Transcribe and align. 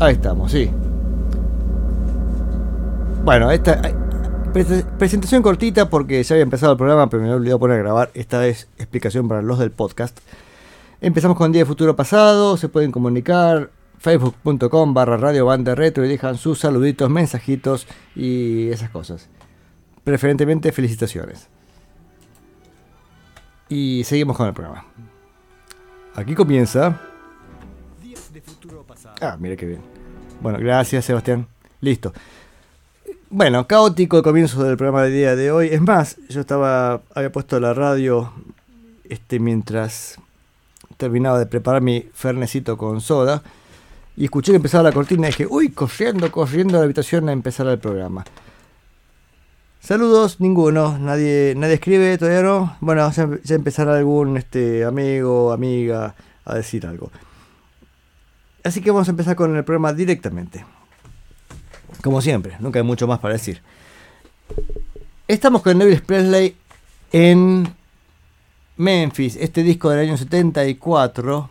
Ahí 0.00 0.14
estamos, 0.14 0.50
sí. 0.50 0.70
Bueno, 3.22 3.50
esta 3.50 3.82
presentación 4.98 5.42
cortita 5.42 5.90
porque 5.90 6.22
ya 6.22 6.34
había 6.34 6.42
empezado 6.42 6.72
el 6.72 6.78
programa, 6.78 7.10
pero 7.10 7.22
me 7.22 7.28
había 7.28 7.36
olvidado 7.36 7.58
poner 7.58 7.78
a 7.78 7.82
grabar. 7.82 8.10
Esta 8.14 8.46
es 8.46 8.68
explicación 8.78 9.28
para 9.28 9.42
los 9.42 9.58
del 9.58 9.70
podcast. 9.70 10.18
Empezamos 11.02 11.36
con 11.36 11.52
Día 11.52 11.62
de 11.62 11.66
Futuro 11.66 11.96
Pasado, 11.96 12.56
se 12.56 12.68
pueden 12.70 12.92
comunicar 12.92 13.70
facebook.com 13.98 14.94
barra 14.94 15.18
radio 15.18 15.44
banda 15.44 15.74
retro 15.74 16.04
y 16.06 16.08
dejan 16.08 16.38
sus 16.38 16.58
saluditos, 16.58 17.10
mensajitos 17.10 17.86
y 18.16 18.70
esas 18.70 18.88
cosas. 18.88 19.28
Preferentemente 20.02 20.72
felicitaciones. 20.72 21.48
Y 23.68 24.02
seguimos 24.04 24.36
con 24.36 24.46
el 24.46 24.54
programa. 24.54 24.86
Aquí 26.14 26.34
comienza. 26.34 26.98
Ah, 29.20 29.36
mire 29.38 29.56
qué 29.56 29.66
bien. 29.66 29.89
Bueno, 30.40 30.58
gracias 30.58 31.04
Sebastián. 31.04 31.46
Listo. 31.80 32.12
Bueno, 33.28 33.66
caótico 33.66 34.16
el 34.16 34.22
comienzo 34.22 34.62
del 34.64 34.76
programa 34.76 35.02
del 35.02 35.12
día 35.12 35.36
de 35.36 35.52
hoy. 35.52 35.68
Es 35.68 35.82
más, 35.82 36.16
yo 36.28 36.40
estaba 36.40 37.02
había 37.14 37.30
puesto 37.30 37.60
la 37.60 37.74
radio 37.74 38.32
este 39.08 39.38
mientras 39.38 40.16
terminaba 40.96 41.38
de 41.38 41.46
preparar 41.46 41.82
mi 41.82 42.08
fernecito 42.14 42.76
con 42.78 43.00
soda 43.00 43.42
y 44.16 44.24
escuché 44.24 44.52
que 44.52 44.56
empezaba 44.56 44.84
la 44.84 44.92
cortina 44.92 45.28
y 45.28 45.30
dije, 45.30 45.46
uy, 45.48 45.70
corriendo, 45.70 46.30
corriendo 46.32 46.76
a 46.76 46.80
la 46.80 46.84
habitación 46.84 47.28
a 47.28 47.32
empezar 47.32 47.66
el 47.66 47.78
programa. 47.78 48.24
Saludos, 49.80 50.40
ninguno, 50.40 50.98
nadie, 50.98 51.54
nadie 51.56 51.74
escribe, 51.74 52.18
todavía 52.18 52.42
no. 52.42 52.76
Bueno, 52.80 53.10
ya, 53.12 53.28
ya 53.42 53.54
empezará 53.54 53.96
algún 53.96 54.36
este, 54.36 54.84
amigo, 54.84 55.52
amiga 55.52 56.14
a 56.44 56.54
decir 56.54 56.86
algo. 56.86 57.10
Así 58.62 58.80
que 58.80 58.90
vamos 58.90 59.08
a 59.08 59.12
empezar 59.12 59.36
con 59.36 59.56
el 59.56 59.64
programa 59.64 59.92
directamente. 59.92 60.64
Como 62.02 62.20
siempre, 62.20 62.56
nunca 62.60 62.78
hay 62.78 62.84
mucho 62.84 63.06
más 63.06 63.18
para 63.18 63.34
decir. 63.34 63.62
Estamos 65.28 65.62
con 65.62 65.80
Elvis 65.80 66.00
Presley 66.00 66.56
en 67.12 67.72
Memphis, 68.76 69.36
este 69.36 69.62
disco 69.62 69.90
del 69.90 70.00
año 70.00 70.16
74. 70.16 71.50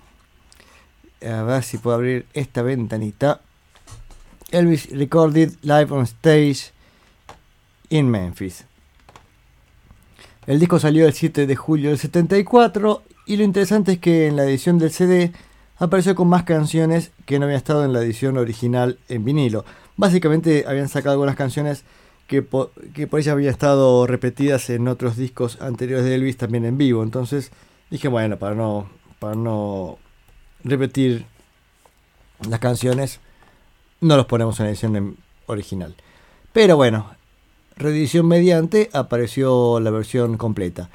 A 1.22 1.44
ver 1.44 1.64
si 1.64 1.78
puedo 1.78 1.96
abrir 1.96 2.26
esta 2.34 2.62
ventanita. 2.62 3.42
Elvis 4.52 4.90
recorded 4.92 5.54
live 5.62 5.94
on 5.94 6.04
stage 6.04 6.72
in 7.90 8.10
Memphis. 8.10 8.66
El 10.48 10.60
disco 10.60 10.80
salió 10.80 11.06
el 11.06 11.14
7 11.14 11.46
de 11.46 11.56
julio 11.56 11.90
del 11.90 12.00
74 12.00 13.04
y 13.28 13.38
lo 13.38 13.44
interesante 13.44 13.94
es 13.94 14.00
que 14.00 14.28
en 14.28 14.36
la 14.36 14.46
edición 14.46 14.80
del 14.80 14.92
CD 14.92 15.32
apareció 15.80 16.14
con 16.14 16.28
más 16.28 16.44
canciones 16.44 17.12
que 17.26 17.40
no 17.40 17.46
había 17.46 17.58
estado 17.58 17.86
en 17.86 17.94
la 17.94 18.02
edición 18.02 18.38
original 18.38 19.00
en 19.08 19.26
vinilo. 19.26 19.66
Básicamente 19.98 20.66
habían 20.68 20.90
sacado 20.90 21.14
algunas 21.14 21.36
canciones 21.36 21.84
que 22.28 22.42
por, 22.44 22.72
que 22.94 23.08
por 23.08 23.20
ella 23.20 23.32
habían 23.32 23.52
estado 23.52 24.06
repetidas 24.06 24.70
en 24.70 24.88
otros 24.88 25.18
discos 25.18 25.58
anteriores 25.62 26.06
de 26.06 26.16
Elvis 26.16 26.38
también 26.38 26.66
en 26.66 26.78
vivo. 26.78 27.02
Entonces 27.02 27.52
dije, 27.90 28.08
bueno, 28.08 28.38
para 28.38 28.56
no, 28.56 28.90
para 29.20 29.36
no 29.36 29.98
repetir 30.64 31.26
las 32.48 32.60
canciones, 32.60 33.20
no 34.02 34.16
los 34.16 34.26
ponemos 34.26 34.60
en 34.60 34.66
la 34.66 34.70
edición 34.72 35.18
original. 35.48 35.96
Pero 36.54 36.76
bueno, 36.76 37.12
reedición 37.76 38.28
mediante 38.28 38.90
apareció 38.94 39.80
la 39.80 39.92
versión 39.92 40.38
completa. 40.38 40.90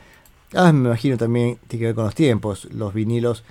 Ah, 0.55 0.73
me 0.73 0.89
imagino 0.89 1.17
también 1.17 1.59
tiene 1.67 1.81
que 1.81 1.87
ver 1.87 1.95
con 1.95 2.05
los 2.05 2.15
tiempos. 2.15 2.67
Los 2.67 2.95
vinilos 2.95 3.45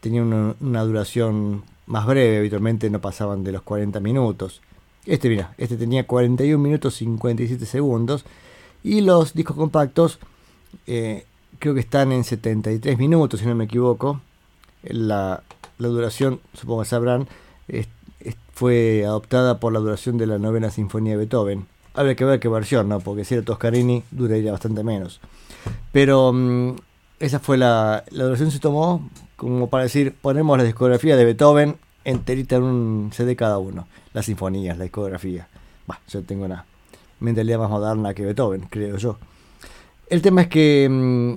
tenían 0.00 0.54
una, 0.60 0.82
duración 0.84 1.64
más 1.86 2.06
breve, 2.06 2.38
habitualmente 2.38 2.90
no 2.90 3.00
pasaban 3.00 3.44
de 3.44 3.52
los 3.52 3.62
40 3.62 4.00
minutos. 4.00 4.60
Este, 5.06 5.28
mira, 5.28 5.54
este 5.58 5.76
tenía 5.76 6.06
41 6.06 6.62
minutos 6.62 6.94
57 6.96 7.64
segundos. 7.66 8.24
Y 8.82 9.00
los 9.00 9.34
discos 9.34 9.56
compactos 9.56 10.18
eh, 10.86 11.24
creo 11.58 11.74
que 11.74 11.80
están 11.80 12.12
en 12.12 12.24
73 12.24 12.98
minutos, 12.98 13.40
si 13.40 13.46
no 13.46 13.54
me 13.54 13.64
equivoco. 13.64 14.20
La, 14.82 15.42
la 15.78 15.88
duración, 15.88 16.40
supongo 16.54 16.82
que 16.82 16.88
sabrán, 16.88 17.28
fue 18.58 19.04
adoptada 19.06 19.60
por 19.60 19.72
la 19.72 19.78
duración 19.78 20.18
de 20.18 20.26
la 20.26 20.38
novena 20.38 20.68
sinfonía 20.70 21.12
de 21.12 21.18
Beethoven. 21.18 21.68
Habría 21.94 22.16
que 22.16 22.24
ver 22.24 22.40
qué 22.40 22.48
versión, 22.48 22.88
¿no? 22.88 22.98
Porque 22.98 23.24
si 23.24 23.34
era 23.34 23.44
Toscarini, 23.44 24.02
duraría 24.10 24.50
bastante 24.50 24.82
menos. 24.82 25.20
Pero 25.92 26.30
um, 26.30 26.74
esa 27.20 27.38
fue 27.38 27.58
la, 27.58 28.04
la 28.10 28.24
duración 28.24 28.50
se 28.50 28.58
tomó 28.58 29.08
como 29.38 29.70
para 29.70 29.84
decir, 29.84 30.16
ponemos 30.20 30.58
la 30.58 30.64
discografía 30.64 31.16
de 31.16 31.24
Beethoven 31.24 31.76
enterita 32.04 32.56
en 32.56 32.64
un 32.64 33.10
CD 33.12 33.36
cada 33.36 33.58
uno. 33.58 33.86
Las 34.12 34.26
sinfonías, 34.26 34.76
la 34.76 34.82
discografía. 34.84 35.46
Bah, 35.86 36.00
yo 36.08 36.22
tengo 36.24 36.44
una 36.44 36.64
mentalidad 37.20 37.60
más 37.60 37.70
moderna 37.70 38.14
que 38.14 38.24
Beethoven, 38.24 38.62
creo 38.68 38.96
yo. 38.96 39.16
El 40.08 40.22
tema 40.22 40.42
es 40.42 40.48
que... 40.48 40.88
Mmm, 40.90 41.34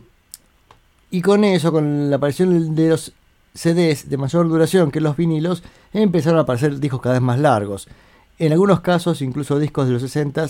y 1.12 1.22
con 1.22 1.44
eso, 1.44 1.72
con 1.72 2.10
la 2.10 2.16
aparición 2.16 2.74
de 2.74 2.90
los 2.90 3.14
CDs 3.54 4.10
de 4.10 4.18
mayor 4.18 4.48
duración 4.48 4.90
que 4.90 5.02
los 5.02 5.16
vinilos, 5.16 5.62
empezaron 5.94 6.40
a 6.40 6.44
aparecer 6.44 6.80
discos 6.80 7.02
cada 7.02 7.16
vez 7.16 7.22
más 7.22 7.38
largos. 7.38 7.88
En 8.40 8.52
algunos 8.52 8.80
casos, 8.80 9.22
incluso 9.22 9.60
discos 9.60 9.88
de 9.88 9.94
los 9.94 10.02
60 10.02 10.48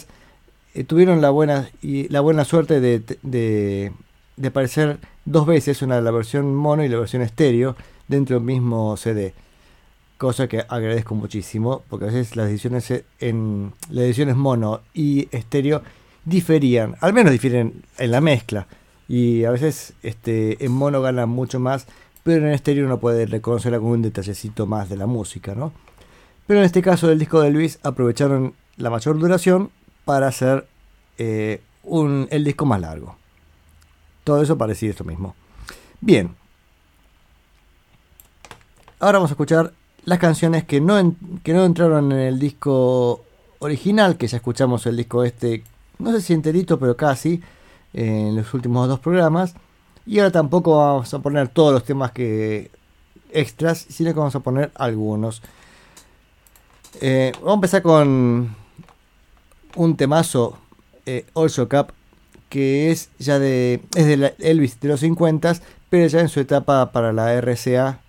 eh, 0.75 0.83
tuvieron 0.83 1.19
la 1.19 1.31
buena, 1.31 1.69
y 1.81 2.07
la 2.09 2.21
buena 2.21 2.45
suerte 2.45 2.79
de, 2.79 3.91
de 4.41 4.47
aparecer 4.49 4.99
dos 5.25 5.45
veces, 5.45 5.81
una 5.81 5.95
de 5.95 6.01
la 6.01 6.11
versión 6.11 6.53
mono 6.55 6.83
y 6.83 6.89
la 6.89 6.99
versión 6.99 7.21
estéreo, 7.21 7.75
dentro 8.07 8.37
del 8.37 8.45
mismo 8.45 8.97
CD 8.97 9.33
cosa 10.21 10.47
que 10.47 10.63
agradezco 10.69 11.15
muchísimo, 11.15 11.81
porque 11.89 12.05
a 12.05 12.09
veces 12.09 12.35
las 12.35 12.47
ediciones 12.47 12.93
en 13.19 13.73
las 13.89 14.05
ediciones 14.05 14.35
mono 14.35 14.81
y 14.93 15.27
estéreo 15.31 15.81
diferían, 16.25 16.95
al 16.99 17.11
menos 17.11 17.31
difieren 17.31 17.81
en 17.97 18.11
la 18.11 18.21
mezcla, 18.21 18.67
y 19.07 19.45
a 19.45 19.49
veces 19.49 19.93
este, 20.03 20.63
en 20.63 20.73
mono 20.73 21.01
ganan 21.01 21.27
mucho 21.27 21.59
más, 21.59 21.87
pero 22.21 22.45
en 22.45 22.53
estéreo 22.53 22.85
uno 22.85 22.99
puede 22.99 23.25
reconocer 23.25 23.73
algún 23.73 24.03
detallecito 24.03 24.67
más 24.67 24.89
de 24.89 24.97
la 24.97 25.07
música, 25.07 25.55
¿no? 25.55 25.73
Pero 26.45 26.59
en 26.59 26.67
este 26.67 26.83
caso 26.83 27.07
del 27.07 27.17
disco 27.17 27.41
de 27.41 27.49
Luis 27.49 27.79
aprovecharon 27.81 28.53
la 28.77 28.91
mayor 28.91 29.17
duración 29.17 29.71
para 30.05 30.27
hacer 30.27 30.67
eh, 31.17 31.61
un, 31.81 32.27
el 32.29 32.43
disco 32.43 32.67
más 32.67 32.79
largo. 32.79 33.17
Todo 34.31 34.43
eso 34.43 34.57
parecía 34.57 34.89
esto 34.89 35.03
mismo. 35.03 35.35
Bien. 35.99 36.33
Ahora 39.01 39.17
vamos 39.17 39.29
a 39.31 39.33
escuchar 39.33 39.73
las 40.05 40.19
canciones 40.19 40.63
que 40.63 40.79
no, 40.79 41.17
que 41.43 41.51
no 41.51 41.65
entraron 41.65 42.13
en 42.13 42.19
el 42.19 42.39
disco 42.39 43.25
original, 43.59 44.15
que 44.15 44.27
ya 44.27 44.37
escuchamos 44.37 44.85
el 44.85 44.95
disco 44.95 45.25
este, 45.25 45.65
no 45.99 46.13
sé 46.13 46.21
si 46.21 46.31
enterito, 46.31 46.79
pero 46.79 46.95
casi, 46.95 47.41
en 47.91 48.37
los 48.37 48.53
últimos 48.53 48.87
dos 48.87 49.01
programas. 49.01 49.53
Y 50.05 50.19
ahora 50.19 50.31
tampoco 50.31 50.77
vamos 50.77 51.13
a 51.13 51.19
poner 51.19 51.49
todos 51.49 51.73
los 51.73 51.83
temas 51.83 52.13
que 52.13 52.71
extras, 53.33 53.85
sino 53.89 54.13
que 54.13 54.19
vamos 54.19 54.35
a 54.35 54.39
poner 54.39 54.71
algunos. 54.75 55.41
Eh, 57.01 57.33
vamos 57.39 57.51
a 57.51 57.55
empezar 57.55 57.81
con 57.81 58.55
un 59.75 59.97
temazo, 59.97 60.57
eh, 61.05 61.25
Also 61.35 61.67
Cup, 61.67 61.91
que 62.51 62.91
es 62.91 63.09
ya 63.17 63.39
de, 63.39 63.81
es 63.95 64.05
de 64.05 64.35
Elvis 64.37 64.79
de 64.79 64.89
los 64.89 64.99
50, 64.99 65.55
pero 65.89 66.05
ya 66.05 66.19
en 66.19 66.29
su 66.29 66.39
etapa 66.39 66.91
para 66.91 67.11
la 67.11 67.33
RCA 67.33 67.99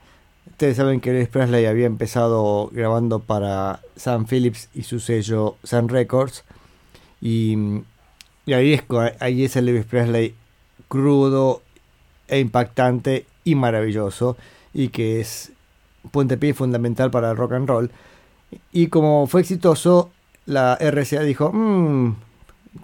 Ustedes 0.63 0.77
saben 0.77 1.01
que 1.01 1.11
Elvis 1.11 1.29
Presley 1.29 1.67
había 1.67 1.87
empezado 1.87 2.71
grabando 2.73 3.19
para 3.19 3.81
Sam 3.97 4.27
Phillips 4.27 4.69
y 4.75 4.85
su 4.85 5.01
sello 5.01 5.57
Sun 5.65 5.89
Records. 5.89 6.45
Y, 7.21 7.57
y 8.47 8.53
ahí, 8.53 8.73
es, 8.75 8.85
ahí 9.19 9.45
es 9.45 9.57
el 9.57 9.69
Elvis 9.69 9.87
Presley 9.87 10.37
crudo 10.87 11.63
e 12.29 12.39
impactante 12.39 13.27
y 13.43 13.57
maravilloso. 13.57 14.37
Y 14.73 14.91
que 14.91 15.21
es 15.21 15.51
pie 16.39 16.55
fundamental 16.55 17.11
para 17.11 17.33
el 17.33 17.37
rock 17.37 17.55
and 17.55 17.69
roll. 17.69 17.91
Y 18.73 18.87
como 18.87 19.27
fue 19.27 19.41
exitoso, 19.41 20.13
la 20.47 20.77
RCA 20.81 21.23
dijo, 21.23 21.51
mmm, 21.53 22.15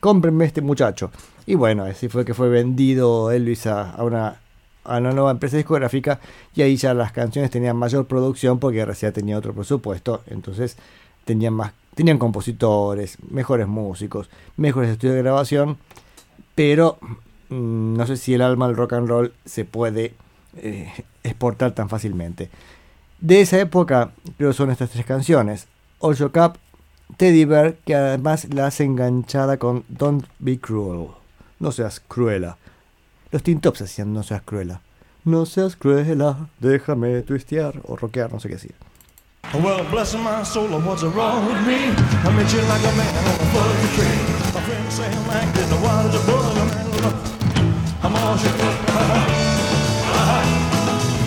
cómprenme 0.01 0.47
este 0.47 0.63
muchacho. 0.63 1.13
Y 1.49 1.55
bueno, 1.55 1.85
así 1.85 2.11
fue 2.11 2.27
que 2.27 2.35
fue 2.35 2.51
vendido 2.51 3.31
Elvis 3.31 3.67
a, 3.67 3.97
una 4.05 4.37
a 4.85 4.99
una 4.99 5.13
nueva 5.13 5.31
empresa 5.31 5.57
discográfica 5.57 6.21
y 6.55 6.61
ahí 6.61 6.77
ya 6.77 6.93
las 6.93 7.11
canciones 7.11 7.51
tenían 7.51 7.75
mayor 7.75 8.07
producción 8.07 8.59
porque 8.59 8.85
RCA 8.85 9.13
tenía 9.13 9.39
otro 9.39 9.55
presupuesto, 9.55 10.23
entonces 10.27 10.77
tenían 11.25 11.55
más 11.55 11.73
tenían 11.95 12.19
compositores, 12.19 13.17
mejores 13.31 13.67
músicos, 13.67 14.29
mejores 14.59 14.91
estudios 14.91 15.17
de 15.17 15.23
grabación, 15.23 15.79
pero 16.55 16.99
mmm, 17.49 17.95
no 17.97 18.07
sé 18.07 18.19
si 18.19 18.35
el 18.35 18.43
alma 18.43 18.67
del 18.67 18.77
rock 18.77 18.93
and 18.93 19.09
roll 19.09 19.33
se 19.47 19.65
puede 19.65 20.13
eh, 20.59 20.93
exportar 21.23 21.73
tan 21.73 21.89
fácilmente. 21.89 22.51
De 23.23 23.41
esa 23.41 23.59
época 23.59 24.11
creo 24.37 24.53
son 24.53 24.71
estas 24.71 24.91
tres 24.91 25.07
canciones, 25.07 25.67
All 26.01 26.15
Your 26.15 26.31
Cup, 26.31 26.59
Teddy 27.17 27.47
Bear, 27.47 27.77
que 27.87 27.95
además 27.95 28.53
la 28.53 28.67
hace 28.67 28.85
enganchada 28.85 29.57
con 29.57 29.85
Don't 29.89 30.27
Be 30.41 30.59
Cruel, 30.59 31.09
no 31.61 31.73
seas 31.73 32.01
cruela. 32.01 32.57
Los 33.31 33.43
Tintops 33.43 33.83
hacían 33.83 34.13
No 34.13 34.23
seas 34.23 34.43
cruela. 34.43 34.81
No 35.25 35.45
seas 35.47 35.77
cruela, 35.77 36.49
déjame 36.61 37.23
twistear 37.23 37.81
o 37.85 37.97
rockear, 37.97 38.33
no 38.33 38.41
sé 38.41 38.49
qué 38.49 38.55
decir. 38.55 38.75
Well, 39.55 39.85
bless 39.91 40.15
my 40.15 40.43
soul, 40.45 40.69
what's 40.81 41.03
wrong 41.03 41.47
with 41.47 41.61
me? 41.67 41.91
I 42.25 42.31
met 42.31 42.53
you 42.53 42.61
like 42.63 42.85
a 42.85 42.93
man 42.97 43.15
on 43.17 43.27
a 43.27 43.47
fuzzy 43.53 43.89
tree. 43.97 44.19
My 44.55 44.61
friends 44.61 44.95
say 44.95 45.07
I'm 45.07 45.31
acting 45.31 45.83
wild 45.83 46.07
as 46.07 46.15
a 46.15 46.27
bug. 46.27 46.59
I'm 48.03 48.15
all 48.15 48.37
shook 48.37 48.55
up. 48.55 48.77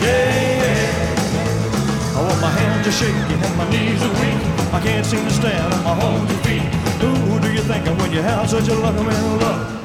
yeah, 0.01 0.61
yeah. 0.61 2.17
I 2.17 2.21
want 2.21 2.41
my 2.41 2.49
hands 2.49 2.87
are 2.87 2.91
shaking 2.91 3.43
and 3.43 3.57
my 3.57 3.69
knees 3.69 4.01
are 4.03 4.13
weak. 4.21 4.73
I 4.73 4.79
can't 4.81 5.05
seem 5.05 5.23
to 5.25 5.31
stand 5.31 5.73
on 5.73 5.83
my 5.83 6.03
own 6.03 6.27
two 6.27 6.37
feet. 6.47 6.61
Who 7.01 7.39
do 7.39 7.51
you 7.51 7.61
think 7.61 7.87
of 7.87 7.99
when 7.99 8.11
you 8.11 8.21
have 8.21 8.49
such 8.49 8.67
a 8.67 8.73
lucky 8.75 9.03
man 9.03 9.39
love? 9.39 9.80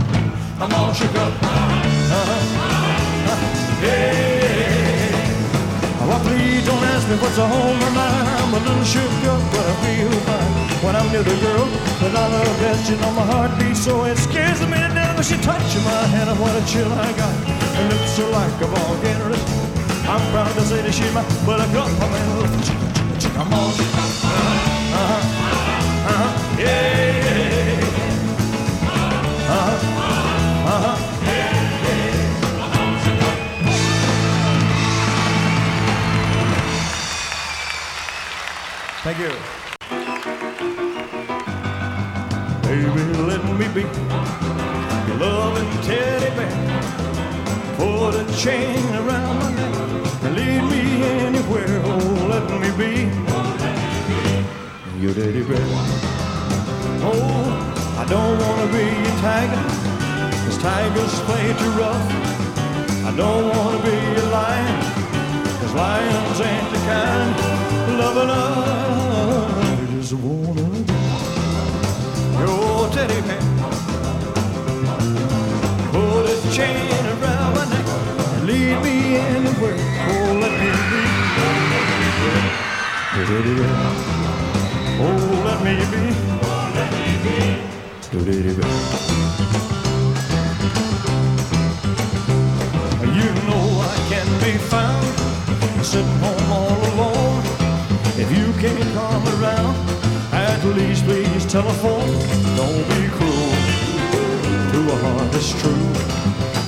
I'm 0.59 0.73
all 0.73 0.93
shook 0.95 1.15
up. 1.17 1.33
Uh-huh. 1.43 2.33
Uh, 3.29 3.37
yeah. 3.85 4.97
Oh, 6.01 6.17
please 6.25 6.65
don't 6.65 6.83
ask 6.97 7.05
me 7.11 7.17
what's 7.21 7.37
on 7.37 7.77
my 7.77 7.91
mind. 7.93 8.25
I'm 8.25 8.55
a 8.55 8.61
little 8.65 8.85
shook 8.89 9.05
up, 9.29 9.43
but 9.53 9.67
I 9.69 9.75
feel 9.85 10.09
fine 10.25 10.53
when 10.81 10.97
I'm 10.97 11.13
near 11.13 11.23
the 11.23 11.37
girl 11.45 11.67
that 12.01 12.17
I 12.17 12.27
love 12.33 12.57
best. 12.65 12.89
You 12.89 12.97
know 12.97 13.13
my 13.13 13.27
heart 13.29 13.53
beats 13.61 13.85
so 13.85 14.05
it 14.05 14.17
scares 14.17 14.61
me 14.65 14.81
to 14.81 14.89
death 14.97 15.13
when 15.13 15.25
she 15.29 15.37
touches 15.45 15.85
my 15.85 16.09
hand. 16.09 16.33
What 16.41 16.57
a 16.57 16.65
chill 16.65 16.89
I 16.89 17.13
got. 17.13 17.37
Her 17.77 17.89
lips 17.93 18.19
are 18.19 18.31
like 18.33 18.57
a 18.65 18.69
volcano. 18.73 19.37
I'm 20.09 20.25
proud 20.33 20.55
to 20.57 20.63
say 20.65 20.81
that 20.81 20.95
she's 20.95 21.13
my 21.13 21.21
buttercup. 21.45 21.93
I'm 22.01 22.13
in 22.17 22.25
love. 22.33 22.49
Come 23.37 23.53
on. 23.53 23.77
Uh-huh. 23.77 25.05
Uh-huh. 25.05 25.21
Uh-huh. 26.09 26.63
Yeah. 26.65 27.26
Thank 39.07 39.21
you. 39.21 39.31
Baby, 42.67 43.03
let 43.23 43.43
me 43.55 43.67
be 43.73 43.83
your 45.07 45.19
loving 45.21 45.71
teddy 45.83 46.31
bear. 46.35 46.51
Put 47.77 48.17
a 48.17 48.25
chain 48.37 48.83
around 48.97 49.39
my 49.39 49.51
neck 49.55 49.75
and 50.25 50.35
lead 50.35 50.63
me 50.73 50.83
anywhere. 51.23 51.81
Oh, 51.85 52.27
let 52.33 52.51
me 52.59 52.71
be 52.83 53.07
your 55.01 55.15
teddy 55.15 55.45
bear. 55.45 55.69
Oh, 57.07 58.03
I 58.03 58.05
don't 58.11 58.37
wanna 58.41 58.67
be 58.73 58.87
a 58.91 59.15
tiger, 59.23 59.67
cause 60.47 60.59
tigers 60.59 61.15
play 61.29 61.55
too 61.61 61.71
rough. 61.79 62.11
I 63.07 63.15
don't 63.17 63.51
wanna 63.51 63.79
be 63.85 63.99
a 64.21 64.27
lion, 64.35 65.06
cause 65.67 65.75
lions 65.75 66.41
ain't 66.41 66.71
the 66.73 66.79
kind 66.79 67.37
loving 67.99 68.31
I 68.31 69.87
just 69.91 70.13
wanna 70.15 70.63
be 70.71 70.83
your 72.39 72.89
teddy 72.95 73.21
bear. 73.27 73.43
Put 75.93 76.27
a 76.27 76.37
chain 76.57 77.05
around 77.15 77.51
my 77.55 77.65
neck 77.73 77.87
and 78.35 78.47
lead 78.47 78.77
me 78.83 78.95
anywhere. 79.17 79.79
Oh, 80.11 80.29
let 80.43 80.53
me 80.61 80.71
be 80.91 81.03
teddy 83.27 83.55
bear. 83.59 83.77
Oh, 85.05 85.21
let 85.47 85.59
me 85.65 85.75
be 85.93 86.03
your 88.13 88.25
teddy 88.25 88.53
bear. 88.59 88.73
You 93.19 93.31
know 93.49 93.65
I 93.81 93.97
can 94.11 94.29
be 94.43 94.53
found 94.59 95.26
sitting 95.87 96.19
home 96.19 96.51
all 96.51 96.81
alone 96.95 97.45
if 98.19 98.29
you 98.37 98.53
can't 98.61 98.93
come 98.93 99.23
around, 99.39 99.77
at 100.33 100.61
least 100.65 101.05
please 101.05 101.47
telephone. 101.47 102.11
Don't 102.59 102.85
be 102.91 103.07
cruel 103.17 103.53
to 104.73 104.79
a 104.91 104.97
heart 105.05 105.31
that's 105.31 105.53
true. 105.63 105.87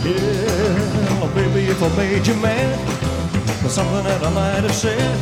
Yeah, 0.06 1.34
baby, 1.34 1.66
if 1.66 1.82
I 1.82 1.88
made 1.96 2.26
you 2.28 2.36
mad 2.36 2.78
for 3.60 3.68
something 3.68 4.04
that 4.04 4.22
I 4.22 4.30
might 4.30 4.62
have 4.62 4.74
said, 4.74 5.18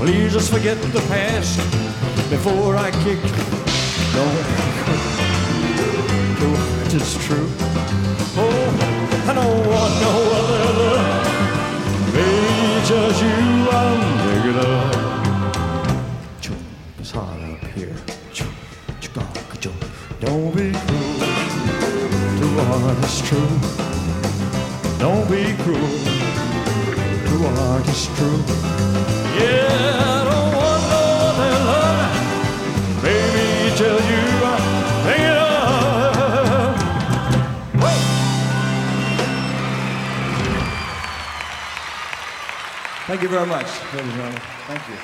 please 0.00 0.32
just 0.32 0.50
forget 0.52 0.76
the 0.92 1.04
past 1.06 1.58
before 2.28 2.74
I 2.74 2.90
kick. 3.04 3.22
Don't 4.16 4.46
the 6.40 6.48
heart 6.58 6.94
is 6.94 7.14
true. 7.24 7.48
Oh, 8.42 9.30
I 9.30 9.32
don't 9.32 9.66
want 9.70 9.94
no 10.02 10.12
other. 10.38 10.95
Baby, 12.88 12.98
just 12.98 13.22
you, 13.22 13.28
I'm 13.70 14.00
making 14.26 14.58
up. 14.60 15.06
Don't 20.20 20.54
be 20.54 20.72
cruel 20.72 21.18
to 22.38 22.46
a 22.58 22.64
heart 22.64 22.96
that's 23.00 23.20
true. 23.28 23.50
Don't 24.98 25.28
be 25.28 25.54
cruel 25.62 25.98
to 27.26 27.34
a 27.44 27.50
heart 27.56 27.84
that's 27.84 28.06
true. 28.16 28.40
Yeah, 29.38 30.05
Thank 43.16 43.30
you 43.30 43.34
very 43.34 43.48
much, 43.48 43.64
ladies 43.94 44.12
and 44.12 44.12
gentlemen. 44.12 44.40
Thank 44.68 44.80
you. 44.88 44.96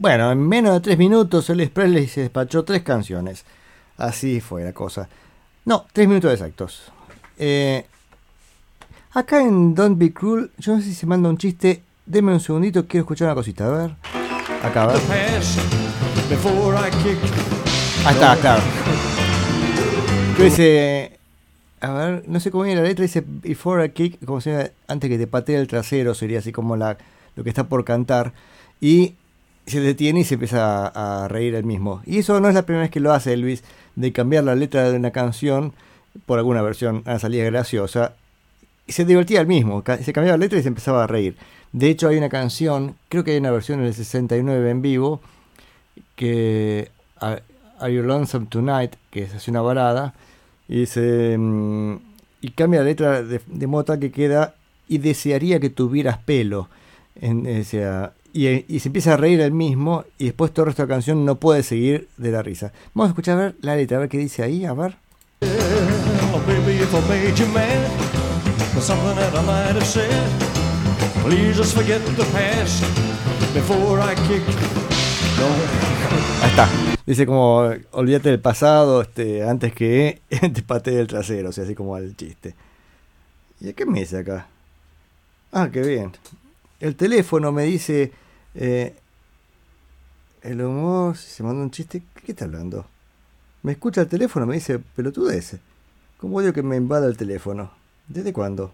Bueno, 0.00 0.32
en 0.32 0.48
menos 0.48 0.74
de 0.74 0.80
tres 0.80 0.98
minutos 0.98 1.48
Elvis 1.48 1.70
Presley 1.70 2.08
se 2.08 2.22
despachó 2.22 2.64
tres 2.64 2.82
canciones. 2.82 3.44
Así 3.96 4.40
fue 4.40 4.64
la 4.64 4.72
cosa. 4.72 5.08
No, 5.64 5.86
tres 5.92 6.08
minutos 6.08 6.32
exactos. 6.32 6.90
Eh, 7.38 7.86
acá 9.12 9.42
en 9.42 9.76
Don't 9.76 9.96
Be 9.96 10.12
Cruel, 10.12 10.50
yo 10.58 10.74
no 10.74 10.80
sé 10.80 10.88
si 10.88 10.94
se 10.94 11.06
manda 11.06 11.28
un 11.28 11.38
chiste. 11.38 11.84
Deme 12.04 12.32
un 12.32 12.40
segundito, 12.40 12.84
quiero 12.88 13.02
escuchar 13.02 13.28
una 13.28 13.36
cosita. 13.36 13.66
A 13.66 13.70
ver. 13.70 13.94
Acá, 14.64 14.82
a 14.82 14.86
ver. 14.88 15.00
Ahí 18.04 18.14
está, 18.14 18.36
claro. 18.38 18.62
dice. 20.36 21.15
A 21.80 21.92
ver, 21.92 22.24
no 22.26 22.40
sé 22.40 22.50
cómo 22.50 22.64
viene 22.64 22.80
la 22.80 22.88
letra. 22.88 23.02
Dice 23.02 23.22
Before 23.26 23.84
I 23.84 23.90
kick, 23.90 24.24
como 24.24 24.40
si 24.40 24.50
antes 24.86 25.10
que 25.10 25.18
te 25.18 25.26
patee 25.26 25.56
el 25.56 25.68
trasero, 25.68 26.14
sería 26.14 26.38
así 26.38 26.52
como 26.52 26.76
la, 26.76 26.96
lo 27.34 27.44
que 27.44 27.50
está 27.50 27.64
por 27.68 27.84
cantar. 27.84 28.32
Y 28.80 29.14
se 29.66 29.80
detiene 29.80 30.20
y 30.20 30.24
se 30.24 30.34
empieza 30.34 30.86
a, 30.86 31.28
reír 31.28 31.54
él 31.54 31.64
mismo. 31.64 32.02
Y 32.06 32.18
eso 32.18 32.40
no 32.40 32.48
es 32.48 32.54
la 32.54 32.64
primera 32.64 32.82
vez 32.82 32.90
que 32.90 33.00
lo 33.00 33.12
hace 33.12 33.32
Elvis, 33.32 33.64
de 33.96 34.12
cambiar 34.12 34.44
la 34.44 34.54
letra 34.54 34.90
de 34.90 34.96
una 34.96 35.10
canción 35.10 35.72
por 36.24 36.38
alguna 36.38 36.62
versión, 36.62 37.02
a 37.04 37.18
salida 37.18 37.44
graciosa. 37.44 38.14
Y 38.86 38.92
se 38.92 39.04
divertía 39.04 39.40
él 39.40 39.46
mismo, 39.48 39.82
se 39.84 40.12
cambiaba 40.12 40.38
la 40.38 40.44
letra 40.44 40.58
y 40.58 40.62
se 40.62 40.68
empezaba 40.68 41.04
a 41.04 41.06
reír. 41.06 41.36
De 41.72 41.90
hecho 41.90 42.08
hay 42.08 42.16
una 42.16 42.28
canción, 42.28 42.96
creo 43.08 43.24
que 43.24 43.32
hay 43.32 43.38
una 43.38 43.50
versión 43.50 43.82
del 43.82 43.92
69 43.92 44.70
en 44.70 44.82
vivo, 44.82 45.20
que 46.14 46.90
Are 47.20 47.42
You 47.92 48.02
Lonesome 48.02 48.46
Tonight, 48.46 48.94
que 49.10 49.24
es 49.24 49.34
así 49.34 49.50
una 49.50 49.62
balada, 49.62 50.14
y, 50.68 50.86
se, 50.86 51.36
mm, 51.38 51.96
y 52.40 52.50
cambia 52.50 52.80
la 52.80 52.86
letra 52.86 53.22
de, 53.22 53.40
de 53.46 54.00
que 54.00 54.10
queda 54.10 54.54
y 54.88 54.98
desearía 54.98 55.60
que 55.60 55.70
tuvieras 55.70 56.18
pelo. 56.18 56.68
En, 57.18 57.46
esa 57.46 58.12
y, 58.36 58.80
se 58.80 58.88
empieza 58.88 59.14
a 59.14 59.16
reír 59.16 59.40
él 59.40 59.52
mismo 59.52 60.04
y 60.18 60.26
después 60.26 60.52
todo 60.52 60.64
el 60.64 60.66
resto 60.68 60.82
de 60.82 60.88
la 60.88 60.94
canción 60.94 61.24
no 61.24 61.36
puede 61.36 61.62
seguir 61.62 62.08
de 62.18 62.30
la 62.30 62.42
risa. 62.42 62.72
Vamos 62.94 63.08
a 63.08 63.12
escuchar 63.12 63.54
la 63.60 63.76
letra, 63.76 63.96
a 63.96 64.00
ver 64.00 64.08
qué 64.08 64.18
dice 64.18 64.42
ahí, 64.42 64.64
a 64.64 64.74
ver. 64.74 64.96
Ahí 75.38 76.50
está. 76.50 76.68
Dice 77.04 77.26
como, 77.26 77.70
olvídate 77.92 78.30
del 78.30 78.40
pasado 78.40 79.02
este, 79.02 79.46
antes 79.46 79.72
que 79.74 80.22
te 80.28 80.62
patee 80.62 80.98
el 80.98 81.06
trasero, 81.06 81.50
o 81.50 81.52
sea, 81.52 81.64
así 81.64 81.74
como 81.74 81.96
el 81.98 82.16
chiste. 82.16 82.54
¿Y 83.60 83.72
qué 83.74 83.84
me 83.84 84.00
dice 84.00 84.18
acá? 84.18 84.48
Ah, 85.52 85.68
qué 85.70 85.82
bien. 85.82 86.12
El 86.80 86.96
teléfono 86.96 87.52
me 87.52 87.64
dice 87.64 88.12
eh, 88.54 88.96
el 90.42 90.62
humor, 90.62 91.16
se 91.16 91.42
manda 91.42 91.62
un 91.62 91.70
chiste, 91.70 92.02
¿qué 92.24 92.32
está 92.32 92.46
hablando? 92.46 92.86
Me 93.62 93.72
escucha 93.72 94.00
el 94.00 94.08
teléfono, 94.08 94.46
me 94.46 94.54
dice, 94.54 94.78
pelotudez. 94.78 95.58
¿Cómo 96.18 96.38
odio 96.38 96.52
que 96.52 96.62
me 96.62 96.76
invada 96.76 97.06
el 97.06 97.16
teléfono? 97.16 97.70
¿Desde 98.08 98.32
cuándo? 98.32 98.72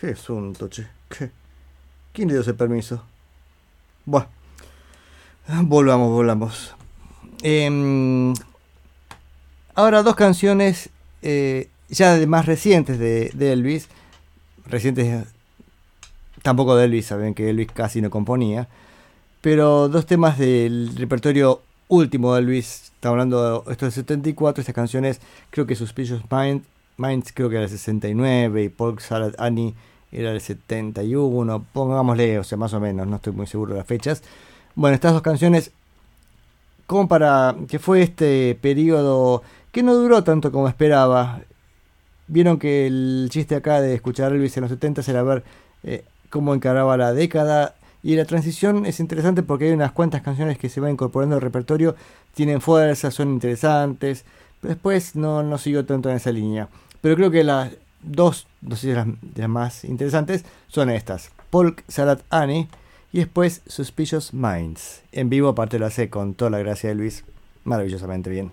Qué 0.00 0.08
asunto, 0.08 0.68
che. 0.68 0.88
¿Qué? 1.08 1.30
¿Quién 2.12 2.28
le 2.28 2.34
dio 2.34 2.42
ese 2.42 2.54
permiso? 2.54 3.04
Bueno, 4.04 4.28
volvamos, 5.62 6.10
volvamos. 6.10 6.74
Em, 7.42 8.34
ahora 9.74 10.02
dos 10.02 10.14
canciones 10.14 10.90
eh, 11.22 11.68
ya 11.88 12.14
de 12.14 12.26
más 12.26 12.46
recientes 12.46 12.98
de, 12.98 13.30
de 13.34 13.52
Elvis, 13.52 13.88
recientes 14.66 15.26
tampoco 16.42 16.76
de 16.76 16.84
Elvis, 16.84 17.06
saben 17.06 17.34
que 17.34 17.50
Elvis 17.50 17.68
casi 17.72 18.00
no 18.00 18.10
componía. 18.10 18.68
Pero 19.40 19.88
dos 19.88 20.06
temas 20.06 20.38
del 20.38 20.94
repertorio 20.96 21.62
último 21.88 22.34
de 22.34 22.40
Elvis, 22.40 22.92
estamos 22.94 23.14
hablando 23.14 23.62
de 23.62 23.72
esto 23.72 23.86
del 23.86 23.92
74, 23.92 24.60
estas 24.60 24.74
canciones, 24.74 25.20
creo 25.50 25.66
que 25.66 25.76
Suspicious 25.76 26.22
Mind, 26.30 26.64
Minds 26.96 27.32
creo 27.32 27.48
que 27.48 27.56
era 27.56 27.64
el 27.64 27.70
69 27.70 28.64
y 28.64 28.68
Paul 28.68 28.98
Salad 29.00 29.34
Annie 29.38 29.74
era 30.10 30.32
el 30.32 30.40
71, 30.40 31.66
pongámosle, 31.72 32.38
o 32.38 32.44
sea, 32.44 32.58
más 32.58 32.74
o 32.74 32.80
menos, 32.80 33.06
no 33.06 33.16
estoy 33.16 33.32
muy 33.32 33.46
seguro 33.46 33.74
de 33.74 33.78
las 33.78 33.86
fechas. 33.86 34.22
Bueno, 34.78 34.94
estas 34.94 35.12
dos 35.12 35.22
canciones, 35.22 35.72
como 36.86 37.08
para 37.08 37.56
que 37.66 37.80
fue 37.80 38.00
este 38.00 38.56
periodo 38.62 39.42
que 39.72 39.82
no 39.82 39.92
duró 39.96 40.22
tanto 40.22 40.52
como 40.52 40.68
esperaba. 40.68 41.40
Vieron 42.28 42.60
que 42.60 42.86
el 42.86 43.26
chiste 43.28 43.56
acá 43.56 43.80
de 43.80 43.94
escuchar 43.94 44.30
Elvis 44.30 44.56
en 44.56 44.60
los 44.60 44.70
70 44.70 45.02
era 45.08 45.24
ver 45.24 45.42
eh, 45.82 46.04
cómo 46.30 46.54
encaraba 46.54 46.96
la 46.96 47.12
década. 47.12 47.74
Y 48.04 48.14
la 48.14 48.24
transición 48.24 48.86
es 48.86 49.00
interesante 49.00 49.42
porque 49.42 49.64
hay 49.64 49.72
unas 49.72 49.90
cuantas 49.90 50.22
canciones 50.22 50.58
que 50.58 50.68
se 50.68 50.78
van 50.78 50.92
incorporando 50.92 51.34
al 51.34 51.42
repertorio, 51.42 51.96
tienen 52.34 52.60
fuerza, 52.60 53.10
son 53.10 53.30
interesantes. 53.30 54.24
Pero 54.60 54.74
después 54.74 55.16
no, 55.16 55.42
no 55.42 55.58
siguió 55.58 55.86
tanto 55.86 56.08
en 56.08 56.18
esa 56.18 56.30
línea. 56.30 56.68
Pero 57.00 57.16
creo 57.16 57.32
que 57.32 57.42
las 57.42 57.72
dos, 58.00 58.46
sé 58.70 58.76
si 58.76 58.92
las, 58.92 59.08
de 59.08 59.42
las 59.42 59.50
más 59.50 59.84
interesantes, 59.84 60.44
son 60.68 60.88
estas. 60.88 61.32
Polk 61.50 61.82
Salad 61.88 62.20
Annie 62.30 62.68
y 63.12 63.18
después 63.18 63.62
Suspicious 63.66 64.34
Minds. 64.34 65.02
En 65.12 65.30
vivo 65.30 65.48
aparte 65.48 65.78
lo 65.78 65.86
hace 65.86 66.10
con 66.10 66.34
toda 66.34 66.50
la 66.50 66.58
gracia 66.58 66.90
de 66.90 66.94
Luis. 66.94 67.24
Maravillosamente 67.64 68.30
bien. 68.30 68.52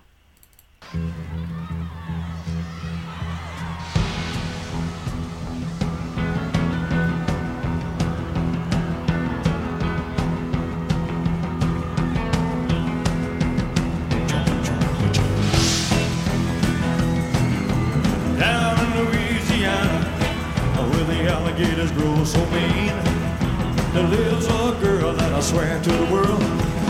There 23.96 24.08
lives 24.10 24.46
a 24.48 24.78
girl 24.84 25.14
that 25.14 25.32
I 25.32 25.40
swear 25.40 25.82
to 25.82 25.90
the 25.90 26.06
world 26.12 26.42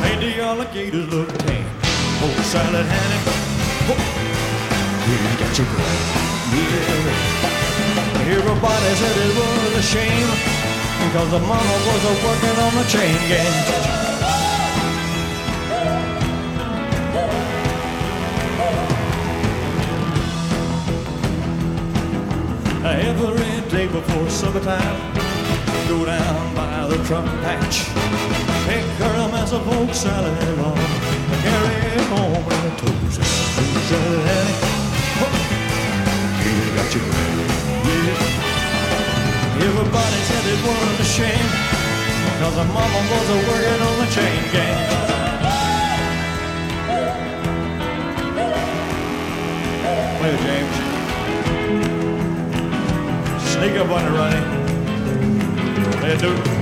made 0.01 0.19
the 0.25 0.41
alligators 0.41 1.07
look 1.13 1.29
tame. 1.45 1.69
Oh, 2.23 2.33
salad 2.49 2.81
Annie, 2.81 3.21
oh, 3.93 4.01
you 5.05 5.15
got 5.37 5.53
your 5.53 5.69
girl. 5.69 5.97
Yeah. 6.49 7.45
Everybody 8.25 8.91
said 8.97 9.17
it 9.21 9.33
was 9.37 9.71
a 9.77 9.85
shame 9.85 10.29
because 11.05 11.29
the 11.29 11.39
mama 11.45 11.75
was 11.85 12.01
a 12.09 12.13
working 12.25 12.57
on 12.65 12.73
the 12.73 12.85
chain 12.89 13.17
gang. 13.29 13.55
Every 22.83 23.69
day 23.69 23.87
before 23.87 24.29
summertime, 24.29 25.14
go 25.87 26.05
down 26.05 26.55
by 26.55 26.87
the 26.87 26.97
truck 27.03 27.25
patch, 27.43 27.85
pick 28.67 28.85
her 29.01 29.13
a 29.23 29.27
mess 29.31 29.51
of 29.51 29.63
poke 29.63 29.93
salad 29.93 30.59
on, 30.59 30.77
carry 31.43 31.75
it 31.93 32.05
home 32.11 32.45
in 32.55 32.61
the 32.65 32.71
toes. 32.81 33.15
Annie, 33.91 34.57
oh, 35.23 35.35
you 36.43 36.53
got 36.75 36.89
your 36.95 37.05
yeah. 37.85 38.35
Everybody 39.67 40.19
said 40.29 40.45
it 40.53 40.59
was 40.65 40.99
a 40.99 41.07
shame, 41.17 41.49
cause 42.39 42.55
her 42.55 42.69
mama 42.73 42.99
was 43.11 43.27
a 43.29 43.37
working 43.47 43.81
on 43.87 43.95
the 44.01 44.07
chain 44.15 44.41
gang. 44.51 44.79
Play 50.19 50.35
James. 50.45 50.75
Sneak 53.51 53.75
up 53.77 53.89
on 53.89 54.03
her, 54.03 54.13
Ronnie. 54.17 54.64
I 56.05 56.15
do. 56.17 56.54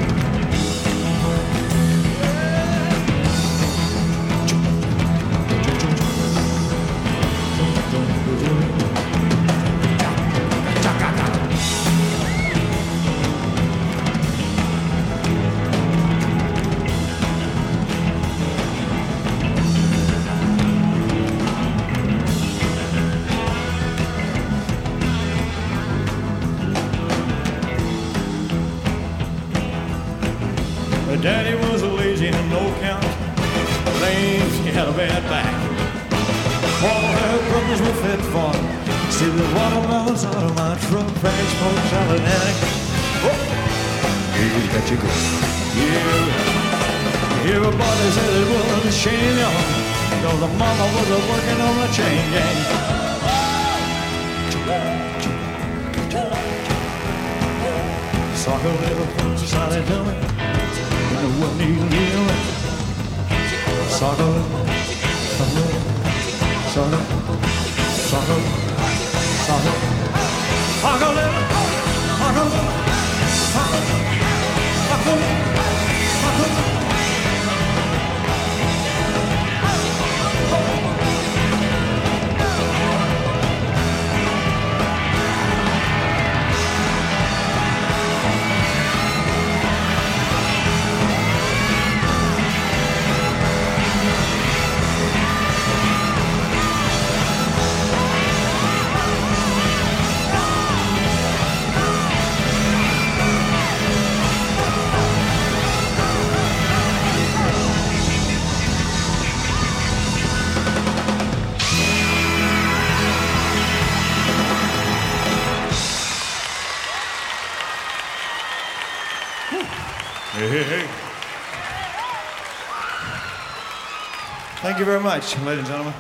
You 124.84 124.92
very 124.92 125.02
much, 125.02 125.38
ladies 125.40 125.60
and 125.60 125.68
gentlemen. 125.68 125.94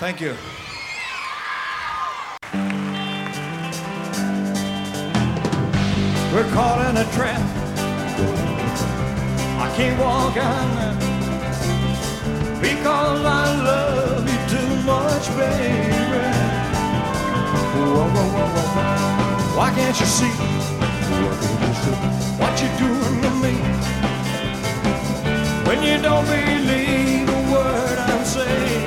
Thank 0.00 0.20
you. 0.20 0.34
We're 6.34 6.50
caught 6.50 6.80
in 6.88 6.96
a 6.96 7.04
trap. 7.12 7.40
I 9.60 9.72
can't 9.76 10.00
walk 10.00 10.36
out 10.36 10.98
because 12.60 13.24
I 13.24 13.62
love 13.70 14.26
you 14.32 14.40
too 14.50 14.72
much, 14.82 15.28
baby. 15.36 16.26
Whoa, 17.76 18.08
whoa, 18.14 18.28
whoa, 18.36 18.48
whoa. 18.56 19.58
Why 19.58 19.70
can't 19.76 19.98
you 20.00 20.06
see 20.06 20.34
what 22.40 22.52
you're 22.60 22.78
doing 22.78 23.22
to 23.22 23.30
me? 23.44 23.54
When 25.66 25.82
you 25.84 26.02
don't 26.02 26.26
believe 26.26 27.01
word 27.62 27.98
I'm 28.10 28.24
saying, 28.24 28.86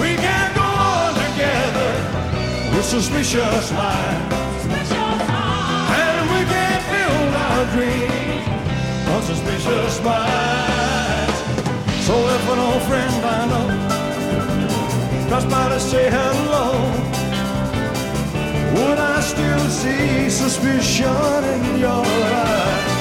we 0.00 0.10
can't 0.24 0.52
go 0.60 0.68
on 0.94 1.12
together 1.26 1.92
with 2.72 2.86
suspicious 2.96 3.66
minds. 3.72 4.34
And 6.02 6.22
we 6.34 6.40
can 6.52 6.80
build 6.92 7.32
our 7.46 7.64
dreams 7.74 8.44
on 9.12 9.20
suspicious 9.32 9.94
minds. 10.02 11.38
So 12.06 12.14
if 12.36 12.44
an 12.52 12.58
old 12.68 12.82
friend 12.88 13.14
I 13.24 13.40
know 13.50 13.68
drops 15.28 15.46
by 15.46 15.68
to 15.70 15.80
say 15.80 16.10
hello, 16.10 16.66
would 18.76 18.98
I 18.98 19.20
still 19.20 19.64
see 19.80 20.28
suspicion 20.30 21.44
in 21.54 21.78
your 21.80 22.04
eyes? 22.04 22.93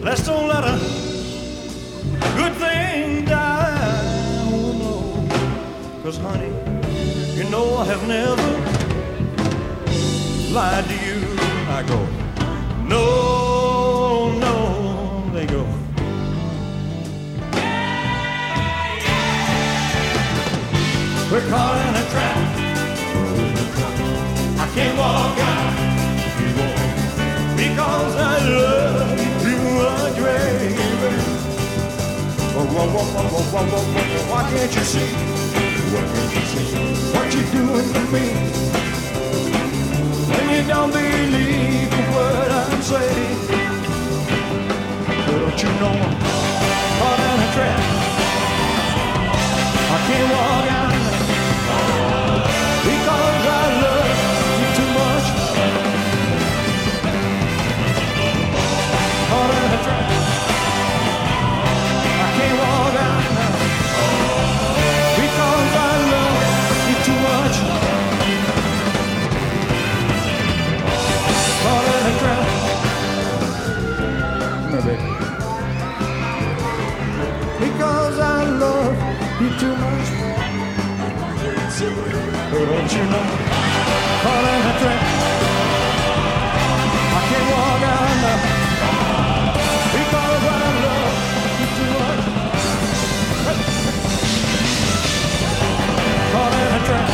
Let's 0.00 0.22
don't 0.24 0.48
let 0.48 0.64
a 0.64 0.78
Cause, 6.16 6.24
honey, 6.24 6.48
you 7.36 7.44
know 7.50 7.76
I 7.76 7.84
have 7.84 8.06
never 8.08 8.50
lied 10.52 10.84
to 10.84 10.94
you. 10.94 11.20
I 11.68 11.82
go, 11.86 12.06
no, 12.86 14.38
no. 14.38 15.30
They 15.32 15.46
go, 15.46 15.62
we're 21.30 21.48
caught 21.50 21.86
in 21.86 21.94
a 21.94 22.04
trap. 22.10 22.38
I 24.58 24.66
can't 24.74 24.96
walk 24.98 25.38
out 25.38 25.74
because 27.56 28.16
I 28.16 28.48
love 28.48 29.20
you 29.20 29.26
baby. 33.94 34.30
Why 34.30 34.42
can't 34.50 34.74
you 34.74 34.82
see? 34.82 35.45
You 35.86 35.92
what 37.14 37.32
you're 37.32 37.50
doing 37.52 37.92
to 37.94 38.00
me? 38.12 38.26
When 40.32 40.44
you 40.50 40.62
don't 40.66 40.90
believe 40.92 41.92
a 41.92 42.04
word 42.14 42.50
I'm 42.50 42.82
saying, 42.82 43.38
don't 45.26 45.62
you 45.62 45.68
know 45.80 45.94
I'm 45.94 46.18
caught 46.98 47.20
in 47.20 47.40
a 47.40 47.52
trap? 47.54 47.80
I 49.78 49.98
can't 50.08 50.28
walk 50.32 50.70
out 50.72 51.05
Don't 82.16 82.92
you 82.92 83.04
know? 83.12 83.24
Caught 84.22 84.44
in 84.52 84.62
a 84.70 84.74
trap. 84.80 85.02
I 87.00 87.22
can't 87.28 87.48
walk 87.52 87.82
out 87.94 88.16
now 88.22 88.38
I 90.16 90.70
love 90.84 91.08
you. 91.60 92.26
Caught 96.32 96.54
in 96.54 96.74
a 96.74 96.86
trap. 96.86 97.10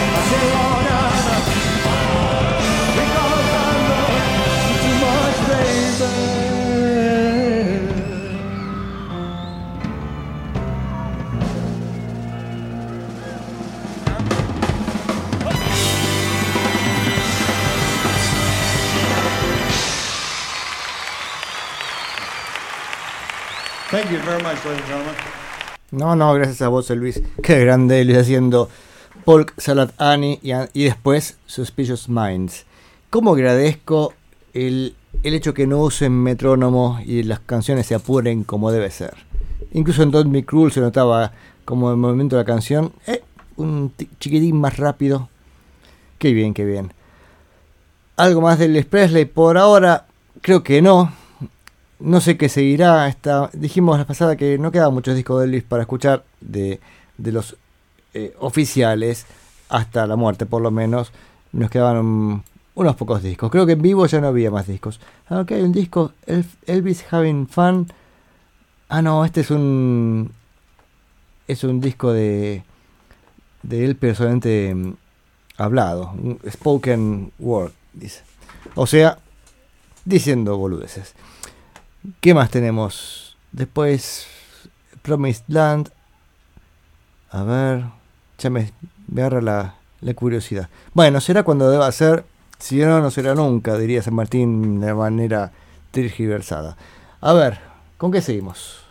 I 0.00 0.22
can't 0.30 0.48
walk 0.54 0.88
out 0.92 1.10
now 3.90 4.08
too 4.82 4.94
much, 5.04 5.38
baby. 5.48 6.39
No, 25.92 26.16
no, 26.16 26.34
gracias 26.34 26.62
a 26.62 26.68
vos, 26.68 26.90
Luis. 26.90 27.22
Qué 27.42 27.60
grande 27.60 28.04
Luis 28.04 28.18
haciendo 28.18 28.68
Polk 29.24 29.54
Salad 29.56 29.92
Annie 29.98 30.40
y, 30.42 30.84
después 30.84 31.38
Suspicious 31.46 32.08
Minds. 32.08 32.66
¿Cómo 33.08 33.34
agradezco 33.34 34.14
el, 34.52 34.96
el 35.22 35.34
hecho 35.34 35.54
que 35.54 35.68
no 35.68 35.78
usen 35.78 36.12
metrónomo 36.12 36.98
y 37.04 37.22
las 37.22 37.38
canciones 37.38 37.86
se 37.86 37.94
apuren 37.94 38.42
como 38.42 38.72
debe 38.72 38.90
ser? 38.90 39.14
Incluso 39.72 40.02
en 40.02 40.10
Don't 40.10 40.32
Be 40.32 40.44
Cruel 40.44 40.72
se 40.72 40.80
notaba 40.80 41.32
como 41.64 41.90
el 41.92 41.96
movimiento 41.96 42.34
de 42.34 42.42
la 42.42 42.46
canción, 42.46 42.92
eh, 43.06 43.22
un 43.56 43.92
chiquitín 44.18 44.60
más 44.60 44.76
rápido. 44.76 45.28
Qué 46.18 46.32
bien, 46.32 46.52
qué 46.52 46.64
bien. 46.64 46.92
¿Algo 48.16 48.40
más 48.40 48.58
del 48.58 48.84
Presley? 48.86 49.24
Por 49.24 49.56
ahora, 49.56 50.06
creo 50.40 50.64
que 50.64 50.82
no. 50.82 51.19
No 52.00 52.20
sé 52.20 52.36
qué 52.36 52.48
seguirá. 52.48 53.06
Esta, 53.08 53.50
dijimos 53.52 53.98
la 53.98 54.06
pasada 54.06 54.36
que 54.36 54.58
no 54.58 54.70
quedaban 54.72 54.94
muchos 54.94 55.14
discos 55.14 55.38
de 55.40 55.46
Elvis 55.46 55.62
para 55.64 55.82
escuchar 55.82 56.24
de, 56.40 56.80
de 57.18 57.32
los 57.32 57.56
eh, 58.14 58.34
oficiales 58.40 59.26
hasta 59.68 60.06
la 60.06 60.16
muerte, 60.16 60.46
por 60.46 60.62
lo 60.62 60.70
menos. 60.70 61.12
Nos 61.52 61.70
quedaban 61.70 62.42
unos 62.74 62.96
pocos 62.96 63.22
discos. 63.22 63.50
Creo 63.50 63.66
que 63.66 63.72
en 63.72 63.82
vivo 63.82 64.06
ya 64.06 64.20
no 64.20 64.28
había 64.28 64.50
más 64.50 64.66
discos. 64.66 65.00
Aunque 65.28 65.54
hay 65.54 65.62
un 65.62 65.72
disco, 65.72 66.12
El- 66.26 66.46
Elvis 66.66 67.04
Having 67.12 67.48
Fun. 67.48 67.86
Ah, 68.88 69.02
no, 69.02 69.24
este 69.24 69.42
es 69.42 69.50
un. 69.50 70.32
Es 71.48 71.64
un 71.64 71.80
disco 71.80 72.12
de. 72.12 72.62
De 73.62 73.84
él 73.84 73.94
personalmente 73.96 74.74
mm, 74.74 74.94
hablado. 75.58 76.14
spoken 76.48 77.30
word, 77.38 77.72
dice. 77.92 78.22
O 78.74 78.86
sea, 78.86 79.18
diciendo 80.04 80.56
boludeces. 80.56 81.14
¿Qué 82.20 82.34
más 82.34 82.50
tenemos? 82.50 83.36
Después, 83.52 84.26
Promised 85.02 85.44
Land. 85.48 85.90
A 87.30 87.42
ver, 87.42 87.84
ya 88.38 88.50
me, 88.50 88.72
agarra 89.12 89.40
la, 90.00 90.14
curiosidad. 90.14 90.68
Bueno, 90.94 91.20
será 91.20 91.42
cuando 91.42 91.70
deba 91.70 91.90
ser. 91.92 92.24
Si 92.58 92.76
no, 92.76 93.00
no 93.00 93.10
será 93.10 93.34
nunca, 93.34 93.76
diría 93.78 94.02
San 94.02 94.14
Martín 94.14 94.80
de 94.80 94.92
manera 94.94 95.52
tergiversada. 95.90 96.76
A 97.20 97.32
ver, 97.32 97.58
¿con 97.96 98.12
qué 98.12 98.20
seguimos? 98.20 98.84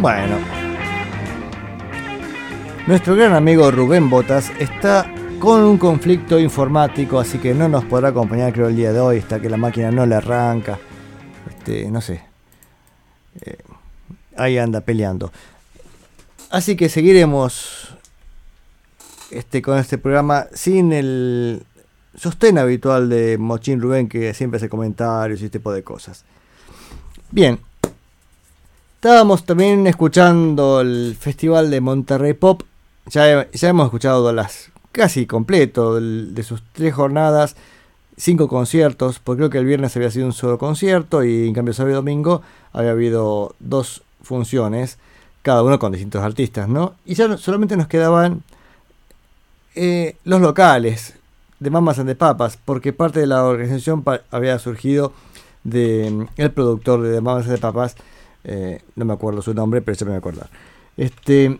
Bueno. 0.00 0.36
Nuestro 2.86 3.16
gran 3.16 3.32
amigo 3.32 3.70
Rubén 3.70 4.10
Botas 4.10 4.52
está 4.58 5.10
con 5.40 5.62
un 5.62 5.78
conflicto 5.78 6.38
informático, 6.38 7.18
así 7.18 7.38
que 7.38 7.54
no 7.54 7.68
nos 7.68 7.84
podrá 7.84 8.08
acompañar 8.08 8.52
creo 8.52 8.68
el 8.68 8.76
día 8.76 8.92
de 8.92 9.00
hoy, 9.00 9.18
hasta 9.18 9.40
que 9.40 9.50
la 9.50 9.56
máquina 9.56 9.90
no 9.90 10.06
le 10.06 10.14
arranca. 10.14 10.78
Este, 11.48 11.90
no 11.90 12.00
sé. 12.00 12.22
Eh, 13.40 13.58
ahí 14.36 14.58
anda 14.58 14.80
peleando. 14.82 15.32
Así 16.50 16.76
que 16.76 16.88
seguiremos 16.88 17.96
este, 19.30 19.62
con 19.62 19.78
este 19.78 19.98
programa 19.98 20.46
sin 20.52 20.92
el 20.92 21.64
sostén 22.14 22.58
habitual 22.58 23.08
de 23.08 23.36
Mochín 23.38 23.80
Rubén, 23.80 24.08
que 24.08 24.32
siempre 24.34 24.58
hace 24.58 24.68
comentarios 24.68 25.40
y 25.40 25.46
este 25.46 25.58
tipo 25.58 25.72
de 25.72 25.82
cosas. 25.82 26.24
Bien, 27.30 27.58
estábamos 29.06 29.44
también 29.44 29.86
escuchando 29.86 30.80
el 30.80 31.16
Festival 31.16 31.70
de 31.70 31.80
Monterrey 31.80 32.32
Pop. 32.32 32.62
Ya, 33.06 33.48
ya 33.52 33.68
hemos 33.68 33.84
escuchado 33.84 34.32
las 34.32 34.72
casi 34.90 35.26
completo 35.26 36.00
de 36.00 36.42
sus 36.42 36.60
tres 36.72 36.92
jornadas, 36.92 37.54
cinco 38.16 38.48
conciertos, 38.48 39.20
porque 39.20 39.38
creo 39.38 39.50
que 39.50 39.58
el 39.58 39.64
viernes 39.64 39.94
había 39.94 40.10
sido 40.10 40.26
un 40.26 40.32
solo 40.32 40.58
concierto 40.58 41.22
y 41.22 41.46
en 41.46 41.54
cambio 41.54 41.72
sábado 41.72 41.92
y 41.92 41.94
domingo 41.94 42.42
había 42.72 42.90
habido 42.90 43.54
dos 43.60 44.02
funciones, 44.24 44.98
cada 45.42 45.62
uno 45.62 45.78
con 45.78 45.92
distintos 45.92 46.24
artistas, 46.24 46.68
¿no? 46.68 46.94
Y 47.04 47.14
ya 47.14 47.36
solamente 47.36 47.76
nos 47.76 47.86
quedaban 47.86 48.42
eh, 49.76 50.16
los 50.24 50.40
locales 50.40 51.14
de 51.60 51.70
Mamas 51.70 52.00
and 52.00 52.08
the 52.08 52.16
Papas, 52.16 52.58
porque 52.64 52.92
parte 52.92 53.20
de 53.20 53.28
la 53.28 53.44
organización 53.44 54.04
había 54.32 54.58
surgido 54.58 55.12
de 55.62 56.10
mm, 56.10 56.26
el 56.38 56.50
productor 56.50 57.02
de 57.02 57.20
Mamas 57.20 57.46
and 57.46 57.60
Papas, 57.60 57.94
eh, 58.48 58.80
no 58.94 59.04
me 59.04 59.12
acuerdo 59.12 59.42
su 59.42 59.52
nombre, 59.54 59.82
pero 59.82 59.96
se 59.96 60.04
me 60.04 60.10
voy 60.10 60.16
a 60.16 60.18
acordar. 60.18 60.48
Este, 60.96 61.58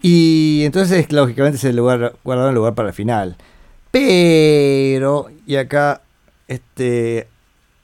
y 0.00 0.62
entonces, 0.64 1.12
lógicamente, 1.12 1.58
se 1.58 1.72
lugar, 1.74 2.16
guardaron 2.24 2.50
el 2.50 2.56
lugar 2.56 2.74
para 2.74 2.88
el 2.88 2.94
final. 2.94 3.36
Pero, 3.90 5.28
y 5.46 5.56
acá, 5.56 6.00
este, 6.48 7.28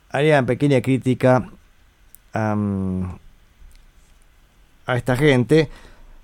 haría 0.09 0.39
una 0.39 0.47
pequeña 0.47 0.81
crítica 0.81 1.51
a 2.33 2.55
esta 4.95 5.15
gente. 5.15 5.69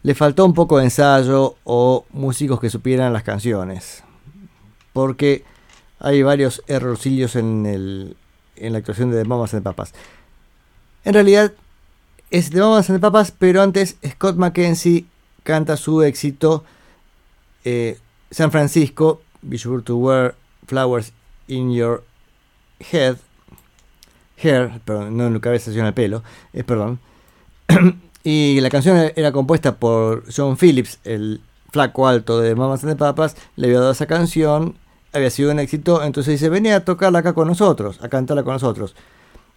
Le 0.01 0.15
faltó 0.15 0.45
un 0.45 0.53
poco 0.55 0.79
de 0.79 0.85
ensayo 0.85 1.57
o 1.63 2.05
músicos 2.11 2.59
que 2.59 2.71
supieran 2.71 3.13
las 3.13 3.23
canciones. 3.23 4.03
Porque 4.93 5.43
hay 5.99 6.23
varios 6.23 6.63
errorcillos 6.67 7.35
en, 7.35 7.67
el, 7.67 8.17
en 8.55 8.73
la 8.73 8.79
actuación 8.79 9.11
de 9.11 9.23
Mamas 9.25 9.53
and 9.53 9.63
Papas. 9.63 9.93
En 11.05 11.13
realidad, 11.13 11.53
es 12.31 12.49
The 12.49 12.59
Mamas 12.59 12.89
and 12.89 12.99
Papas, 12.99 13.31
pero 13.31 13.61
antes 13.61 13.97
Scott 14.05 14.35
McKenzie 14.35 15.05
canta 15.43 15.77
su 15.77 16.01
éxito 16.01 16.63
eh, 17.63 17.97
San 18.31 18.51
Francisco, 18.51 19.21
Be 19.41 19.57
Sure 19.57 19.81
to 19.83 19.95
Wear 19.97 20.35
Flowers 20.67 21.13
in 21.47 21.71
Your 21.71 22.03
Head, 22.79 23.17
Hair, 24.37 24.81
perdón, 24.83 25.15
no 25.15 25.27
en 25.27 25.35
la 25.35 25.39
cabeza, 25.39 25.71
sino 25.71 25.83
en 25.83 25.87
el 25.87 25.93
pelo, 25.93 26.23
eh, 26.53 26.63
perdón. 26.63 26.99
y 28.23 28.59
la 28.59 28.69
canción 28.69 29.11
era 29.15 29.31
compuesta 29.31 29.77
por 29.77 30.23
John 30.35 30.57
Phillips, 30.57 30.99
el 31.03 31.39
flaco 31.71 32.07
alto 32.07 32.39
de 32.39 32.55
Mamas 32.55 32.83
and 32.83 32.97
Papas, 32.97 33.37
le 33.55 33.67
había 33.67 33.79
dado 33.79 33.91
esa 33.91 34.07
canción, 34.07 34.75
había 35.13 35.29
sido 35.29 35.51
un 35.51 35.59
éxito, 35.59 36.03
entonces 36.03 36.33
dice, 36.33 36.49
venía 36.49 36.77
a 36.77 36.85
tocarla 36.85 37.19
acá 37.19 37.33
con 37.33 37.47
nosotros, 37.47 37.99
a 38.01 38.09
cantarla 38.09 38.43
con 38.43 38.53
nosotros. 38.53 38.95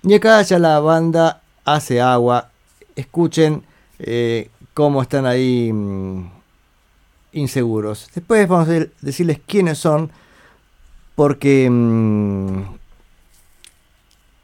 Y 0.02 0.14
acá 0.14 0.42
ya 0.42 0.58
la 0.58 0.80
banda 0.80 1.42
hace 1.64 2.00
agua, 2.00 2.50
escuchen 2.96 3.64
eh, 3.98 4.50
cómo 4.74 5.02
están 5.02 5.26
ahí 5.26 5.72
mm, 5.72 6.30
inseguros. 7.32 8.08
Después 8.14 8.48
vamos 8.48 8.68
a 8.68 8.86
decirles 9.00 9.40
quiénes 9.46 9.78
son, 9.78 10.10
porque 11.14 11.68
mm, 11.70 12.62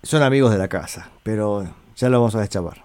son 0.02 0.22
amigos 0.22 0.50
de 0.52 0.58
la 0.58 0.68
casa, 0.68 1.10
pero 1.22 1.66
ya 1.96 2.08
lo 2.08 2.20
vamos 2.20 2.34
a 2.34 2.40
deschavar. 2.40 2.83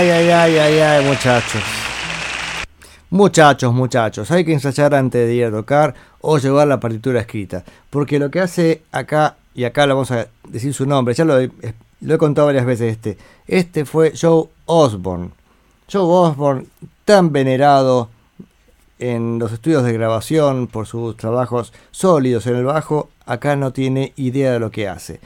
Ay, 0.00 0.08
ay, 0.08 0.30
ay, 0.30 0.56
ay, 0.56 0.78
ay, 0.78 1.04
muchachos. 1.04 1.62
Muchachos, 3.10 3.74
muchachos, 3.74 4.30
hay 4.30 4.46
que 4.46 4.54
ensayar 4.54 4.94
antes 4.94 5.28
de 5.28 5.34
ir 5.34 5.44
a 5.44 5.50
tocar 5.50 5.94
o 6.22 6.38
llevar 6.38 6.68
la 6.68 6.80
partitura 6.80 7.20
escrita. 7.20 7.64
Porque 7.90 8.18
lo 8.18 8.30
que 8.30 8.40
hace 8.40 8.82
acá, 8.92 9.36
y 9.54 9.64
acá 9.64 9.84
lo 9.84 9.96
vamos 9.96 10.10
a 10.10 10.28
decir 10.48 10.72
su 10.72 10.86
nombre, 10.86 11.12
ya 11.12 11.26
lo 11.26 11.38
he, 11.38 11.50
lo 12.00 12.14
he 12.14 12.16
contado 12.16 12.46
varias 12.46 12.64
veces 12.64 12.92
este. 12.92 13.18
Este 13.46 13.84
fue 13.84 14.14
Joe 14.18 14.48
Osborne. 14.64 15.32
Joe 15.92 16.00
Osborne, 16.00 16.64
tan 17.04 17.30
venerado 17.30 18.08
en 18.98 19.38
los 19.38 19.52
estudios 19.52 19.84
de 19.84 19.92
grabación 19.92 20.66
por 20.66 20.86
sus 20.86 21.14
trabajos 21.18 21.74
sólidos 21.90 22.46
en 22.46 22.56
el 22.56 22.64
bajo, 22.64 23.10
acá 23.26 23.54
no 23.54 23.74
tiene 23.74 24.14
idea 24.16 24.52
de 24.52 24.60
lo 24.60 24.70
que 24.70 24.88
hace. 24.88 25.20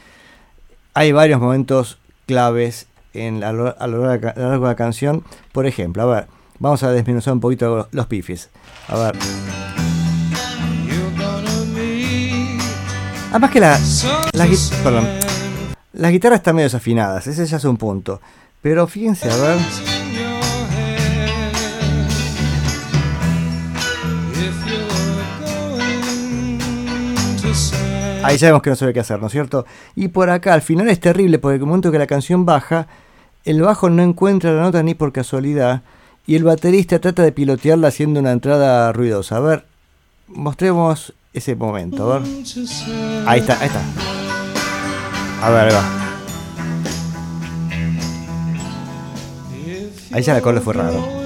Hay 0.95 1.13
varios 1.13 1.41
momentos 1.41 1.99
claves 2.27 2.89
en 3.15 3.43
a 3.43 3.53
lo, 3.53 3.75
a 3.79 3.87
largo 3.87 4.09
de 4.09 4.59
la 4.59 4.75
canción. 4.75 5.25
Por 5.53 5.67
ejemplo, 5.67 6.03
a 6.03 6.07
ver, 6.07 6.27
vamos 6.59 6.83
a 6.83 6.91
desmenuzar 6.91 7.33
un 7.33 7.41
poquito 7.41 7.89
los 7.91 8.07
pifis. 8.07 8.51
A 8.89 8.97
ver. 8.97 9.17
Además 13.31 13.51
que 13.51 13.61
la, 13.61 13.81
la, 14.33 14.47
perdón, 14.85 15.09
las 15.93 16.13
guitarras 16.13 16.39
están 16.39 16.55
medio 16.55 16.67
desafinadas, 16.67 17.27
ese 17.27 17.47
ya 17.47 17.57
es 17.57 17.65
un 17.65 17.77
punto. 17.77 18.21
Pero 18.63 18.87
fíjense, 18.87 19.31
a 19.31 19.37
ver. 19.37 19.59
Ahí 28.25 28.39
sabemos 28.39 28.63
que 28.63 28.71
no 28.71 28.77
sabe 28.77 28.95
qué 28.95 29.01
hacer, 29.01 29.21
¿no 29.21 29.27
es 29.27 29.33
cierto? 29.33 29.67
Y 29.95 30.09
por 30.09 30.31
acá, 30.31 30.55
al 30.55 30.63
final 30.63 30.89
es 30.89 30.99
terrible 30.99 31.39
porque 31.39 31.57
en 31.57 31.61
el 31.61 31.67
momento 31.67 31.93
que 31.93 31.99
la 31.99 32.07
canción 32.07 32.47
baja, 32.47 32.87
el 33.45 33.61
bajo 33.61 33.91
no 33.91 34.03
encuentra 34.03 34.53
la 34.53 34.63
nota 34.63 34.83
ni 34.83 34.95
por 34.95 35.13
casualidad 35.13 35.83
y 36.27 36.37
el 36.37 36.45
baterista 36.45 36.99
trata 36.99 37.23
de 37.23 37.33
pilotearla 37.33 37.89
haciendo 37.89 38.21
una 38.21 38.33
entrada 38.33 38.91
ruidosa. 38.93 39.37
A 39.37 39.41
ver, 39.41 39.67
mostremos 40.29 41.13
ese 41.35 41.55
momento, 41.55 42.11
a 42.11 42.19
ver. 42.19 42.29
Ahí 43.27 43.41
está, 43.41 43.61
ahí 43.61 43.67
está. 43.67 43.83
A 45.43 45.51
ver, 45.51 45.69
ahí 45.69 45.75
va. 45.75 46.01
Ahí 50.13 50.23
ya 50.23 50.33
el 50.33 50.39
acorde 50.39 50.61
fue 50.61 50.75
raro. 50.75 51.25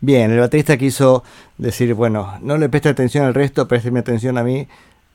Bien, 0.00 0.30
el 0.30 0.40
baterista 0.40 0.76
quiso 0.76 1.24
decir, 1.56 1.94
bueno, 1.94 2.38
no 2.42 2.58
le 2.58 2.68
preste 2.68 2.90
atención 2.90 3.24
al 3.24 3.34
resto, 3.34 3.66
présteme 3.66 4.00
atención 4.00 4.36
a 4.36 4.44
mí, 4.44 4.68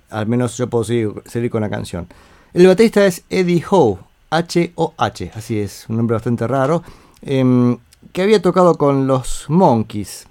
al 0.09 0.25
menos 0.25 0.57
yo 0.57 0.67
puedo 0.67 0.83
seguir, 0.83 1.49
con 1.51 1.61
la 1.61 1.69
canción. 1.69 2.07
El 2.53 2.67
baterista 2.67 3.05
es 3.05 3.23
Eddie 3.29 3.63
Ho, 3.69 3.99
H-O-H, 4.31 5.31
así 5.35 5.59
es, 5.59 5.85
un 5.87 5.97
nombre 5.97 6.15
bastante 6.15 6.47
raro, 6.47 6.83
em, 7.21 7.77
que 8.11 8.23
había 8.23 8.41
tocado 8.41 8.75
con 8.75 9.05
los 9.05 9.45
Monkeys. 9.49 10.25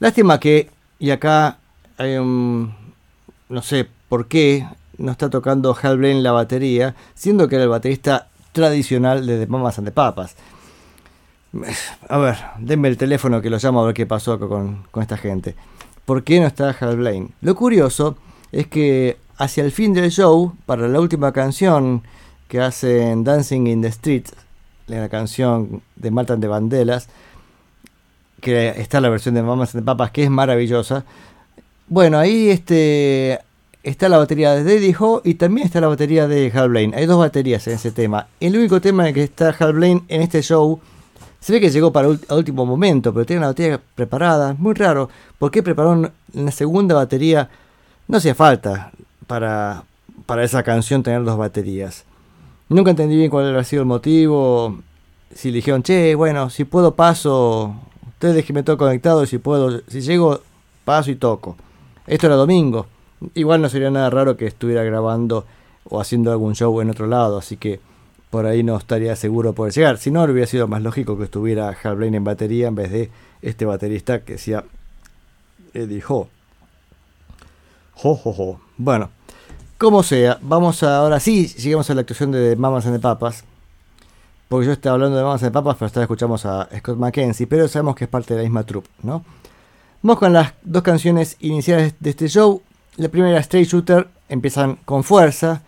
Lástima 0.00 0.40
que, 0.40 0.70
y 0.98 1.10
acá 1.10 1.58
un, 1.98 2.74
no 3.48 3.62
sé 3.62 3.86
por 4.08 4.26
qué, 4.26 4.66
no 4.98 5.12
está 5.12 5.30
tocando 5.30 5.76
Hal 5.80 5.98
Blaine 5.98 6.22
la 6.22 6.32
batería, 6.32 6.94
siendo 7.14 7.48
que 7.48 7.56
era 7.56 7.64
el 7.64 7.70
baterista 7.70 8.28
tradicional 8.52 9.26
de 9.26 9.38
The 9.38 9.46
Mamas 9.46 9.78
and 9.78 9.86
the 9.86 9.92
Papas. 9.92 10.34
A 12.08 12.18
ver, 12.18 12.36
denme 12.58 12.88
el 12.88 12.96
teléfono 12.96 13.42
que 13.42 13.50
lo 13.50 13.58
llamo 13.58 13.82
a 13.82 13.86
ver 13.86 13.94
qué 13.94 14.06
pasó 14.06 14.38
con, 14.38 14.84
esta 15.00 15.16
gente. 15.16 15.56
¿Por 16.04 16.22
qué 16.22 16.40
no 16.40 16.46
está 16.46 16.76
Hal 16.78 16.96
Blaine? 16.96 17.30
Lo 17.40 17.54
curioso 17.56 18.16
es 18.52 18.66
que 18.68 19.16
hacia 19.36 19.64
el 19.64 19.72
fin 19.72 19.92
del 19.92 20.10
show, 20.10 20.54
para 20.66 20.86
la 20.86 21.00
última 21.00 21.32
canción 21.32 22.02
que 22.48 22.60
hacen 22.60 23.24
Dancing 23.24 23.66
in 23.66 23.82
the 23.82 23.88
Street, 23.88 24.24
la 24.86 25.08
canción 25.08 25.82
de 25.96 26.10
Martin 26.10 26.40
de 26.40 26.48
Bandelas, 26.48 27.08
que 28.40 28.68
está 28.68 29.00
la 29.00 29.08
versión 29.08 29.34
de 29.34 29.42
Mamas 29.42 29.72
the 29.72 29.82
Papas, 29.82 30.10
que 30.10 30.24
es 30.24 30.30
maravillosa. 30.30 31.04
Bueno, 31.88 32.18
ahí 32.18 32.48
este, 32.48 33.40
está 33.82 34.08
la 34.08 34.18
batería 34.18 34.54
de 34.54 34.76
Eddie 34.76 34.96
Ho 34.98 35.20
y 35.24 35.34
también 35.34 35.66
está 35.66 35.80
la 35.80 35.88
batería 35.88 36.28
de 36.28 36.50
Hal 36.54 36.68
Blaine. 36.68 36.96
Hay 36.96 37.06
dos 37.06 37.18
baterías 37.18 37.66
en 37.66 37.74
ese 37.74 37.90
tema. 37.90 38.28
El 38.38 38.56
único 38.56 38.80
tema 38.80 39.08
en 39.08 39.14
que 39.14 39.24
está 39.24 39.54
Hal 39.58 39.72
Blaine 39.72 40.02
en 40.08 40.22
este 40.22 40.42
show 40.42 40.80
se 41.40 41.52
ve 41.52 41.60
que 41.60 41.70
llegó 41.70 41.90
para 41.90 42.08
el 42.08 42.20
último 42.28 42.66
momento, 42.66 43.12
pero 43.14 43.24
tiene 43.24 43.38
una 43.38 43.48
batería 43.48 43.80
preparada. 43.94 44.54
Muy 44.58 44.74
raro. 44.74 45.08
¿Por 45.38 45.50
qué 45.50 45.62
prepararon 45.62 46.12
la 46.34 46.50
segunda 46.50 46.94
batería? 46.94 47.48
No 48.08 48.18
hacía 48.18 48.34
falta 48.34 48.92
para, 49.26 49.84
para 50.26 50.44
esa 50.44 50.62
canción 50.62 51.02
tener 51.02 51.24
dos 51.24 51.38
baterías. 51.38 52.04
Nunca 52.68 52.90
entendí 52.90 53.16
bien 53.16 53.30
cuál 53.30 53.48
había 53.48 53.64
sido 53.64 53.82
el 53.82 53.88
motivo. 53.88 54.80
Si 55.34 55.50
dijeron, 55.50 55.82
che, 55.82 56.14
bueno, 56.14 56.50
si 56.50 56.64
puedo 56.64 56.94
paso, 56.94 57.74
ustedes 58.08 58.34
déjenme 58.34 58.62
todo 58.62 58.76
conectado, 58.76 59.24
si 59.24 59.38
puedo, 59.38 59.80
si 59.88 60.02
llego, 60.02 60.40
paso 60.84 61.10
y 61.10 61.16
toco. 61.16 61.56
Esto 62.06 62.26
era 62.26 62.36
domingo. 62.36 62.86
Igual 63.34 63.62
no 63.62 63.68
sería 63.68 63.90
nada 63.90 64.10
raro 64.10 64.36
que 64.36 64.46
estuviera 64.46 64.82
grabando 64.82 65.46
o 65.84 66.00
haciendo 66.00 66.30
algún 66.30 66.54
show 66.54 66.80
en 66.80 66.90
otro 66.90 67.06
lado, 67.06 67.38
así 67.38 67.56
que 67.56 67.80
por 68.30 68.46
ahí 68.46 68.62
no 68.62 68.76
estaría 68.76 69.14
seguro 69.16 69.52
poder 69.52 69.74
llegar. 69.74 69.98
Si 69.98 70.10
no, 70.10 70.22
hubiera 70.22 70.46
sido 70.46 70.68
más 70.68 70.82
lógico 70.82 71.18
que 71.18 71.24
estuviera 71.24 71.76
Hal 71.82 71.96
Blaine 71.96 72.18
en 72.18 72.24
batería 72.24 72.68
en 72.68 72.76
vez 72.76 72.90
de 72.90 73.10
este 73.42 73.64
baterista 73.64 74.20
que 74.20 74.34
decía 74.34 74.64
Eddie 75.74 76.02
Ho. 76.08 76.28
Jo, 77.94 78.14
jo, 78.14 78.32
jo. 78.32 78.60
Bueno, 78.78 79.10
como 79.76 80.02
sea, 80.02 80.38
vamos 80.42 80.82
a, 80.82 80.98
ahora 80.98 81.18
sí, 81.20 81.48
sigamos 81.48 81.90
a 81.90 81.94
la 81.94 82.02
actuación 82.02 82.30
de 82.30 82.54
Mamas 82.54 82.86
and 82.86 83.00
Papas. 83.00 83.44
Porque 84.48 84.66
yo 84.66 84.72
estaba 84.72 84.94
hablando 84.94 85.16
de 85.16 85.24
Mamas 85.24 85.42
and 85.42 85.52
Papas, 85.52 85.76
pero 85.76 85.86
esta 85.86 86.02
escuchamos 86.02 86.46
a 86.46 86.68
Scott 86.78 86.98
McKenzie, 86.98 87.46
pero 87.46 87.66
sabemos 87.66 87.96
que 87.96 88.04
es 88.04 88.10
parte 88.10 88.34
de 88.34 88.38
la 88.38 88.44
misma 88.44 88.64
troupe, 88.64 88.88
¿no? 89.02 89.24
Vamos 90.02 90.18
con 90.18 90.32
las 90.32 90.54
dos 90.62 90.82
canciones 90.82 91.36
iniciales 91.40 91.94
de 91.98 92.10
este 92.10 92.28
show. 92.28 92.62
La 92.96 93.08
primera, 93.08 93.38
Straight 93.40 93.68
Shooter, 93.68 94.08
empiezan 94.28 94.76
con 94.84 95.04
fuerza, 95.04 95.62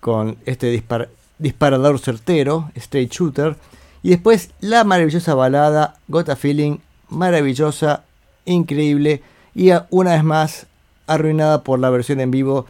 con 0.00 0.36
este 0.44 0.68
disparo 0.68 1.08
disparador 1.38 1.98
certero, 1.98 2.70
straight 2.76 3.12
shooter. 3.12 3.56
Y 4.02 4.10
después 4.10 4.50
la 4.60 4.84
maravillosa 4.84 5.34
balada 5.34 5.94
Got 6.08 6.28
a 6.28 6.36
Feeling, 6.36 6.78
maravillosa, 7.08 8.04
increíble 8.44 9.22
y 9.54 9.70
una 9.90 10.12
vez 10.12 10.24
más 10.24 10.66
arruinada 11.06 11.62
por 11.62 11.78
la 11.78 11.90
versión 11.90 12.20
en 12.20 12.30
vivo 12.30 12.66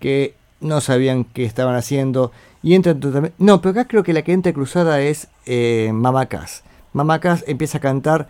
que 0.00 0.34
no 0.60 0.80
sabían 0.80 1.24
que 1.24 1.44
estaban 1.44 1.74
haciendo. 1.74 2.32
Y 2.62 2.74
entra 2.74 2.94
No, 3.38 3.60
pero 3.60 3.72
acá 3.72 3.88
creo 3.88 4.02
que 4.02 4.12
la 4.12 4.22
que 4.22 4.32
entra 4.32 4.52
cruzada 4.52 5.00
es 5.00 5.28
eh, 5.46 5.90
Mamacas. 5.92 6.62
Mamacas 6.92 7.44
empieza 7.46 7.78
a 7.78 7.80
cantar 7.80 8.28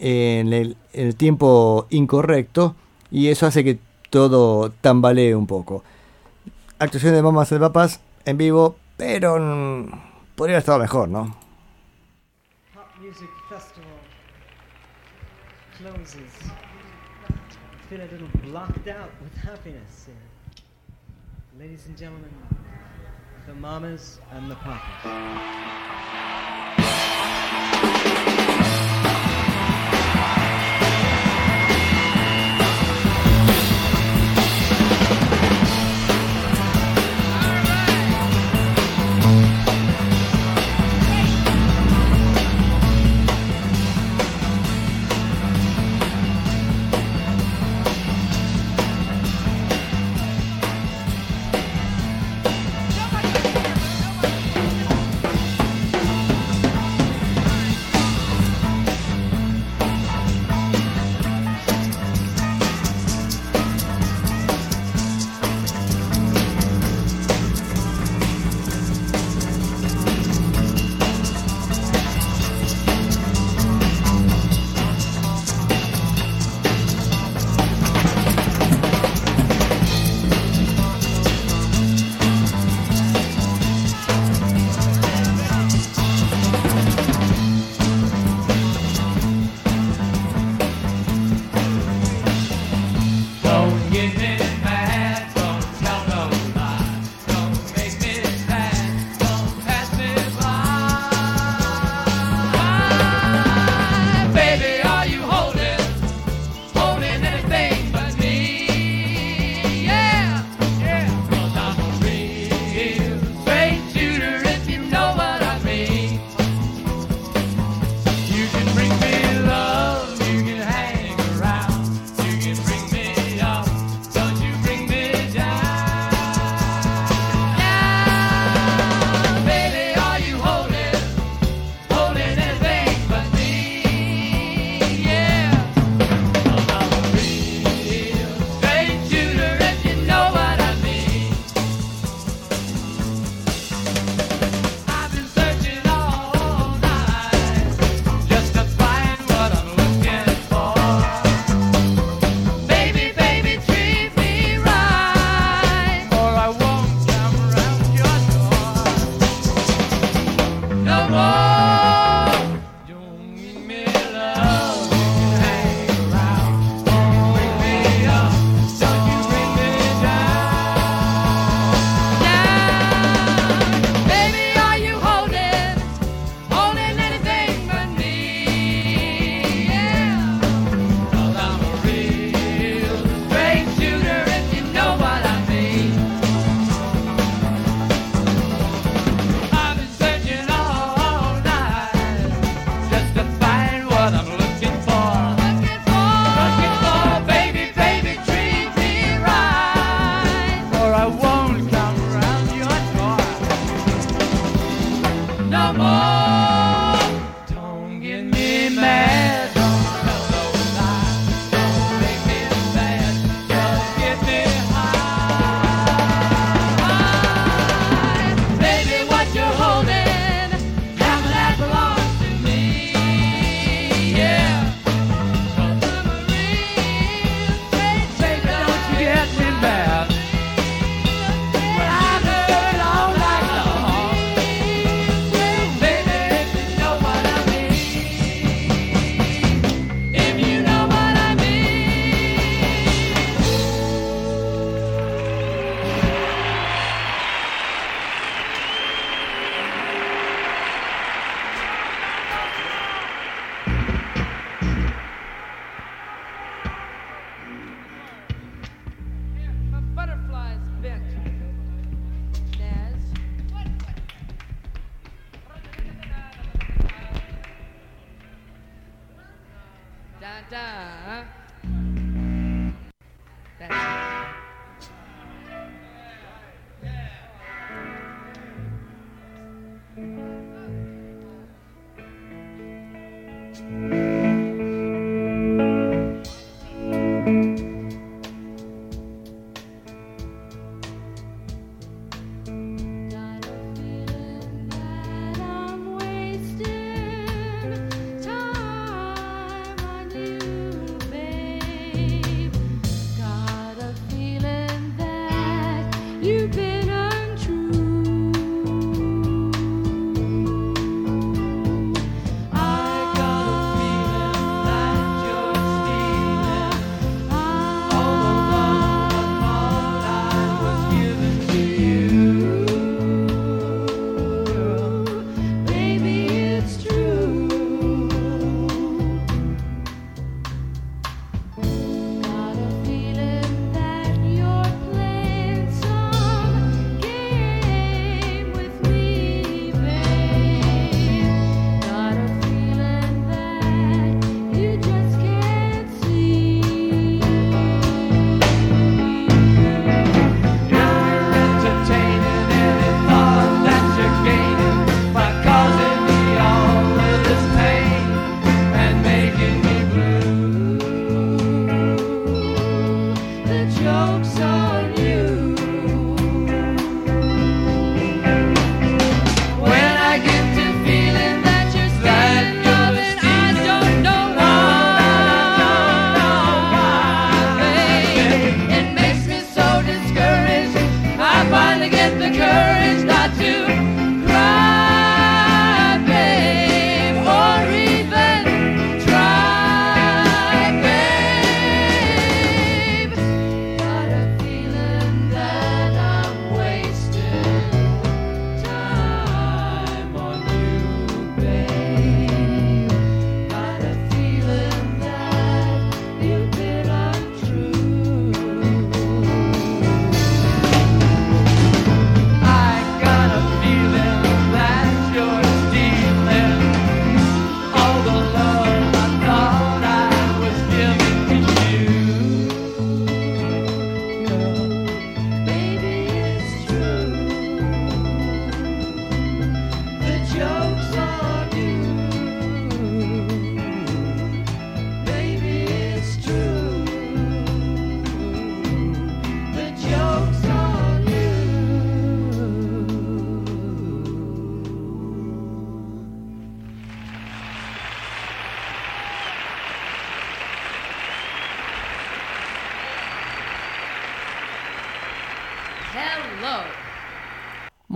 en 0.00 0.52
el, 0.52 0.76
tiempo 1.16 1.86
incorrecto 1.90 2.74
y 3.10 3.28
eso 3.28 3.46
hace 3.46 3.64
que 3.64 3.78
todo 4.10 4.70
tambalee 4.80 5.34
un 5.34 5.46
poco. 5.46 5.84
Actuación 6.78 7.14
de 7.14 7.22
Mamas 7.22 7.50
de 7.50 7.58
Papas 7.58 8.00
en 8.24 8.38
vivo, 8.38 8.76
pero 8.98 9.38
mm, 9.38 9.90
podría 10.34 10.56
haber 10.56 10.58
estado 10.58 10.78
mejor, 10.80 11.08
¿no? 11.08 11.34
Pop 12.74 12.88
Music 13.00 13.30
Festival 13.48 13.88
closes. 15.78 16.32
Feel 17.88 18.00
a 18.00 18.08
little 18.12 18.28
blocked 18.42 18.88
out 18.88 19.10
with 19.22 19.32
happiness. 19.36 20.08
Ladies 21.58 21.86
and 21.86 21.96
gentlemen, 21.96 22.30
the 23.46 23.54
mamas 23.54 24.20
and 24.32 24.50
the 24.50 24.56
papas. 24.56 25.48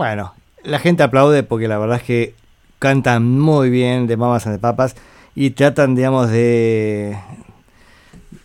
Bueno, 0.03 0.33
la 0.63 0.79
gente 0.79 1.01
aplaude 1.01 1.43
porque 1.43 1.69
la 1.69 1.77
verdad 1.77 1.95
es 1.95 2.03
que 2.03 2.35
cantan 2.77 3.39
muy 3.39 3.69
bien 3.69 4.05
de 4.05 4.17
Mamas 4.17 4.45
and 4.45 4.57
the 4.57 4.59
Papas 4.59 4.97
y 5.33 5.51
tratan, 5.51 5.95
digamos, 5.95 6.29
de, 6.29 7.17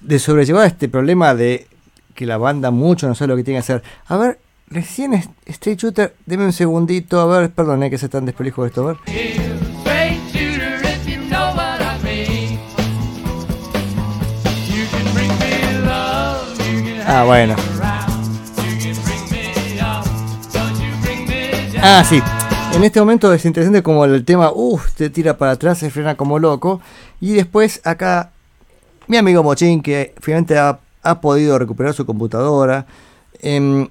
de 0.00 0.18
sobrellevar 0.20 0.68
este 0.68 0.88
problema 0.88 1.34
de 1.34 1.66
que 2.14 2.26
la 2.26 2.38
banda 2.38 2.70
mucho 2.70 3.08
no 3.08 3.16
sabe 3.16 3.30
lo 3.30 3.36
que 3.36 3.42
tiene 3.42 3.56
que 3.56 3.62
hacer. 3.62 3.82
A 4.06 4.16
ver, 4.16 4.38
recién 4.68 5.14
Street 5.46 5.78
Shooter, 5.78 6.14
deme 6.26 6.44
un 6.44 6.52
segundito, 6.52 7.20
a 7.20 7.26
ver, 7.26 7.50
perdone 7.50 7.90
que 7.90 7.98
se 7.98 8.06
están 8.06 8.24
despelijo 8.24 8.64
esto, 8.64 8.82
a 8.82 8.92
ver. 8.92 8.96
Ah, 17.04 17.24
bueno. 17.26 17.56
Ah, 21.80 22.02
sí. 22.04 22.20
En 22.74 22.82
este 22.82 22.98
momento 23.00 23.32
es 23.32 23.44
interesante 23.44 23.82
como 23.82 24.04
el 24.04 24.24
tema, 24.24 24.50
uff, 24.52 24.92
te 24.94 25.10
tira 25.10 25.38
para 25.38 25.52
atrás, 25.52 25.78
se 25.78 25.90
frena 25.90 26.16
como 26.16 26.38
loco. 26.38 26.80
Y 27.20 27.32
después 27.34 27.80
acá, 27.84 28.32
mi 29.06 29.16
amigo 29.16 29.42
Mochín, 29.42 29.80
que 29.80 30.14
finalmente 30.20 30.58
ha, 30.58 30.80
podido 31.20 31.58
recuperar 31.58 31.94
su 31.94 32.04
computadora, 32.04 32.86
em, 33.40 33.88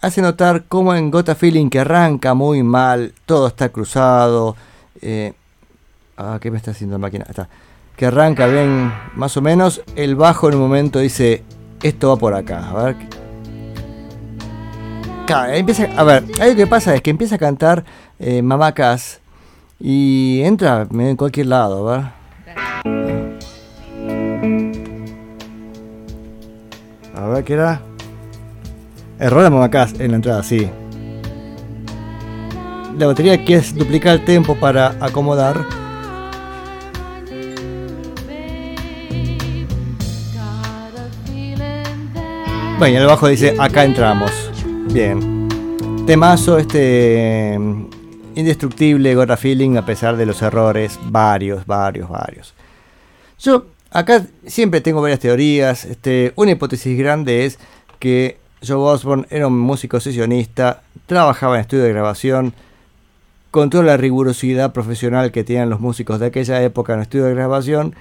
hace 0.00 0.22
notar 0.22 0.64
como 0.68 0.94
en 0.94 1.10
Gota 1.10 1.34
Feeling 1.34 1.68
que 1.68 1.80
arranca 1.80 2.34
muy 2.34 2.62
mal, 2.62 3.12
todo 3.26 3.48
está 3.48 3.70
cruzado. 3.70 4.54
Eh, 5.00 5.32
ah, 6.16 6.38
¿qué 6.40 6.50
me 6.50 6.58
está 6.58 6.70
haciendo 6.70 6.94
la 6.94 7.00
máquina? 7.00 7.24
Está. 7.28 7.48
Que 7.96 8.06
arranca 8.06 8.46
bien, 8.46 8.92
más 9.16 9.36
o 9.36 9.40
menos. 9.40 9.82
El 9.96 10.14
bajo 10.14 10.48
en 10.48 10.56
un 10.56 10.60
momento 10.60 10.98
dice, 10.98 11.42
esto 11.82 12.10
va 12.10 12.16
por 12.16 12.34
acá. 12.34 12.68
A 12.70 12.84
ver, 12.84 12.96
empieza, 15.28 15.88
a 15.96 16.04
ver, 16.04 16.24
algo 16.40 16.56
que 16.56 16.66
pasa 16.66 16.94
es 16.94 17.02
que 17.02 17.10
empieza 17.10 17.36
a 17.36 17.38
cantar 17.38 17.84
eh, 18.18 18.42
Mamacas 18.42 19.20
y 19.80 20.42
entra 20.42 20.86
en 20.92 21.16
cualquier 21.16 21.46
lado, 21.46 21.88
a 21.88 21.96
ver. 21.96 22.06
A 27.14 27.26
ver, 27.28 27.44
¿qué 27.44 27.54
era? 27.54 27.80
Error 29.18 29.44
de 29.44 29.50
Mamacas 29.50 29.98
en 29.98 30.10
la 30.10 30.16
entrada, 30.16 30.42
sí. 30.42 30.68
La 32.98 33.06
batería 33.06 33.44
que 33.44 33.54
es 33.54 33.74
duplicar 33.74 34.14
el 34.14 34.24
tempo 34.24 34.54
para 34.54 34.94
acomodar. 35.00 35.64
Bueno, 42.78 42.94
y 42.94 42.96
el 43.00 43.06
bajo 43.06 43.28
dice, 43.28 43.56
acá 43.58 43.84
entramos. 43.84 44.53
Bien. 44.94 45.48
Temazo 46.06 46.56
este 46.56 47.58
mm, 47.58 47.86
indestructible 48.36 49.12
Gorra 49.16 49.36
Feeling 49.36 49.76
a 49.76 49.84
pesar 49.84 50.16
de 50.16 50.24
los 50.24 50.40
errores, 50.40 51.00
varios, 51.02 51.66
varios, 51.66 52.08
varios. 52.08 52.54
Yo 53.40 53.66
acá 53.90 54.24
siempre 54.46 54.80
tengo 54.80 55.02
varias 55.02 55.18
teorías. 55.18 55.84
Este, 55.84 56.32
una 56.36 56.52
hipótesis 56.52 56.96
grande 56.96 57.44
es 57.44 57.58
que 57.98 58.38
Joe 58.64 58.76
Osborne 58.76 59.26
era 59.30 59.48
un 59.48 59.58
músico 59.58 59.98
sesionista, 59.98 60.84
trabajaba 61.06 61.56
en 61.56 61.62
estudio 61.62 61.82
de 61.82 61.92
grabación, 61.92 62.54
con 63.50 63.70
toda 63.70 63.82
la 63.82 63.96
rigurosidad 63.96 64.72
profesional 64.72 65.32
que 65.32 65.42
tienen 65.42 65.70
los 65.70 65.80
músicos 65.80 66.20
de 66.20 66.26
aquella 66.26 66.62
época 66.62 66.94
en 66.94 67.00
estudio 67.00 67.24
de 67.24 67.34
grabación, 67.34 67.96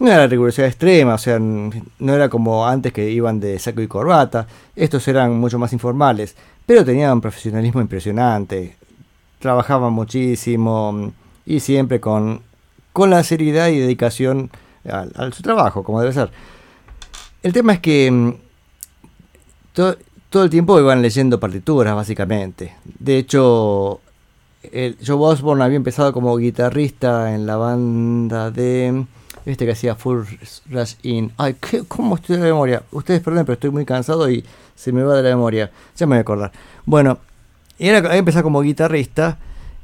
no 0.00 0.10
era 0.10 0.26
rigurosidad 0.26 0.66
extrema, 0.66 1.14
o 1.14 1.18
sea, 1.18 1.38
no 1.38 2.12
era 2.14 2.28
como 2.28 2.66
antes 2.66 2.92
que 2.92 3.08
iban 3.10 3.38
de 3.38 3.58
saco 3.58 3.80
y 3.82 3.86
corbata, 3.86 4.46
estos 4.74 5.06
eran 5.08 5.38
mucho 5.38 5.58
más 5.58 5.72
informales, 5.72 6.34
pero 6.66 6.84
tenían 6.84 7.12
un 7.12 7.20
profesionalismo 7.20 7.80
impresionante, 7.80 8.76
trabajaban 9.38 9.92
muchísimo 9.92 11.12
y 11.46 11.60
siempre 11.60 12.00
con, 12.00 12.40
con 12.92 13.10
la 13.10 13.22
seriedad 13.22 13.68
y 13.68 13.78
dedicación 13.78 14.50
al 14.84 15.32
su 15.32 15.42
trabajo, 15.42 15.82
como 15.84 16.00
debe 16.00 16.12
ser. 16.12 16.30
El 17.42 17.52
tema 17.52 17.74
es 17.74 17.80
que 17.80 18.10
mm, 18.10 18.30
to- 19.74 19.96
todo 20.28 20.44
el 20.44 20.50
tiempo 20.50 20.78
iban 20.78 21.02
leyendo 21.02 21.40
partituras, 21.40 21.94
básicamente. 21.94 22.74
De 22.98 23.18
hecho, 23.18 24.00
el, 24.62 24.96
Joe 25.04 25.16
Osborne 25.16 25.64
había 25.64 25.76
empezado 25.76 26.12
como 26.12 26.36
guitarrista 26.36 27.34
en 27.34 27.46
la 27.46 27.56
banda 27.56 28.50
de. 28.50 29.04
Este 29.46 29.64
que 29.66 29.72
hacía 29.72 29.94
Full 29.94 30.24
Rush 30.70 30.94
In. 31.02 31.32
Ay, 31.36 31.56
¿qué, 31.60 31.82
¿cómo 31.86 32.16
estoy 32.16 32.36
de 32.36 32.42
memoria? 32.42 32.82
Ustedes 32.92 33.20
perdonen, 33.20 33.46
pero 33.46 33.54
estoy 33.54 33.70
muy 33.70 33.84
cansado 33.84 34.30
y 34.30 34.44
se 34.74 34.92
me 34.92 35.02
va 35.02 35.16
de 35.16 35.22
la 35.22 35.30
memoria. 35.30 35.70
Ya 35.96 36.06
me 36.06 36.10
voy 36.10 36.18
a 36.18 36.20
acordar. 36.20 36.52
Bueno, 36.84 37.18
era, 37.78 38.16
empezado 38.16 38.44
como 38.44 38.60
guitarrista 38.60 39.38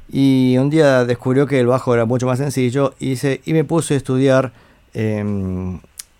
y 0.09 0.55
un 0.57 0.69
día 0.69 1.03
descubrió 1.05 1.47
que 1.47 1.59
el 1.59 1.67
bajo 1.67 1.93
era 1.93 2.05
mucho 2.05 2.27
más 2.27 2.37
sencillo 2.37 2.93
y, 2.99 3.15
se, 3.15 3.41
y 3.45 3.53
me 3.53 3.63
puse 3.63 3.95
a 3.95 3.97
estudiar. 3.97 4.53
em, 4.93 5.79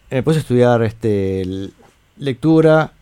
me 0.09 0.23
puse 0.23 0.37
a 0.37 0.41
estudiar 0.41 0.81
este, 0.83 1.71
lectura 2.17 2.93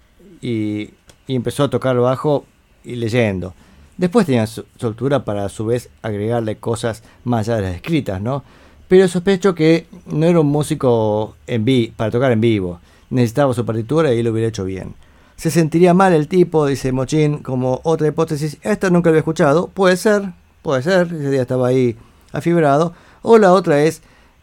y, 0.42 0.90
empezó 1.28 1.64
a 1.64 1.70
tocar 1.70 1.96
el 1.96 2.02
bajo 2.02 2.46
y 2.84 2.96
leyendo. 2.96 3.54
Después 3.98 4.26
tenía 4.26 4.46
soltura 4.46 5.24
para 5.24 5.46
a 5.46 5.50
su 5.50 5.66
vez 5.66 5.90
agregarle 6.02 6.58
cosas 6.58 7.04
más 7.24 7.48
allá 7.48 7.58
de 7.58 7.62
las 7.64 7.76
escritas, 7.76 8.22
¿no? 8.22 8.44
Pero 8.88 9.08
sospecho 9.08 9.56
que 9.56 9.88
no 10.06 10.26
era 10.26 10.40
un 10.40 10.48
músico 10.48 11.36
en 11.48 11.66
vi 11.66 11.92
para 11.96 12.12
tocar 12.12 12.32
en 12.32 12.42
vivo. 12.42 12.80
Necesitaba 13.10 13.54
su 13.54 13.66
partitura 13.66 14.14
y 14.14 14.22
lo 14.24 14.32
hubiera 14.32 14.50
hecho 14.50 14.64
bien. 14.66 14.94
Se 15.38 15.52
sentiría 15.52 15.94
mal 15.94 16.14
el 16.14 16.28
tipo, 16.28 16.66
dice 16.66 16.92
Mochín, 16.92 17.40
como 17.40 17.82
otra 17.84 18.08
hipótesis. 18.08 18.58
Esta 18.62 18.90
nunca 18.90 19.10
lo 19.10 19.16
he 19.16 19.20
escuchado. 19.20 19.68
Puede 19.68 19.98
ser, 19.98 20.32
puede 20.62 20.82
ser. 20.84 21.08
Ese 21.08 21.32
día 21.32 21.42
estaba 21.42 21.68
ahí 21.68 21.96
afibrado. 22.32 22.94
O 23.22 23.38
la 23.38 23.54
otra 23.54 23.84
es, 23.84 24.02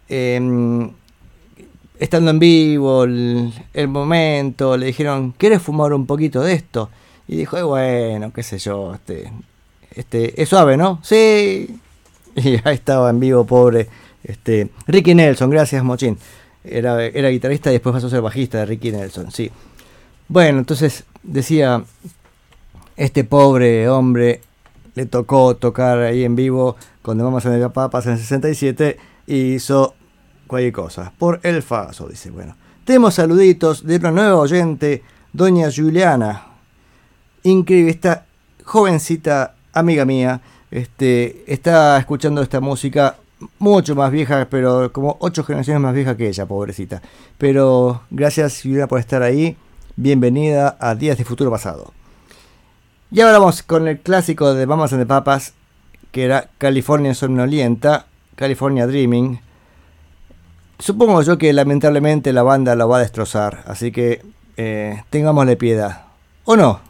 em, 0.09 0.91
estando 1.99 2.31
en 2.33 2.39
vivo, 2.39 3.05
el, 3.05 3.53
el 3.73 3.89
momento, 3.89 4.77
le 4.77 4.87
dijeron, 4.87 5.33
¿quieres 5.39 5.63
fumar 5.63 5.93
un 5.93 6.07
poquito 6.07 6.41
de 6.43 6.55
esto? 6.55 6.91
Y 7.29 7.37
dijo, 7.37 7.57
"Eh, 7.57 7.63
bueno, 7.63 8.33
qué 8.33 8.43
sé 8.43 8.59
yo, 8.59 8.93
este, 8.95 9.33
este, 9.95 10.41
es 10.43 10.49
suave, 10.49 10.77
¿no? 10.77 10.99
Sí. 11.03 11.79
Y 12.35 12.57
ahí 12.67 12.75
estaba 12.77 13.11
en 13.11 13.21
vivo, 13.21 13.45
pobre. 13.45 13.89
Este, 14.25 14.71
Ricky 14.87 15.15
Nelson, 15.15 15.51
gracias 15.51 15.83
Mochín. 15.85 16.19
Era, 16.65 17.05
era 17.05 17.29
guitarrista 17.29 17.71
y 17.71 17.75
después 17.75 17.93
pasó 17.93 18.07
a 18.07 18.11
ser 18.11 18.21
bajista 18.21 18.59
de 18.59 18.67
Ricky 18.67 18.93
Nelson, 18.93 19.31
sí. 19.31 19.51
Bueno, 20.29 20.59
entonces 20.61 21.05
decía, 21.23 21.83
este 22.97 23.25
pobre 23.25 23.89
hombre 23.89 24.41
le 24.95 25.07
tocó 25.07 25.57
tocar 25.57 25.99
ahí 25.99 26.25
en 26.25 26.37
vivo 26.37 26.77
The 27.05 27.15
Mamas 27.15 27.47
and 27.47 27.61
the 27.61 27.69
Papas 27.71 28.07
en 28.07 28.13
el 28.13 28.19
67 28.19 28.99
y 29.27 29.55
hizo 29.55 29.95
cualquier 30.47 30.73
cosa. 30.73 31.13
Por 31.19 31.41
el 31.43 31.63
Faso, 31.63 32.09
dice. 32.09 32.31
Bueno, 32.31 32.57
tenemos 32.85 33.15
saluditos 33.15 33.85
de 33.85 33.97
una 33.97 34.11
nueva 34.11 34.37
oyente, 34.37 35.03
doña 35.33 35.69
Juliana. 35.75 36.47
Increíble, 37.43 37.91
esta 37.91 38.27
jovencita 38.65 39.55
amiga 39.73 40.05
mía, 40.05 40.41
este, 40.71 41.45
está 41.47 41.99
escuchando 41.99 42.43
esta 42.43 42.61
música 42.61 43.17
mucho 43.59 43.95
más 43.95 44.11
vieja, 44.11 44.49
pero 44.51 44.93
como 44.93 45.17
ocho 45.21 45.45
generaciones 45.45 45.83
más 45.83 45.95
vieja 45.95 46.17
que 46.17 46.29
ella, 46.29 46.47
pobrecita. 46.47 47.03
Pero 47.39 48.03
gracias 48.11 48.61
Juliana 48.63 48.87
por 48.87 49.01
estar 49.01 49.23
ahí. 49.23 49.57
Bienvenida 49.97 50.77
a 50.81 50.95
Días 50.95 51.19
de 51.19 51.25
Futuro 51.25 51.51
Pasado. 51.51 51.93
Y 53.11 53.21
ahora 53.21 53.39
vamos 53.39 53.63
con 53.63 53.89
el 53.89 54.01
clásico 54.01 54.55
de 54.55 54.67
Mamas 54.67 54.93
and 54.93 55.03
the 55.03 55.07
Papas, 55.07 55.53
que 56.13 56.25
era 56.25 56.49
California 56.59 57.15
Somnolienta, 57.15 58.07
California 58.37 58.87
Dreaming. 58.87 59.41
Supongo 60.79 61.23
yo 61.23 61.39
que 61.39 61.53
lamentablemente 61.53 62.33
la 62.33 62.43
banda 62.43 62.75
lo 62.75 62.89
va 62.89 62.97
a 62.97 63.01
destrozar, 63.01 63.65
así 63.67 63.93
que 63.93 64.23
eh, 64.57 65.03
tengámosle 65.11 65.57
piedad. 65.57 66.05
¿O 66.45 66.57
no? 66.57 66.81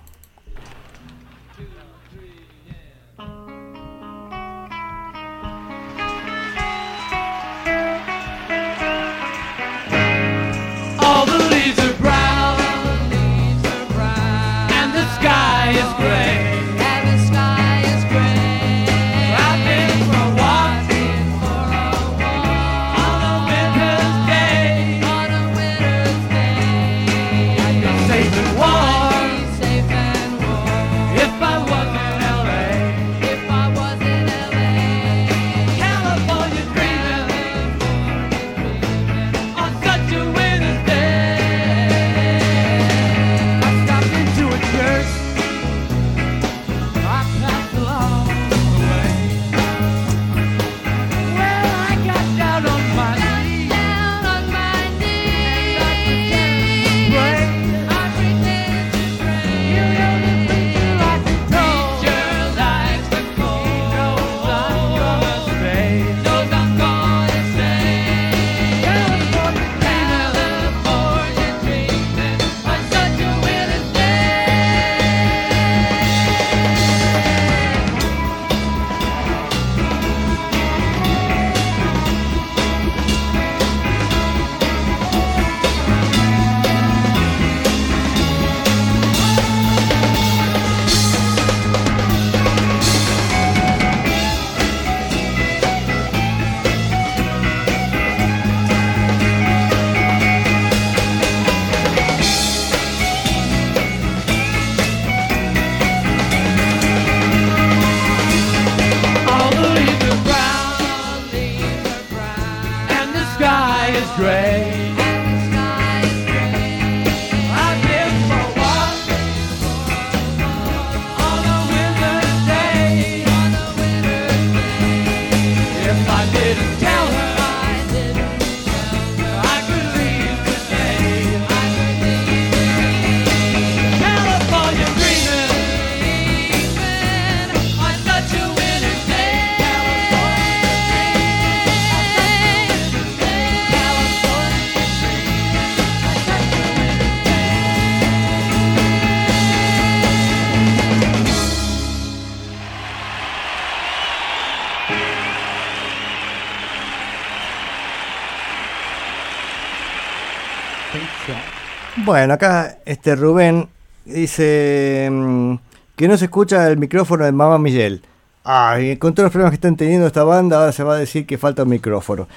Bueno, 162.13 162.35
acá 162.35 162.77
este 162.85 163.17
Rubén 163.17 163.71
dice 164.05 165.09
mm, 165.11 165.55
que 165.97 166.07
no 166.07 166.19
se 166.19 166.27
escucha 166.27 166.69
el 166.69 166.77
micrófono 166.77 167.25
de 167.25 167.33
Mamá 167.33 167.59
Miguel. 167.59 168.03
Ay, 168.45 168.99
con 168.99 169.15
todos 169.15 169.25
los 169.25 169.33
problemas 169.33 169.53
que 169.53 169.55
están 169.55 169.79
teniendo 169.79 170.07
esta 170.07 170.23
banda, 170.23 170.59
ahora 170.59 170.73
se 170.73 170.83
va 170.83 170.97
a 170.97 170.99
decir 170.99 171.25
que 171.25 171.39
falta 171.39 171.63
un 171.63 171.71
micrófono. 171.71 172.29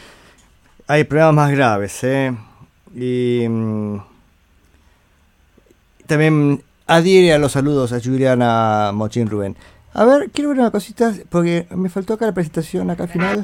Hay 0.88 1.04
problemas 1.04 1.36
más 1.36 1.52
graves, 1.52 2.02
¿eh? 2.06 2.34
Y 2.96 3.46
mm, 3.50 3.98
también 6.08 6.64
adhiere 6.88 7.34
a 7.34 7.38
los 7.38 7.52
saludos 7.52 7.92
a 7.92 8.00
Juliana 8.00 8.92
Mochín 8.94 9.30
Rubén. 9.30 9.58
A 9.98 10.04
ver, 10.04 10.30
quiero 10.32 10.50
ver 10.50 10.60
una 10.60 10.72
cosita, 10.72 11.14
porque 11.30 11.68
me 11.72 11.88
faltó 11.90 12.14
acá 12.14 12.26
la 12.26 12.34
presentación, 12.34 12.90
acá 12.90 13.04
al 13.04 13.10
final. 13.10 13.38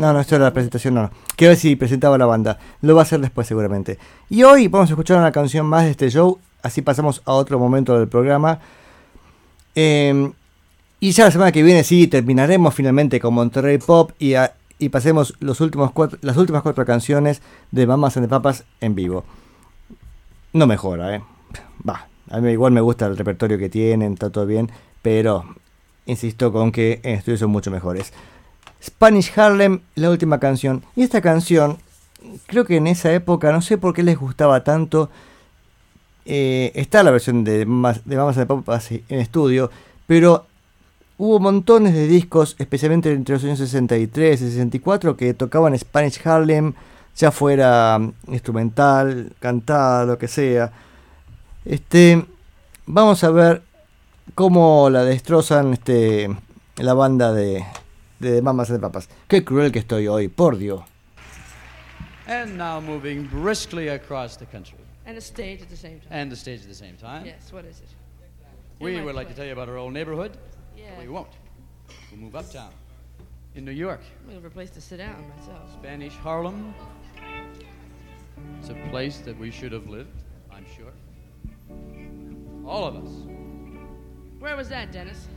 No, 0.00 0.12
no, 0.14 0.20
esto 0.20 0.36
era 0.36 0.46
la 0.46 0.52
presentación, 0.54 0.94
no. 0.94 1.02
no. 1.02 1.10
Quiero 1.36 1.50
ver 1.50 1.58
si 1.58 1.76
presentaba 1.76 2.16
la 2.16 2.24
banda. 2.24 2.58
Lo 2.80 2.94
va 2.94 3.02
a 3.02 3.04
hacer 3.04 3.20
después 3.20 3.46
seguramente. 3.46 3.98
Y 4.30 4.42
hoy 4.42 4.68
vamos 4.68 4.88
a 4.88 4.94
escuchar 4.94 5.18
una 5.18 5.32
canción 5.32 5.66
más 5.66 5.84
de 5.84 5.90
este 5.90 6.08
show. 6.10 6.38
Así 6.62 6.80
pasamos 6.80 7.20
a 7.26 7.32
otro 7.34 7.58
momento 7.58 7.98
del 7.98 8.08
programa. 8.08 8.58
Eh, 9.74 10.32
y 11.00 11.10
ya 11.12 11.24
la 11.26 11.30
semana 11.30 11.52
que 11.52 11.62
viene 11.62 11.84
sí 11.84 12.06
terminaremos 12.06 12.72
finalmente 12.74 13.20
con 13.20 13.34
Monterrey 13.34 13.76
Pop 13.76 14.12
y, 14.18 14.32
a- 14.34 14.54
y 14.78 14.88
pasemos 14.88 15.34
los 15.40 15.60
últimos 15.60 15.92
cuatro, 15.92 16.18
las 16.22 16.38
últimas 16.38 16.62
cuatro 16.62 16.86
canciones 16.86 17.42
de 17.70 17.86
Mamas 17.86 18.16
and 18.16 18.24
the 18.26 18.30
Papas 18.30 18.64
en 18.80 18.94
vivo. 18.94 19.24
No 20.54 20.66
mejora, 20.66 21.16
¿eh? 21.16 21.22
Va, 21.86 22.06
a 22.34 22.40
mí 22.40 22.50
igual 22.50 22.72
me 22.72 22.80
gusta 22.80 23.06
el 23.06 23.16
repertorio 23.16 23.58
que 23.58 23.68
tienen, 23.68 24.14
está 24.14 24.28
todo 24.30 24.44
bien, 24.44 24.70
pero 25.02 25.44
insisto 26.06 26.52
con 26.52 26.72
que 26.72 27.00
en 27.04 27.14
estudio 27.14 27.38
son 27.38 27.50
mucho 27.50 27.70
mejores. 27.70 28.12
Spanish 28.82 29.32
Harlem, 29.38 29.80
la 29.94 30.10
última 30.10 30.40
canción. 30.40 30.82
Y 30.96 31.02
esta 31.02 31.20
canción, 31.20 31.78
creo 32.46 32.64
que 32.64 32.76
en 32.76 32.88
esa 32.88 33.12
época, 33.12 33.52
no 33.52 33.62
sé 33.62 33.78
por 33.78 33.94
qué 33.94 34.02
les 34.02 34.18
gustaba 34.18 34.64
tanto. 34.64 35.10
eh, 36.26 36.72
está 36.74 37.02
la 37.02 37.10
versión 37.12 37.44
de, 37.44 37.58
de 37.58 37.66
Mamas 37.66 38.02
the 38.04 38.46
Papas 38.46 38.90
en 38.90 39.02
estudio, 39.20 39.70
pero 40.06 40.46
hubo 41.18 41.38
montones 41.38 41.94
de 41.94 42.08
discos, 42.08 42.56
especialmente 42.58 43.12
entre 43.12 43.34
los 43.34 43.44
años 43.44 43.58
63 43.58 44.40
y 44.42 44.50
64, 44.50 45.16
que 45.16 45.34
tocaban 45.34 45.78
Spanish 45.78 46.20
Harlem, 46.26 46.74
ya 47.16 47.30
fuera 47.30 47.98
mm, 48.00 48.12
instrumental, 48.32 49.32
cantada, 49.38 50.04
lo 50.04 50.18
que 50.18 50.26
sea. 50.28 50.72
Este, 51.64 52.24
vamos 52.86 53.24
a 53.24 53.30
ver 53.30 53.62
cómo 54.34 54.90
la 54.90 55.04
destrozan 55.04 55.72
este, 55.72 56.28
la 56.76 56.94
banda 56.94 57.32
de, 57.32 57.64
de 58.18 58.42
Mamas 58.42 58.70
and 58.70 58.78
the 58.80 58.82
Papas. 58.82 59.08
Qué 59.28 59.44
cruel 59.44 59.72
que 59.72 59.78
estoy 59.80 60.06
hoy, 60.08 60.28
por 60.28 60.56
Dios. 60.58 60.82
And 62.26 62.56
now 62.56 62.80
moving 62.80 63.28
briskly 63.30 63.88
across 63.88 64.36
the 64.38 64.46
country 64.46 64.78
And 65.06 65.18
a 65.18 65.20
stage 65.20 65.60
at 65.60 65.68
the 65.68 65.76
same 65.76 66.00
time. 66.00 66.08
and 66.10 66.30
the 66.32 66.36
stage 66.36 66.62
at 66.62 66.68
the 66.68 66.74
same 66.74 66.96
time. 66.96 67.26
yes, 67.26 67.52
what 67.52 67.64
is 67.66 67.80
it? 67.80 67.88
We 68.80 69.00
would 69.02 69.14
like 69.14 69.28
to 69.28 69.34
tell 69.34 69.44
you 69.46 69.52
about 69.52 69.68
our 69.68 69.76
old 69.76 69.92
neighborhood. 69.92 70.32
Yeah. 70.76 70.90
but 70.96 71.04
We 71.04 71.08
won't. 71.08 71.28
We'll 72.10 72.20
move 72.20 72.34
uptown. 72.34 72.70
In 73.54 73.64
New 73.64 73.72
York, 73.72 74.00
looking 74.26 74.40
for 74.40 74.48
a 74.48 74.50
place 74.50 74.70
to 74.70 74.80
sit 74.80 74.96
down 74.98 75.14
myself. 75.38 75.70
Spanish 75.80 76.14
Harlem. 76.16 76.74
It's 78.58 78.70
a 78.70 78.74
place 78.90 79.18
that 79.18 79.38
we 79.38 79.50
should 79.52 79.70
have 79.72 79.86
lived. 79.88 80.23
All 82.66 82.86
of 82.86 82.96
us. 82.96 83.10
Where 84.38 84.56
was 84.56 84.68
that, 84.70 84.92
Dennis? 84.92 85.28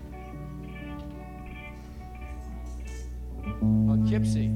Oh, 3.45 3.85
Poughkeepsie. 3.87 4.51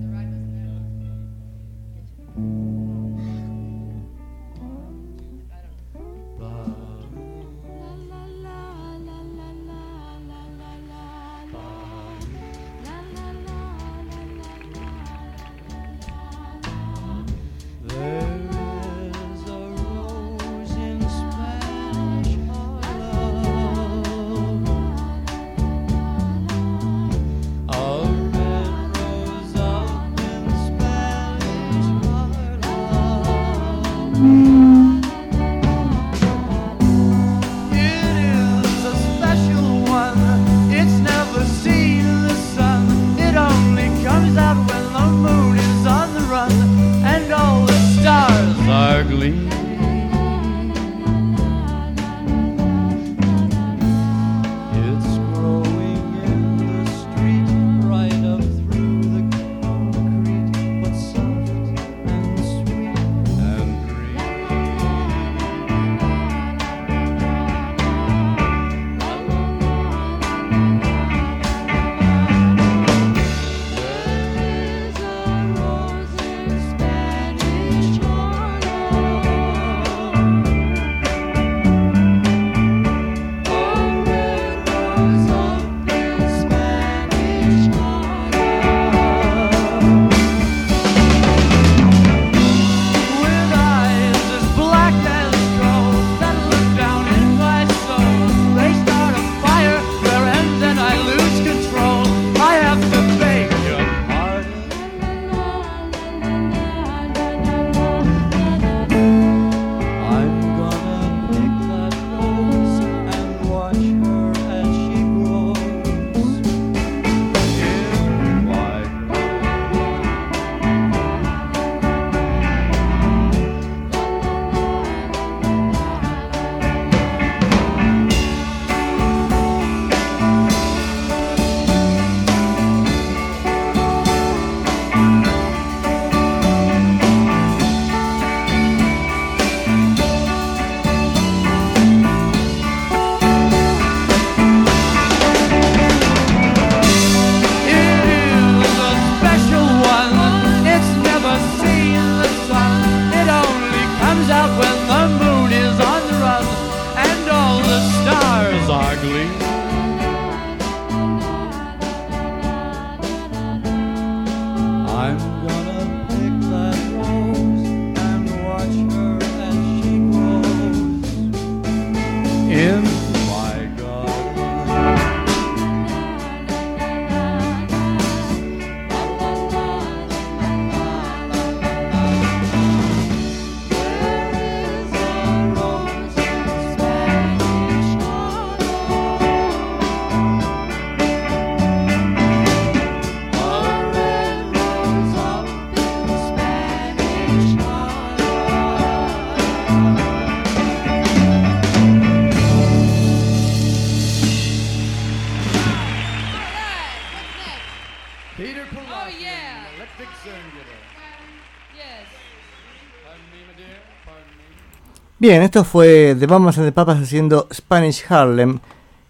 Bien, 215.21 215.43
esto 215.43 215.63
fue 215.63 216.15
The 216.19 216.25
Mamas 216.25 216.57
and 216.57 216.65
the 216.65 216.71
Papas 216.71 216.99
haciendo 216.99 217.47
Spanish 217.53 218.03
Harlem. 218.09 218.57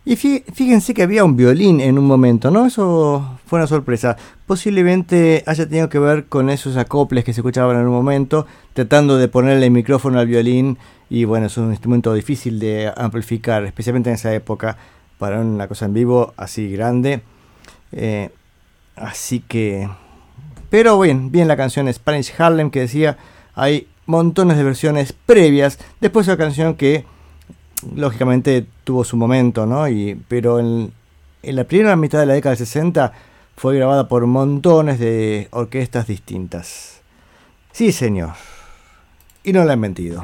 Y 0.03 0.18
fí- 0.18 0.43
fíjense 0.51 0.93
que 0.93 1.03
había 1.03 1.24
un 1.24 1.38
violín 1.38 1.80
en 1.80 1.97
un 1.97 2.03
momento, 2.03 2.51
¿no? 2.51 2.66
Eso 2.66 3.39
fue 3.45 3.59
una 3.59 3.68
sorpresa. 3.68 4.18
Posiblemente 4.45 5.41
haya 5.47 5.70
tenido 5.70 5.88
que 5.88 5.99
ver 5.99 6.26
con 6.26 6.49
esos 6.49 6.76
acoples 6.76 7.24
que 7.24 7.32
se 7.32 7.39
escuchaban 7.39 7.78
en 7.80 7.86
un 7.88 7.93
momento, 7.93 8.45
tratando 8.74 9.18
de 9.18 9.30
ponerle 9.30 9.68
el 9.68 9.72
micrófono 9.72 10.20
al 10.20 10.28
violín. 10.28 10.78
Y 11.09 11.24
bueno, 11.24 11.45
es 11.45 11.55
un 11.55 11.72
instrumento 11.72 12.14
difícil 12.14 12.59
de 12.59 12.91
amplificar, 12.93 13.64
especialmente 13.64 14.09
en 14.09 14.16
esa 14.16 14.34
época, 14.34 14.76
para 15.18 15.39
una 15.39 15.70
cosa 15.70 15.86
en 15.86 15.93
vivo 15.93 16.34
así 16.36 16.70
grande. 16.74 17.22
Eh, 17.93 18.32
así 18.97 19.39
que... 19.39 19.88
Pero 20.70 20.99
bien, 20.99 21.32
bien 21.32 21.47
la 21.47 21.55
canción 21.55 21.88
Spanish 21.93 22.34
Harlem 22.38 22.70
que 22.70 22.82
decía, 22.82 23.18
hay 23.55 23.88
montones 24.05 24.57
de 24.57 24.63
versiones 24.63 25.13
previas. 25.13 25.79
Después 25.99 26.25
de 26.25 26.33
la 26.33 26.37
canción 26.37 26.75
que 26.75 27.05
lógicamente 27.95 28.65
tuvo 28.83 29.03
su 29.03 29.17
momento, 29.17 29.65
¿no? 29.65 29.87
Y, 29.87 30.19
pero 30.27 30.59
en, 30.59 30.91
en 31.43 31.55
la 31.55 31.63
primera 31.63 31.95
mitad 31.95 32.19
de 32.19 32.25
la 32.25 32.33
década 32.33 32.55
del 32.55 32.65
60 32.65 33.13
fue 33.55 33.75
grabada 33.75 34.07
por 34.07 34.25
montones 34.25 34.99
de 34.99 35.47
orquestas 35.51 36.07
distintas. 36.07 37.01
Sí, 37.71 37.91
señor. 37.91 38.33
Y 39.43 39.53
no 39.53 39.63
la 39.63 39.73
han 39.73 39.79
mentido. 39.79 40.23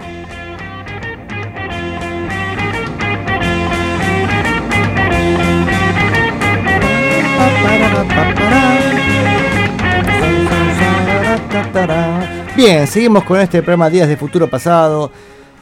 Bien, 12.58 12.88
seguimos 12.88 13.24
con 13.24 13.39
este 13.39 13.62
programa 13.62 13.88
Días 13.88 14.10
de 14.10 14.18
Futuro 14.18 14.49
Pasado. 14.49 15.12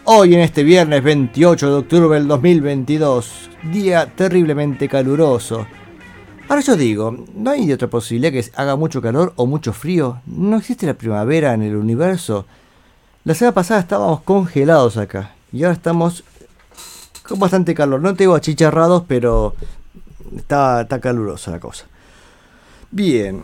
Hoy 0.05 0.33
en 0.33 0.39
este 0.39 0.63
viernes 0.63 1.03
28 1.03 1.67
de 1.67 1.75
octubre 1.75 2.17
del 2.17 2.25
2022, 2.25 3.49
día 3.63 4.05
terriblemente 4.15 4.87
caluroso. 4.87 5.67
Ahora 6.47 6.61
yo 6.61 6.77
digo, 6.77 7.25
¿no 7.35 7.49
hay 7.51 7.69
otra 7.73 7.89
posibilidad 7.89 8.31
que 8.31 8.49
haga 8.55 8.77
mucho 8.77 9.01
calor 9.01 9.33
o 9.35 9.45
mucho 9.45 9.73
frío? 9.73 10.21
¿No 10.25 10.55
existe 10.55 10.85
la 10.85 10.93
primavera 10.93 11.53
en 11.53 11.63
el 11.63 11.75
universo? 11.75 12.45
La 13.25 13.33
semana 13.33 13.53
pasada 13.53 13.81
estábamos 13.81 14.21
congelados 14.21 14.95
acá 14.95 15.35
y 15.51 15.65
ahora 15.65 15.75
estamos 15.75 16.23
con 17.27 17.39
bastante 17.39 17.75
calor. 17.75 17.99
No 17.99 18.15
tengo 18.15 18.35
achicharrados, 18.35 19.03
pero 19.05 19.53
está, 20.37 20.83
está 20.83 21.01
calurosa 21.01 21.51
la 21.51 21.59
cosa. 21.59 21.87
Bien. 22.89 23.43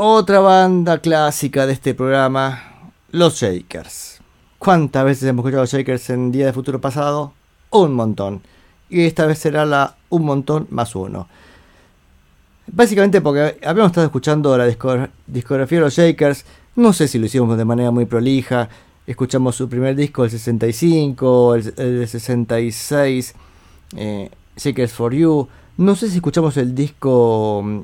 Otra 0.00 0.38
banda 0.38 0.98
clásica 0.98 1.66
de 1.66 1.72
este 1.72 1.92
programa, 1.94 2.92
Los 3.10 3.40
Shakers. 3.40 4.20
¿Cuántas 4.58 5.04
veces 5.04 5.24
hemos 5.28 5.42
escuchado 5.42 5.62
los 5.64 5.72
Shakers 5.72 6.10
en 6.10 6.30
Día 6.30 6.46
de 6.46 6.52
Futuro 6.52 6.80
Pasado? 6.80 7.32
Un 7.70 7.94
montón. 7.94 8.40
Y 8.88 9.02
esta 9.06 9.26
vez 9.26 9.38
será 9.40 9.64
la 9.66 9.96
un 10.08 10.24
montón 10.24 10.66
más 10.70 10.94
uno. 10.94 11.26
Básicamente 12.68 13.20
porque 13.20 13.58
habíamos 13.64 13.90
estado 13.90 14.06
escuchando 14.06 14.56
la 14.56 14.68
discog- 14.68 15.10
discografía 15.26 15.78
de 15.78 15.84
los 15.84 15.94
Shakers. 15.94 16.44
No 16.76 16.92
sé 16.92 17.08
si 17.08 17.18
lo 17.18 17.26
hicimos 17.26 17.58
de 17.58 17.64
manera 17.64 17.90
muy 17.90 18.04
prolija. 18.04 18.68
Escuchamos 19.06 19.56
su 19.56 19.68
primer 19.68 19.96
disco, 19.96 20.24
el 20.24 20.30
65, 20.30 21.54
el, 21.56 21.74
el 21.76 22.06
66, 22.08 23.34
eh, 23.96 24.30
Shakers 24.56 24.92
for 24.92 25.12
You. 25.12 25.48
No 25.78 25.96
sé 25.96 26.08
si 26.08 26.16
escuchamos 26.16 26.56
el 26.56 26.74
disco, 26.74 27.62
mm, 27.64 27.80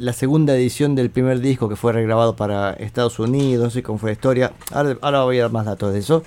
la 0.00 0.14
segunda 0.14 0.56
edición 0.56 0.94
del 0.94 1.10
primer 1.10 1.40
disco 1.40 1.68
que 1.68 1.76
fue 1.76 1.92
regrabado 1.92 2.34
para 2.34 2.72
Estados 2.72 3.18
Unidos. 3.18 3.62
No 3.62 3.70
sé 3.70 3.82
cómo 3.82 3.98
fue 3.98 4.10
la 4.10 4.14
historia. 4.14 4.52
Ahora, 4.72 5.24
voy 5.24 5.38
a 5.38 5.42
dar 5.42 5.52
más 5.52 5.66
datos 5.66 5.92
de 5.92 5.98
eso. 5.98 6.24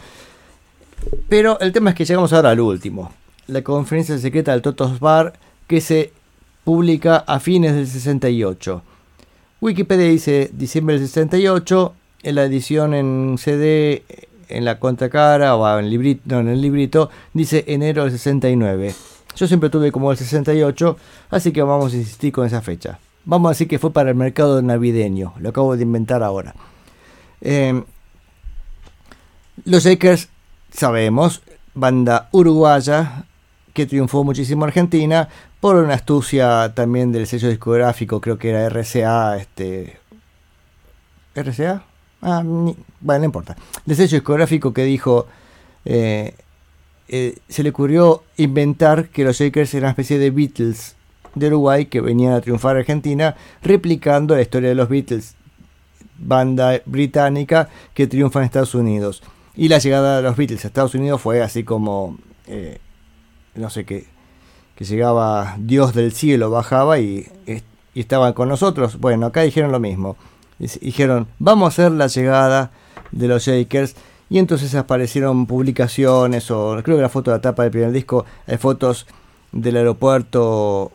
Pero 1.28 1.60
el 1.60 1.72
tema 1.74 1.90
es 1.90 1.96
que 1.96 2.06
llegamos 2.06 2.32
ahora 2.34 2.52
al 2.52 2.60
último. 2.60 3.12
La 3.48 3.64
conferencia 3.64 4.18
secreta 4.20 4.52
del 4.52 4.62
Totos 4.62 5.00
Bar 5.00 5.34
que 5.68 5.82
se 5.82 6.14
publica 6.64 7.18
a 7.18 7.40
fines 7.40 7.74
del 7.74 7.88
68. 7.88 8.84
Wikipedia 9.60 10.06
dice 10.06 10.52
diciembre 10.54 11.00
del 11.00 11.08
68. 11.08 11.94
En 12.22 12.36
la 12.36 12.44
edición 12.44 12.94
en 12.94 13.38
CD, 13.40 14.04
en 14.50 14.66
la 14.66 14.80
contracara 14.80 15.56
o 15.56 15.80
en, 15.80 15.90
librito, 15.90 16.22
no, 16.26 16.42
en 16.42 16.50
el 16.50 16.62
librito, 16.62 17.10
dice 17.34 17.66
enero 17.68 18.04
del 18.04 18.12
69. 18.12 18.94
Yo 19.36 19.48
siempre 19.48 19.72
tuve 19.72 19.92
como 19.92 20.12
el 20.12 20.18
68, 20.18 20.96
así 21.32 21.52
que 21.52 21.64
vamos 21.64 21.92
a 21.94 21.98
insistir 21.98 22.32
con 22.32 22.46
esa 22.46 22.62
fecha. 22.62 23.00
Vamos 23.26 23.50
a 23.50 23.54
decir 23.54 23.68
que 23.68 23.80
fue 23.80 23.94
para 23.94 24.10
el 24.10 24.16
mercado 24.16 24.62
navideño. 24.62 25.34
Lo 25.40 25.50
acabo 25.50 25.76
de 25.76 25.84
inventar 25.84 26.24
ahora. 26.24 26.56
Eh, 27.42 27.84
los 29.66 29.84
Shakers, 29.84 30.30
sabemos, 30.72 31.42
banda 31.74 32.30
uruguaya 32.32 33.26
que 33.74 33.86
triunfó 33.86 34.24
muchísimo 34.24 34.66
en 34.66 34.70
Argentina 34.70 35.30
por 35.60 35.76
una 35.76 35.94
astucia 35.94 36.74
también 36.76 37.12
del 37.12 37.28
sello 37.28 37.50
discográfico, 37.50 38.22
creo 38.22 38.38
que 38.38 38.50
era 38.50 38.68
RCA, 38.70 39.38
este 39.38 39.98
RCA, 41.36 41.84
ah, 42.22 42.42
bueno, 42.44 43.20
no 43.20 43.26
importa, 43.26 43.56
del 43.86 43.96
sello 43.96 44.18
discográfico 44.18 44.74
que 44.74 44.84
dijo 44.84 45.28
eh, 45.86 46.36
eh, 47.08 47.38
se 47.48 47.64
le 47.64 47.70
ocurrió 47.70 48.24
inventar 48.38 49.10
que 49.10 49.24
los 49.24 49.38
Shakers 49.38 49.74
eran 49.74 49.86
una 49.86 49.92
especie 49.92 50.20
de 50.20 50.32
Beatles 50.32 50.96
de 51.36 51.48
Uruguay 51.48 51.86
que 51.86 52.02
venían 52.02 52.34
a 52.34 52.42
triunfar 52.42 52.76
a 52.76 52.80
Argentina, 52.80 53.36
replicando 53.62 54.36
la 54.36 54.42
historia 54.42 54.70
de 54.70 54.76
los 54.76 54.90
Beatles, 54.90 55.36
banda 56.18 56.82
británica 56.86 57.70
que 57.94 58.08
triunfa 58.08 58.40
en 58.40 58.46
Estados 58.46 58.76
Unidos. 58.76 59.24
Y 59.56 59.68
la 59.68 59.78
llegada 59.78 60.18
de 60.18 60.24
los 60.24 60.36
Beatles 60.36 60.64
a 60.64 60.68
Estados 60.68 60.96
Unidos 60.96 61.22
fue 61.22 61.42
así 61.42 61.64
como, 61.64 62.18
eh, 62.48 62.80
no 63.56 63.70
sé 63.70 63.86
qué, 63.86 64.08
que 64.76 64.86
llegaba 64.86 65.56
Dios 65.60 65.94
del 65.94 66.12
cielo, 66.12 66.50
bajaba 66.50 67.00
y, 67.00 67.28
estaban 67.94 68.34
con 68.34 68.50
nosotros. 68.50 69.00
Bueno, 69.00 69.28
acá 69.28 69.42
dijeron 69.42 69.72
lo 69.72 69.80
mismo. 69.80 70.18
Dijeron, 70.58 71.28
vamos 71.38 71.66
a 71.66 71.68
hacer 71.68 71.92
la 71.92 72.08
llegada 72.08 72.72
de 73.12 73.28
los 73.28 73.46
Shakers. 73.46 73.96
Y 74.30 74.40
entonces 74.40 74.74
aparecieron 74.74 75.46
publicaciones, 75.46 76.50
o 76.50 76.76
creo 76.82 76.98
que 76.98 77.04
la 77.04 77.10
foto 77.10 77.30
de 77.30 77.38
la 77.38 77.42
tapa 77.42 77.64
del 77.64 77.72
primer 77.72 77.92
disco, 77.92 78.26
hay 78.48 78.58
fotos 78.58 79.06
del 79.52 79.78
aeropuerto 79.78 80.92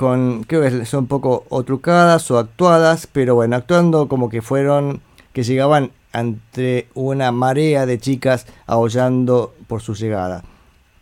con, 0.00 0.44
creo 0.44 0.62
que 0.62 0.86
son 0.86 1.00
un 1.00 1.06
poco 1.08 1.44
o 1.50 1.62
trucadas 1.62 2.30
o 2.30 2.38
actuadas, 2.38 3.06
pero 3.06 3.34
bueno, 3.34 3.54
actuando 3.54 4.08
como 4.08 4.30
que 4.30 4.40
fueron, 4.40 5.02
que 5.34 5.42
llegaban 5.42 5.90
ante 6.14 6.88
una 6.94 7.32
marea 7.32 7.84
de 7.84 7.98
chicas 7.98 8.46
aullando 8.66 9.52
por 9.66 9.82
su 9.82 9.94
llegada. 9.94 10.42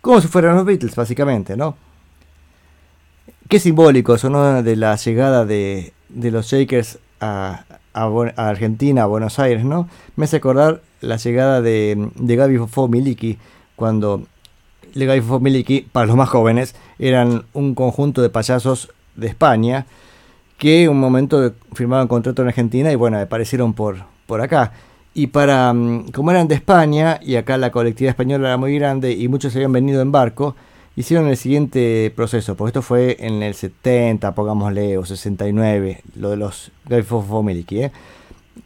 Como 0.01 0.21
si 0.21 0.27
fueran 0.27 0.57
los 0.57 0.65
Beatles, 0.65 0.97
básicamente, 0.97 1.57
¿no? 1.57 1.77
Qué 3.49 3.61
simbólico 3.61 4.17
eso. 4.17 4.63
De 4.65 4.75
la 4.75 4.97
llegada 4.97 5.45
de, 5.45 5.93
de 6.09 6.31
los 6.33 6.47
Shakers 6.47 6.99
a, 7.21 7.67
a 7.95 8.05
a 8.05 8.49
Argentina, 8.49 9.05
a 9.05 9.07
Buenos 9.07 9.39
Aires, 9.39 9.65
¿no? 9.65 9.89
Me 10.17 10.25
hace 10.25 10.39
acordar 10.39 10.83
la 11.03 11.19
llegada 11.19 11.63
de, 11.63 12.11
de 12.17 12.35
Gaby 12.35 12.59
Fofo 12.59 12.89
Miliki, 12.89 13.39
cuando 13.77 14.25
le 14.99 15.07
Gaby 15.07 15.21
Fofo 15.21 15.41
Miliki, 15.41 15.83
para 15.93 16.07
los 16.07 16.17
más 16.17 16.29
jóvenes, 16.29 16.75
eran 16.99 17.45
un 17.53 17.75
conjunto 17.75 18.21
de 18.21 18.31
payasos 18.31 18.91
de 19.15 19.29
España 19.29 19.87
que 20.57 20.85
en 20.85 20.91
un 20.91 20.99
momento 20.99 21.53
firmaron 21.73 22.09
contrato 22.09 22.43
en 22.43 22.49
Argentina 22.49 22.91
y 22.91 22.97
bueno, 22.97 23.19
aparecieron 23.19 23.75
por, 23.75 23.99
por 24.27 24.41
acá. 24.41 24.73
Y 25.15 25.29
para, 25.29 25.73
mm, 25.73 26.11
como 26.11 26.33
eran 26.33 26.49
de 26.49 26.57
España, 26.57 27.21
y 27.23 27.37
acá 27.37 27.57
la 27.59 27.71
colectividad 27.71 28.11
española 28.11 28.49
era 28.49 28.57
muy 28.57 28.77
grande 28.77 29.13
y 29.13 29.29
muchos 29.29 29.55
habían 29.55 29.73
venido 29.73 30.03
en 30.03 30.11
barco, 30.11 30.57
hicieron 30.97 31.29
el 31.29 31.37
siguiente 31.37 32.13
proceso, 32.17 32.57
porque 32.57 32.71
esto 32.71 32.83
fue 32.83 33.17
en 33.21 33.43
el 33.45 33.55
70, 33.55 34.35
pongámosle, 34.35 34.99
o 34.99 35.05
69, 35.05 36.03
lo 36.17 36.31
de 36.31 36.37
los 36.37 36.73
Gaby 36.87 37.03
Fofo 37.03 37.45
Miliki, 37.45 37.85
¿eh? 37.85 37.93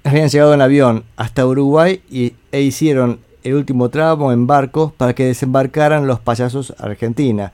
habían 0.02 0.30
llegado 0.30 0.54
en 0.54 0.62
avión 0.62 1.04
hasta 1.16 1.46
Uruguay 1.46 2.00
y, 2.10 2.32
e 2.52 2.62
hicieron 2.62 3.20
el 3.42 3.54
último 3.54 3.88
tramo 3.88 4.32
en 4.32 4.46
barco 4.46 4.92
para 4.96 5.14
que 5.14 5.24
desembarcaran 5.24 6.06
los 6.06 6.20
payasos 6.20 6.74
a 6.78 6.86
Argentina, 6.86 7.52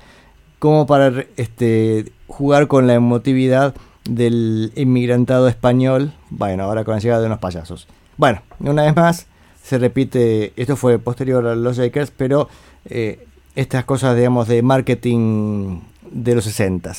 como 0.59 0.87
para 0.87 1.25
este, 1.37 2.13
jugar 2.27 2.69
con 2.69 2.87
la 2.87 2.95
emotividad 2.95 3.75
del 4.09 4.73
inmigrantado 4.77 5.49
español, 5.49 6.13
bueno, 6.31 6.65
ahora 6.65 6.85
con 6.85 6.95
la 6.95 7.01
llegada 7.01 7.21
de 7.21 7.27
unos 7.27 7.39
payasos. 7.39 7.87
Bueno, 8.17 8.43
una 8.61 8.83
vez 8.83 8.97
más 8.97 9.27
se 9.63 9.79
repite, 9.79 10.53
esto 10.57 10.77
fue 10.77 10.99
posterior 10.99 11.47
a 11.47 11.55
los 11.55 11.77
Shakers, 11.77 12.11
pero 12.17 12.49
eh, 12.87 13.27
estas 13.55 13.85
cosas, 13.85 14.17
digamos, 14.17 14.49
de 14.49 14.63
marketing 14.63 15.81
de 16.11 16.35
los 16.35 16.45
60 16.45 16.93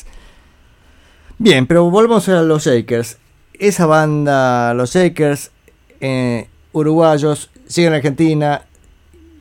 Bien, 1.39 1.65
pero 1.65 1.89
volvemos 1.89 2.27
a 2.29 2.41
los 2.41 2.65
Shakers. 2.65 3.17
Esa 3.53 3.85
banda, 3.85 4.73
los 4.73 4.93
Shakers, 4.93 5.51
eh, 6.01 6.47
uruguayos, 6.73 7.49
siguen 7.65 7.93
a 7.93 7.95
Argentina 7.97 8.63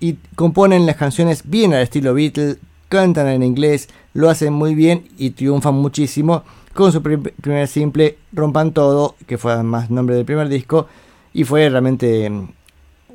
y 0.00 0.14
componen 0.34 0.86
las 0.86 0.96
canciones 0.96 1.42
bien 1.44 1.74
al 1.74 1.82
estilo 1.82 2.14
Beatles, 2.14 2.58
cantan 2.88 3.28
en 3.28 3.42
inglés, 3.42 3.88
lo 4.14 4.30
hacen 4.30 4.52
muy 4.52 4.74
bien 4.74 5.08
y 5.18 5.30
triunfan 5.30 5.74
muchísimo 5.74 6.42
con 6.74 6.92
su 6.92 7.02
prim- 7.02 7.22
primer 7.40 7.68
simple 7.68 8.18
Rompan 8.32 8.72
Todo, 8.72 9.16
que 9.26 9.38
fue 9.38 9.52
además 9.52 9.90
nombre 9.90 10.16
del 10.16 10.24
primer 10.24 10.48
disco, 10.48 10.86
y 11.34 11.44
fue 11.44 11.68
realmente 11.68 12.28
mm, 12.30 12.48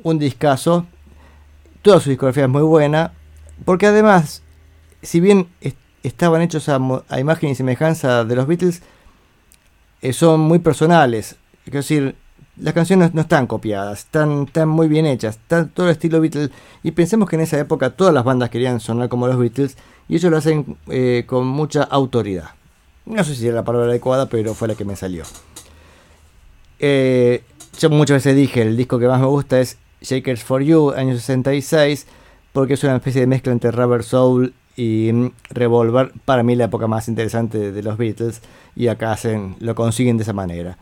un 0.02 0.18
discazo. 0.18 0.86
Toda 1.82 2.00
su 2.00 2.10
discografía 2.10 2.44
es 2.44 2.50
muy 2.50 2.62
buena, 2.62 3.12
porque 3.64 3.86
además, 3.86 4.42
si 5.02 5.20
bien 5.20 5.48
est- 5.60 5.76
estaban 6.02 6.42
hechos 6.42 6.68
a 6.68 7.20
imagen 7.20 7.50
y 7.50 7.54
semejanza 7.54 8.24
de 8.24 8.36
los 8.36 8.46
Beatles, 8.46 8.82
eh, 10.02 10.12
son 10.12 10.40
muy 10.40 10.58
personales. 10.58 11.36
Es 11.66 11.72
decir, 11.72 12.14
las 12.56 12.74
canciones 12.74 13.14
no 13.14 13.22
están 13.22 13.46
copiadas, 13.46 14.00
están, 14.00 14.68
muy 14.68 14.88
bien 14.88 15.06
hechas, 15.06 15.36
están 15.36 15.68
todo 15.70 15.86
el 15.86 15.92
estilo 15.92 16.20
Beatles. 16.20 16.50
Y 16.82 16.92
pensemos 16.92 17.28
que 17.28 17.36
en 17.36 17.42
esa 17.42 17.58
época 17.58 17.90
todas 17.90 18.14
las 18.14 18.24
bandas 18.24 18.50
querían 18.50 18.80
sonar 18.80 19.08
como 19.08 19.26
los 19.26 19.38
Beatles 19.38 19.76
y 20.08 20.16
ellos 20.16 20.30
lo 20.30 20.36
hacen 20.36 20.76
eh, 20.88 21.24
con 21.26 21.46
mucha 21.46 21.82
autoridad. 21.82 22.50
No 23.06 23.22
sé 23.24 23.34
si 23.34 23.46
era 23.46 23.56
la 23.56 23.64
palabra 23.64 23.88
adecuada, 23.88 24.28
pero 24.28 24.54
fue 24.54 24.68
la 24.68 24.74
que 24.74 24.84
me 24.84 24.96
salió. 24.96 25.24
Eh, 26.78 27.42
yo 27.78 27.90
muchas 27.90 28.16
veces 28.16 28.36
dije, 28.36 28.62
el 28.62 28.76
disco 28.76 28.98
que 28.98 29.08
más 29.08 29.20
me 29.20 29.26
gusta 29.26 29.60
es 29.60 29.78
Shakers 30.00 30.44
for 30.44 30.62
You, 30.62 30.92
año 30.92 31.14
66, 31.14 32.06
porque 32.52 32.74
es 32.74 32.84
una 32.84 32.96
especie 32.96 33.20
de 33.20 33.26
mezcla 33.26 33.52
entre 33.52 33.72
Rubber 33.72 34.04
Soul 34.04 34.54
y 34.76 35.10
mm, 35.12 35.32
Revolver, 35.50 36.12
para 36.24 36.42
mí 36.42 36.54
la 36.56 36.66
época 36.66 36.86
más 36.86 37.08
interesante 37.08 37.72
de 37.72 37.82
los 37.82 37.98
Beatles, 37.98 38.42
y 38.76 38.88
acá 38.88 39.12
hacen, 39.12 39.56
lo 39.60 39.74
consiguen 39.74 40.16
de 40.16 40.22
esa 40.22 40.32
manera. 40.32 40.78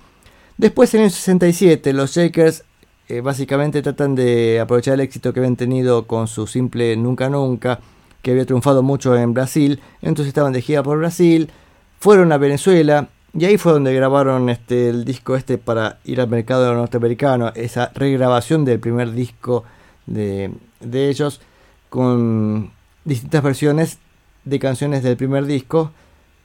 Después 0.56 0.94
en 0.94 1.02
el 1.02 1.10
67 1.10 1.92
los 1.92 2.14
Shakers 2.14 2.64
eh, 3.08 3.20
básicamente 3.20 3.82
tratan 3.82 4.14
de 4.14 4.60
aprovechar 4.60 4.94
el 4.94 5.00
éxito 5.00 5.32
que 5.32 5.40
habían 5.40 5.56
tenido 5.56 6.06
con 6.06 6.28
su 6.28 6.46
simple 6.46 6.96
Nunca 6.96 7.28
Nunca, 7.28 7.80
que 8.22 8.30
había 8.30 8.46
triunfado 8.46 8.82
mucho 8.82 9.16
en 9.16 9.34
Brasil, 9.34 9.80
entonces 10.00 10.28
estaban 10.28 10.52
de 10.52 10.62
gira 10.62 10.82
por 10.82 10.98
Brasil, 10.98 11.50
fueron 11.98 12.32
a 12.32 12.38
Venezuela 12.38 13.08
y 13.36 13.44
ahí 13.46 13.56
fue 13.56 13.72
donde 13.72 13.94
grabaron 13.94 14.50
este, 14.50 14.90
el 14.90 15.04
disco 15.04 15.36
este 15.36 15.58
para 15.58 15.98
ir 16.04 16.20
al 16.20 16.28
mercado 16.28 16.72
norteamericano, 16.74 17.52
esa 17.54 17.90
regrabación 17.94 18.64
del 18.64 18.78
primer 18.78 19.12
disco 19.12 19.64
de, 20.06 20.52
de 20.80 21.08
ellos 21.08 21.40
con 21.88 22.70
distintas 23.04 23.42
versiones 23.42 23.98
de 24.44 24.58
canciones 24.58 25.02
del 25.02 25.16
primer 25.16 25.46
disco. 25.46 25.92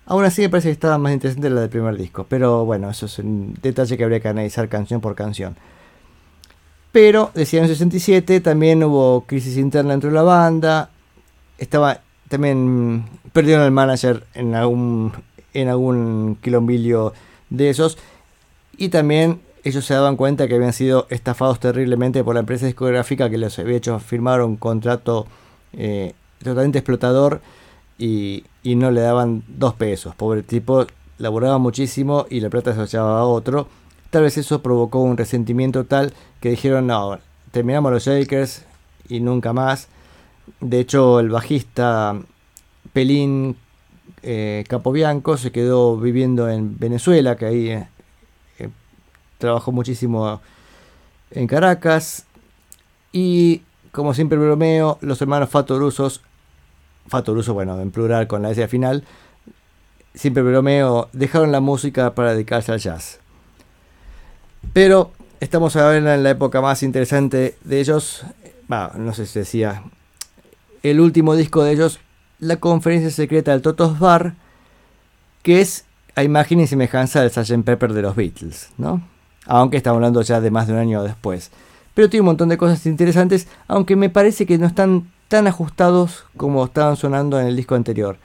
Aún 0.08 0.24
así 0.24 0.42
me 0.42 0.50
parece 0.50 0.70
que 0.70 0.74
estaba 0.74 0.98
más 0.98 1.14
interesante 1.14 1.50
la 1.50 1.62
del 1.62 1.70
primer 1.70 1.98
disco, 1.98 2.26
pero 2.28 2.66
bueno, 2.66 2.90
eso 2.90 3.06
es 3.08 3.20
un 3.20 3.58
detalle 3.62 3.98
que 3.98 4.04
habría 4.04 4.22
que 4.22 4.30
analizar 4.30 4.70
canción 4.70 5.02
por 5.02 5.16
canción. 5.16 5.58
Pero, 6.94 7.32
decía 7.36 7.60
en 7.60 7.66
el 7.66 7.72
67, 7.72 8.40
también 8.40 8.84
hubo 8.84 9.26
crisis 9.28 9.58
interna 9.58 9.92
dentro 9.92 10.10
de 10.10 10.16
la 10.16 10.24
banda, 10.24 10.90
estaba 11.58 12.02
también 12.30 13.06
perdieron 13.34 13.66
el 13.66 13.72
manager 13.72 14.26
en 14.34 14.56
algún 14.56 15.14
en 15.54 16.36
quilombilio 16.36 17.14
de 17.50 17.70
esos 17.70 17.98
y 18.78 18.90
también 18.90 19.42
ellos 19.64 19.86
se 19.86 19.94
daban 19.94 20.16
cuenta 20.16 20.48
que 20.48 20.56
habían 20.56 20.74
sido 20.74 21.08
estafados 21.10 21.60
terriblemente 21.60 22.24
por 22.24 22.36
la 22.36 22.42
empresa 22.42 22.66
discográfica 22.66 23.30
que 23.30 23.38
les 23.38 23.58
había 23.60 23.78
hecho 23.78 24.00
firmar 24.00 24.42
un 24.42 24.56
contrato 24.56 25.26
eh, 25.74 26.14
totalmente 26.44 26.80
explotador 26.80 27.42
y, 27.98 28.44
no 28.64 28.92
le 28.92 29.02
daban 29.02 29.44
dos 29.48 29.74
pesos. 29.74 30.16
Pobre 30.16 30.44
tipo, 30.44 30.86
laboraba 31.18 31.58
muchísimo 31.58 32.26
y 32.30 32.40
la 32.40 32.50
plata 32.50 32.76
se 32.76 32.98
llevaba 32.98 33.22
a 33.22 33.26
otro. 33.26 33.68
Tal 34.10 34.24
vez 34.24 34.38
eso 34.38 34.62
provocó 34.62 35.00
un 35.00 35.18
resentimiento 35.18 35.86
tal 35.86 36.14
que 36.40 36.50
dijeron, 36.50 36.88
no, 36.88 37.20
terminamos 37.52 37.92
los 37.92 38.06
Shakers 38.06 38.66
y 39.10 39.20
nunca 39.20 39.54
más. 39.54 39.88
De 40.60 40.80
hecho, 40.80 41.20
el 41.20 41.30
bajista 41.30 42.20
Pelín 42.94 43.58
eh, 44.24 44.64
Capobianco 44.68 45.38
se 45.38 45.52
quedó 45.52 45.98
viviendo 45.98 46.50
en 46.50 46.78
Venezuela, 46.78 47.36
que 47.36 47.46
ahí 47.46 47.70
eh, 47.70 47.88
eh, 48.60 48.70
trabajó 49.38 49.72
muchísimo 49.72 50.42
en 51.32 51.48
Caracas. 51.48 52.26
Y 53.12 53.62
como 53.92 54.14
siempre 54.14 54.38
bromeo, 54.38 54.98
los 55.02 55.22
hermanos 55.22 55.50
Fatorusos, 55.50 56.22
Fatoruso, 57.08 57.54
bueno, 57.54 57.80
en 57.80 57.92
plural 57.92 58.28
con 58.28 58.42
la 58.42 58.52
S 58.52 58.62
al 58.62 58.70
final, 58.70 59.04
siempre 60.14 60.44
bromeo, 60.44 61.10
dejaron 61.14 61.52
la 61.52 61.60
música 61.60 62.16
para 62.16 62.34
dedicarse 62.34 62.72
al 62.72 62.80
jazz. 62.80 63.20
Pero 64.74 65.12
estamos 65.40 65.76
ahora 65.76 65.98
en 65.98 66.24
la 66.24 66.30
época 66.30 66.62
más 66.62 66.84
interesante 66.84 67.58
de 67.64 67.80
ellos, 67.80 68.26
bah, 68.68 68.92
no 68.96 69.14
sé 69.14 69.26
si 69.26 69.40
decía, 69.40 69.84
el 70.84 71.00
último 71.00 71.36
disco 71.36 71.64
de 71.64 71.74
ellos, 71.74 72.00
la 72.40 72.58
conferencia 72.58 73.10
secreta 73.10 73.52
del 73.52 73.62
Totos 73.62 74.00
Bar, 74.00 74.36
que 75.44 75.62
es 75.62 75.86
a 76.16 76.24
imagen 76.24 76.60
y 76.60 76.68
semejanza 76.68 77.22
del 77.22 77.32
Sgt. 77.32 77.64
Pepper 77.64 77.94
de 77.94 78.02
los 78.02 78.16
Beatles, 78.16 78.70
¿no? 78.78 79.02
Aunque 79.46 79.78
estamos 79.78 79.98
hablando 79.98 80.22
ya 80.22 80.42
de 80.42 80.52
más 80.52 80.68
de 80.68 80.74
un 80.74 80.80
año 80.80 81.04
después. 81.04 81.52
Pero 81.94 82.10
tiene 82.10 82.22
un 82.22 82.28
montón 82.28 82.50
de 82.50 82.58
cosas 82.58 82.86
interesantes, 82.86 83.48
aunque 83.68 83.96
me 83.96 84.10
parece 84.10 84.46
que 84.46 84.58
no 84.58 84.68
están 84.68 85.12
tan 85.28 85.48
ajustados 85.48 86.26
como 86.38 86.66
estaban 86.66 86.96
sonando 86.96 87.40
en 87.40 87.48
el 87.48 87.56
disco 87.56 87.76
anterior. 87.76 88.18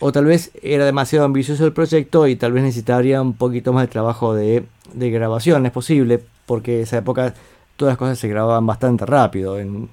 O 0.00 0.12
tal 0.12 0.26
vez 0.26 0.52
era 0.62 0.84
demasiado 0.84 1.24
ambicioso 1.24 1.64
el 1.64 1.72
proyecto 1.72 2.26
y 2.26 2.36
tal 2.36 2.52
vez 2.52 2.62
necesitaría 2.62 3.22
un 3.22 3.34
poquito 3.34 3.72
más 3.72 3.84
de 3.84 3.88
trabajo 3.88 4.34
de, 4.34 4.66
grabación, 4.94 5.64
es 5.66 5.72
posible, 5.72 6.22
porque 6.46 6.76
en 6.76 6.82
esa 6.82 6.98
época 6.98 7.34
todas 7.76 7.92
las 7.92 7.98
cosas 7.98 8.18
se 8.18 8.28
grababan 8.28 8.66
bastante 8.66 9.06
rápido. 9.06 9.58
En, 9.58 9.88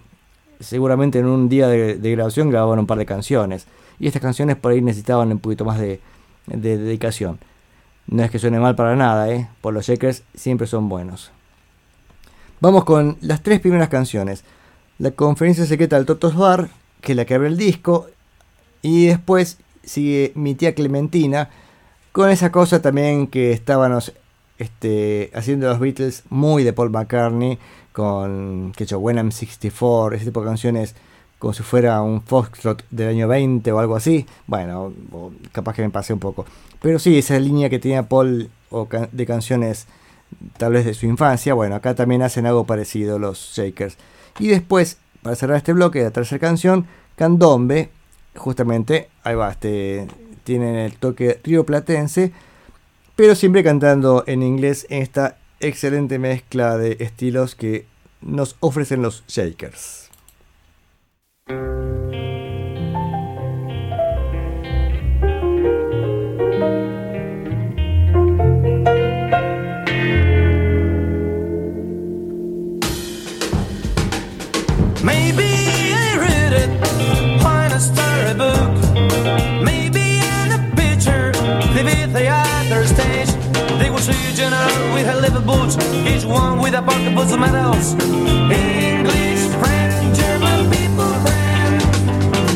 seguramente 0.60 1.20
en 1.20 1.26
un 1.26 1.50
día 1.50 1.68
de, 1.68 1.98
grabación 1.98 2.50
grababan 2.50 2.80
un 2.80 2.88
par 2.88 2.98
de 2.98 3.06
canciones. 3.06 3.68
Y 4.00 4.08
estas 4.08 4.22
canciones 4.22 4.58
por 4.58 4.74
ahí 4.74 4.82
necesitaban 4.82 5.32
un 5.32 5.40
poquito 5.40 5.64
más 5.64 5.80
de, 5.80 6.02
de 6.48 6.78
dedicación. 6.78 7.40
No 8.08 8.24
es 8.24 8.30
que 8.30 8.38
suene 8.38 8.60
mal 8.60 8.76
para 8.76 8.96
nada, 8.96 9.32
¿eh? 9.32 9.50
por 9.62 9.74
los 9.74 9.88
Shakers 9.88 10.24
siempre 10.36 10.68
son 10.68 10.90
buenos. 10.90 11.32
Vamos 12.60 12.84
con 12.84 13.18
las 13.22 13.42
tres 13.42 13.60
primeras 13.60 13.90
canciones. 13.90 14.44
La 14.98 15.12
conferencia 15.12 15.66
secreta 15.66 15.98
del 15.98 16.06
Totos 16.06 16.36
Bar, 16.36 16.70
que 17.02 17.12
es 17.12 17.16
la 17.16 17.26
que 17.26 17.36
abre 17.36 17.50
el 17.50 17.58
disco. 17.58 18.08
Y 18.82 19.08
después 19.08 19.58
sigue 19.84 20.32
Mi 20.36 20.56
tía 20.56 20.74
Clementina, 20.74 21.50
con 22.12 22.30
esa 22.30 22.52
cosa 22.52 22.82
también 22.82 23.28
que 23.28 23.52
estábamos 23.52 24.14
este, 24.58 25.32
haciendo 25.34 25.68
los 25.68 25.80
Beatles 25.80 26.24
muy 26.30 26.64
de 26.64 26.72
Paul 26.72 26.92
McCartney, 26.92 27.60
con 27.92 28.72
que 28.76 28.86
hecho 28.86 29.00
When 29.00 29.18
I'm 29.18 29.32
64, 29.32 30.16
ese 30.16 30.26
tipo 30.26 30.42
de 30.42 30.48
canciones 30.48 30.96
como 31.40 31.54
si 31.54 31.64
fuera 31.64 32.02
un 32.02 32.22
Foxtrot 32.22 32.86
del 32.90 33.10
año 33.10 33.28
20 33.28 33.72
o 33.72 33.80
algo 33.80 33.96
así. 33.96 34.26
Bueno, 34.48 34.94
capaz 35.52 35.76
que 35.76 35.82
me 35.82 35.90
pasé 35.90 36.14
un 36.14 36.20
poco. 36.20 36.46
Pero 36.82 37.00
sí, 37.00 37.18
esa 37.18 37.38
línea 37.40 37.70
que 37.70 37.80
tenía 37.80 38.08
Paul 38.08 38.50
o 38.70 38.88
de 39.12 39.26
canciones 39.26 39.88
tal 40.58 40.74
vez 40.74 40.86
de 40.86 40.94
su 40.94 41.06
infancia, 41.06 41.54
bueno, 41.54 41.76
acá 41.76 41.96
también 41.96 42.22
hacen 42.22 42.46
algo 42.46 42.66
parecido 42.66 43.20
los 43.20 43.54
Shakers. 43.56 43.98
Y 44.40 44.48
después, 44.48 44.98
para 45.22 45.36
cerrar 45.36 45.58
este 45.58 45.74
bloque, 45.74 46.04
la 46.04 46.12
tercera 46.12 46.40
canción, 46.40 46.88
Candombe, 47.16 47.90
justamente, 48.36 49.10
ahí 49.24 49.36
va, 49.36 49.52
este, 49.52 50.08
tienen 50.44 50.76
el 50.76 50.94
toque 50.98 51.40
rioplatense, 51.44 52.32
pero 53.16 53.36
siempre 53.36 53.64
cantando 53.64 54.24
en 54.28 54.44
inglés 54.44 54.86
en 54.90 55.02
esta 55.02 55.38
excelente 55.60 56.20
mezcla 56.20 56.78
de 56.78 56.98
estilos 57.00 57.56
que 57.56 57.86
nos 58.22 58.58
ofrecen 58.60 59.02
los 59.02 59.24
Shakers. 59.28 60.10
With 84.96 85.08
a 85.10 85.20
leather 85.20 85.42
boots, 85.42 85.76
each 86.08 86.24
one 86.24 86.60
with 86.60 86.74
a 86.74 86.82
bucket 86.82 87.14
full 87.14 87.34
of 87.34 87.40
medals. 87.40 87.88
English, 88.50 89.44
French, 89.60 90.18
German 90.18 90.72
people 90.72 91.12
ran 91.28 91.80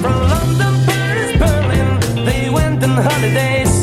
from 0.02 0.20
London, 0.34 0.74
Paris, 0.88 1.32
Berlin. 1.42 1.90
They 2.26 2.50
went 2.50 2.82
on 2.82 2.92
holidays. 3.10 3.74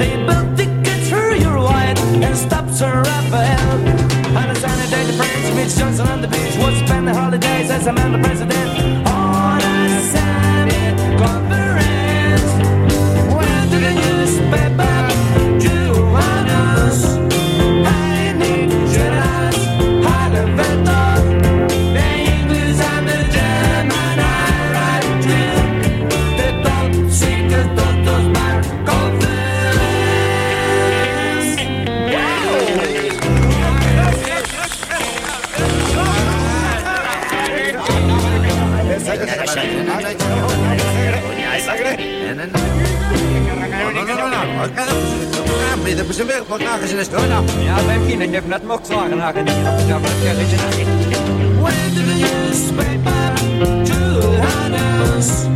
They 0.00 0.12
built 0.26 0.48
tickets 0.58 1.08
for 1.08 1.36
Uruguay 1.36 1.94
and 2.26 2.36
stopped 2.36 2.76
to 2.78 2.86
Raphael. 3.08 3.78
On 4.40 4.46
a 4.50 4.56
sunny 4.56 4.86
day, 4.90 5.04
the 5.10 5.14
French 5.20 5.54
Mitch 5.54 5.76
Johnson 5.78 6.08
on 6.08 6.20
the 6.20 6.28
beach 6.28 6.56
would 6.58 6.76
spend 6.84 7.06
the 7.06 7.14
holidays 7.14 7.70
as 7.70 7.86
a 7.86 7.92
man, 7.92 8.10
the 8.10 8.18
president. 8.18 8.83
op 46.04 46.12
zijn 46.12 46.26
werk 46.26 46.48
wordt 46.48 46.64
nagezet. 46.64 47.12
Hoor 47.12 47.26
nou. 47.26 47.44
Ja, 47.62 47.82
mijn 47.82 48.02
vrienden, 48.02 48.28
ik 48.28 48.34
heb 48.34 48.46
net 48.46 48.66
mochtslagen 48.66 49.16
nagezet. 49.16 49.56
Ja, 49.86 49.98
maar 49.98 50.10
dat 50.10 50.36
is 50.36 50.50
het. 50.50 50.86
Where 51.60 51.90
did 51.94 52.06
the 52.06 52.14
newspaper 52.14 53.84
to 53.84 54.30
hide? 54.30 55.53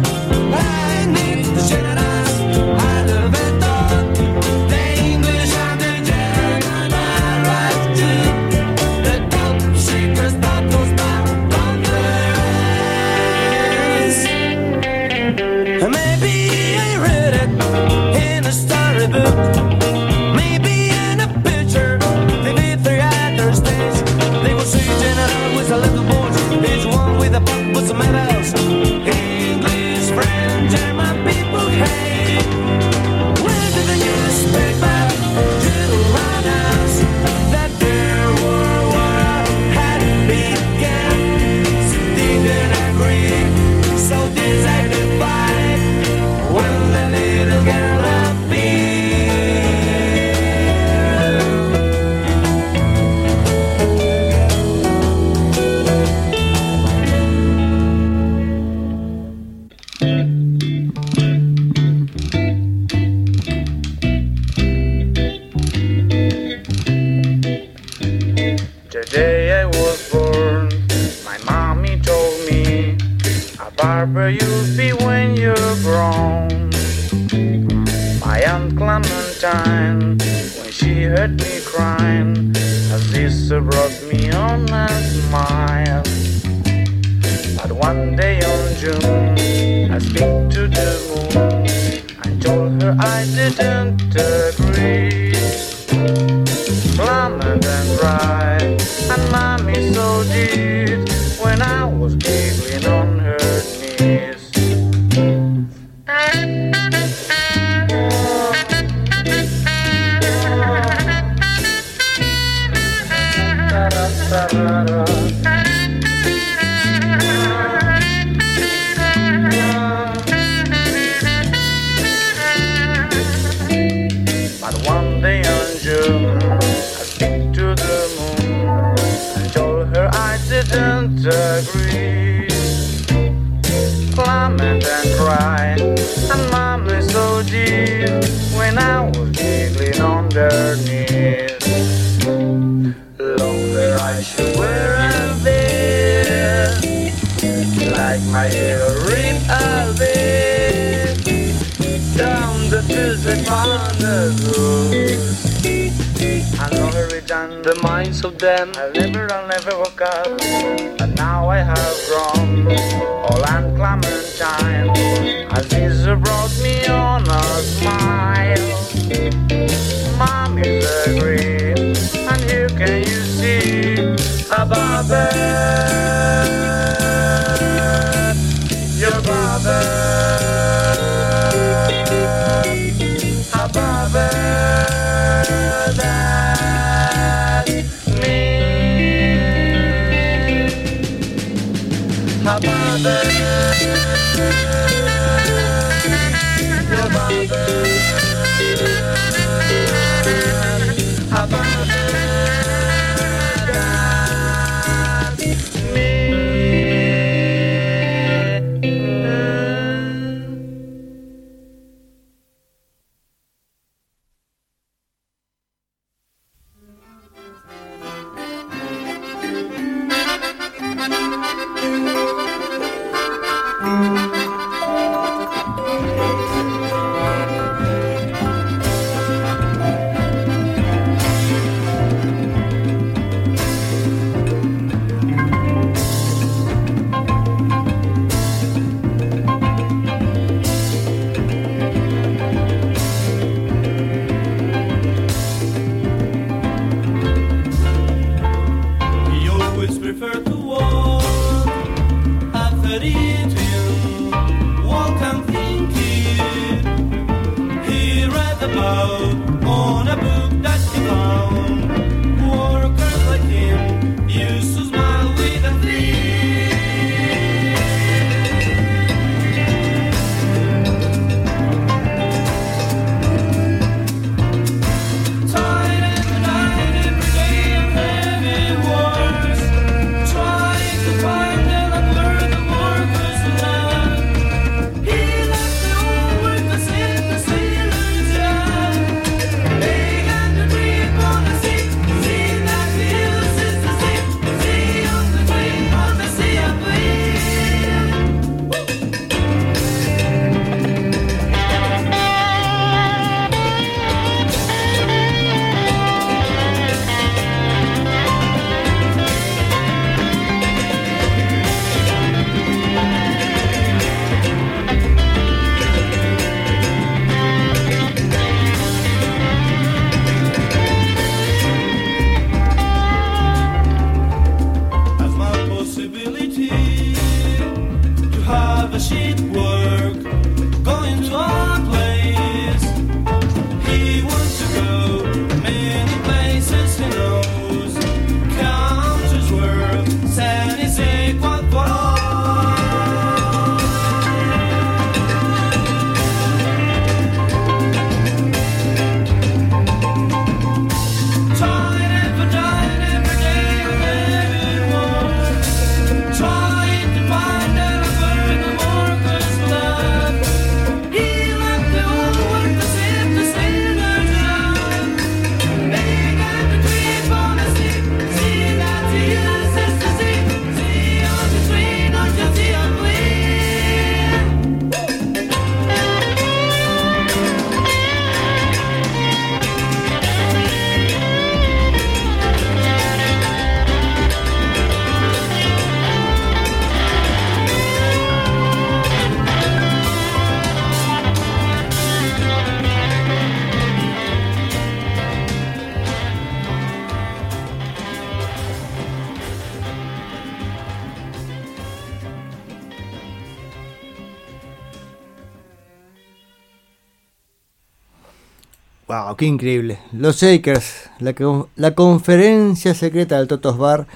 Qué 409.38 409.46
increíble. 409.46 409.98
Los 410.12 410.36
Shakers, 410.42 411.08
la, 411.20 411.32
co- 411.32 411.70
la 411.76 411.94
conferencia 411.94 412.92
secreta 412.94 413.38
del 413.38 413.48
Totos 413.48 413.78
Bar, 413.78 414.06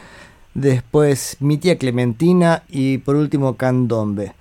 después 0.53 1.39
mi 1.41 1.57
tía 1.57 1.79
Clementina 1.79 2.65
y 2.69 2.99
por 2.99 3.17
último 3.17 3.57
Candombe. 3.57 4.35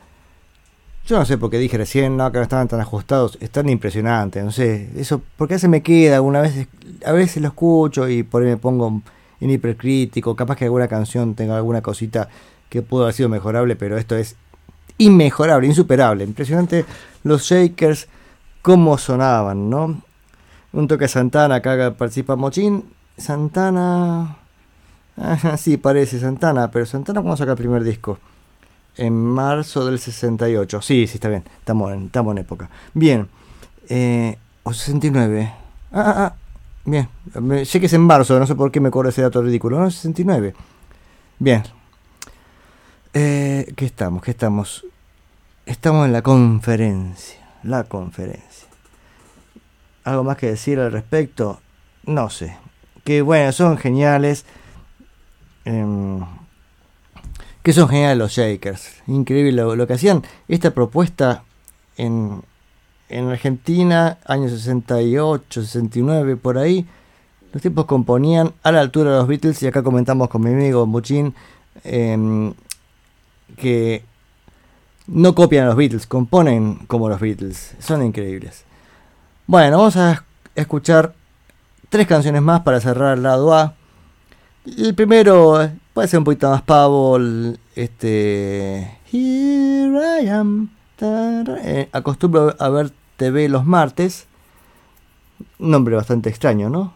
Yo 1.07 1.17
no 1.17 1.25
sé 1.25 1.37
por 1.37 1.49
qué 1.49 1.57
dije 1.57 1.77
recién, 1.77 2.17
no, 2.17 2.31
que 2.31 2.37
no 2.39 2.43
estaban 2.43 2.67
tan 2.67 2.79
ajustados, 2.81 3.37
están 3.41 3.69
impresionantes, 3.69 4.43
no 4.43 4.51
sé, 4.51 4.89
eso, 4.97 5.21
porque 5.37 5.57
se 5.57 5.67
me 5.67 5.81
queda 5.81 6.17
alguna 6.17 6.41
vez, 6.41 6.67
a 7.05 7.11
veces 7.11 7.41
lo 7.41 7.47
escucho 7.47 8.09
y 8.09 8.23
por 8.23 8.43
ahí 8.43 8.49
me 8.49 8.57
pongo 8.57 9.01
en 9.39 9.49
hipercrítico, 9.49 10.35
capaz 10.35 10.57
que 10.57 10.65
alguna 10.65 10.87
canción 10.87 11.33
tenga 11.33 11.55
alguna 11.57 11.81
cosita 11.81 12.29
que 12.69 12.81
pudo 12.81 13.03
haber 13.03 13.15
sido 13.15 13.29
mejorable, 13.29 13.75
pero 13.75 13.97
esto 13.97 14.15
es 14.15 14.35
inmejorable, 14.97 15.67
insuperable, 15.67 16.23
impresionante 16.23 16.85
los 17.23 17.43
Shakers, 17.43 18.07
cómo 18.61 18.97
sonaban, 18.97 19.69
¿no? 19.69 20.01
Un 20.73 20.87
toque 20.87 21.07
Santana, 21.07 21.55
acá 21.55 21.93
participa 21.97 22.35
Mochín, 22.35 22.85
Santana... 23.17 24.37
Ah, 25.17 25.57
sí, 25.57 25.77
parece 25.77 26.19
Santana, 26.19 26.71
pero 26.71 26.85
Santana 26.85 27.21
cuando 27.21 27.37
saca 27.37 27.51
el 27.51 27.57
primer 27.57 27.83
disco. 27.83 28.17
En 28.97 29.13
marzo 29.13 29.85
del 29.85 29.99
68. 29.99 30.81
Sí, 30.81 31.05
sí, 31.07 31.15
está 31.15 31.29
bien. 31.29 31.43
Estamos 31.59 31.91
en, 31.91 32.05
estamos 32.05 32.31
en 32.31 32.37
época. 32.39 32.69
Bien. 32.93 33.27
Eh, 33.89 34.37
o 34.63 34.73
69. 34.73 35.53
Ah, 35.91 36.03
ah, 36.05 36.13
ah. 36.17 36.35
Bien. 36.85 37.07
Me- 37.39 37.65
sé 37.65 37.79
que 37.79 37.85
es 37.85 37.93
en 37.93 38.01
marzo, 38.01 38.39
no 38.39 38.47
sé 38.47 38.55
por 38.55 38.71
qué 38.71 38.79
me 38.79 38.89
corre 38.91 39.09
ese 39.09 39.21
dato 39.21 39.41
ridículo. 39.41 39.79
No, 39.79 39.91
69. 39.91 40.53
Bien. 41.39 41.63
Eh, 43.13 43.73
¿Qué 43.75 43.85
estamos? 43.85 44.23
¿Qué 44.23 44.31
estamos? 44.31 44.85
Estamos 45.65 46.05
en 46.05 46.13
la 46.13 46.21
conferencia. 46.21 47.37
La 47.63 47.83
conferencia. 47.83 48.50
¿Algo 50.03 50.23
más 50.23 50.37
que 50.37 50.47
decir 50.47 50.79
al 50.79 50.91
respecto? 50.91 51.59
No 52.05 52.29
sé. 52.29 52.57
Que 53.03 53.21
bueno, 53.21 53.51
son 53.51 53.77
geniales. 53.77 54.45
Em, 55.65 56.19
que 57.63 57.73
son 57.73 57.87
geniales 57.87 58.17
los 58.17 58.31
Shakers. 58.31 59.01
Increíble 59.07 59.51
lo, 59.51 59.87
que 59.87 59.93
hacían. 59.93 60.23
Esta 60.47 60.71
propuesta 60.71 61.43
en, 61.97 62.41
en 63.09 63.29
Argentina, 63.29 64.17
años 64.25 64.51
68, 64.51 65.61
69, 65.61 66.37
por 66.37 66.57
ahí. 66.57 66.87
Los 67.53 67.61
tipos 67.61 67.85
componían 67.85 68.53
a 68.63 68.71
la 68.71 68.79
altura 68.79 69.11
de 69.11 69.17
los 69.17 69.27
Beatles. 69.27 69.61
Y 69.61 69.67
acá 69.67 69.83
comentamos 69.83 70.29
con 70.29 70.41
mi 70.41 70.51
amigo 70.51 70.85
Muchín 70.85 71.35
em, 71.83 72.53
que 73.57 74.03
no 75.07 75.35
copian 75.35 75.65
a 75.65 75.67
los 75.67 75.75
Beatles, 75.75 76.07
componen 76.07 76.75
como 76.87 77.09
los 77.09 77.19
Beatles. 77.19 77.75
Son 77.79 78.03
increíbles. 78.03 78.65
Bueno, 79.51 79.79
vamos 79.79 79.97
a 79.97 80.23
escuchar 80.55 81.13
tres 81.89 82.07
canciones 82.07 82.41
más 82.41 82.61
para 82.61 82.79
cerrar 82.79 83.17
el 83.17 83.23
lado 83.23 83.53
A. 83.53 83.75
El 84.65 84.95
primero 84.95 85.61
eh, 85.61 85.77
puede 85.93 86.07
ser 86.07 86.19
un 86.19 86.23
poquito 86.23 86.49
más 86.49 86.61
pavo. 86.61 87.19
Este. 87.75 88.97
Here 89.11 90.23
I 90.23 90.29
am. 90.29 90.69
Eh, 91.01 91.89
acostumbro 91.91 92.55
a 92.57 92.69
ver 92.69 92.93
TV 93.17 93.49
los 93.49 93.65
martes. 93.65 94.25
Nombre 95.59 95.97
bastante 95.97 96.29
extraño, 96.29 96.69
¿no? 96.69 96.93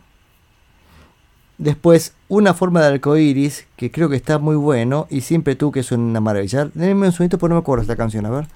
Después, 1.58 2.14
Una 2.30 2.53
forma 2.53 2.80
de 2.80 2.88
arcoiris, 2.88 3.68
que 3.76 3.91
creo 3.91 4.08
que 4.08 4.16
está 4.16 4.39
muy 4.39 4.56
bueno. 4.56 5.08
Y 5.10 5.20
siempre 5.20 5.58
tú, 5.58 5.74
que 5.74 5.82
es 5.82 5.91
una 5.91 6.22
maravilla. 6.22 6.70
Denme 6.74 7.08
un 7.08 7.12
segundito 7.12 7.38
porque 7.38 7.49
no 7.49 7.56
me 7.56 7.64
acuerdo 7.64 7.82
esta 7.82 7.97
canción, 7.97 8.26
a 8.26 8.30
ver. 8.30 8.47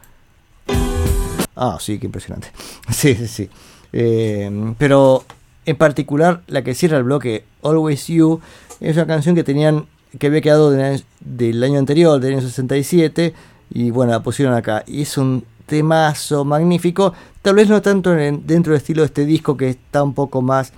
Ah, 1.57 1.77
sí, 1.81 1.99
qué 1.99 2.05
impresionante. 2.05 2.49
Sí, 2.89 3.13
sí, 3.13 3.27
sí. 3.27 3.49
Eh, 3.93 4.73
pero 4.77 5.23
en 5.65 5.75
particular, 5.75 6.41
la 6.47 6.63
que 6.63 6.73
cierra 6.75 6.97
el 6.97 7.03
bloque, 7.03 7.43
Always 7.63 8.07
You, 8.07 8.39
es 8.79 8.95
una 8.95 9.07
canción 9.07 9.35
que 9.35 9.43
tenían 9.43 9.85
que 10.17 10.27
había 10.27 10.41
quedado 10.41 10.71
del 10.71 11.63
año, 11.63 11.77
anterior, 11.77 12.19
del 12.19 12.33
año 12.33 12.41
67, 12.41 13.33
y 13.71 13.91
bueno, 13.91 14.11
la 14.13 14.23
pusieron 14.23 14.55
acá. 14.55 14.83
Y 14.87 15.03
es 15.03 15.17
un 15.19 15.43
temazo 15.67 16.43
magnífico, 16.45 17.13
tal 17.43 17.53
vez 17.55 17.69
no 17.69 17.79
tanto 17.83 18.17
en- 18.17 18.47
dentro 18.47 18.73
del 18.73 18.77
estilo 18.81 19.03
de 19.03 19.05
este 19.07 19.25
disco 19.25 19.55
que 19.55 19.69
está 19.69 20.01
un 20.01 20.15
poco 20.15 20.41
más, 20.41 20.73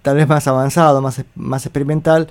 tal 0.00 0.16
vez 0.16 0.26
más 0.26 0.46
avanzado, 0.46 1.02
más, 1.02 1.22
más 1.34 1.66
experimental, 1.66 2.28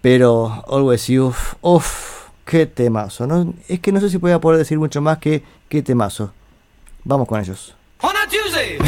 pero 0.00 0.64
Always 0.68 1.06
You, 1.06 1.32
uff, 1.60 2.28
qué 2.44 2.66
temazo. 2.66 3.28
Es 3.68 3.78
que 3.80 3.92
no 3.92 4.00
sé 4.00 4.10
si 4.10 4.16
voy 4.16 4.32
a 4.32 4.40
poder 4.40 4.58
decir 4.58 4.78
mucho 4.78 5.00
más 5.00 5.18
que 5.18 5.44
qué 5.68 5.82
temazo. 5.82 6.32
Vamos 7.04 7.28
con 7.28 7.38
ellos. 7.40 7.76
On 8.02 8.16
a 8.16 8.26
Tuesday, 8.26 8.78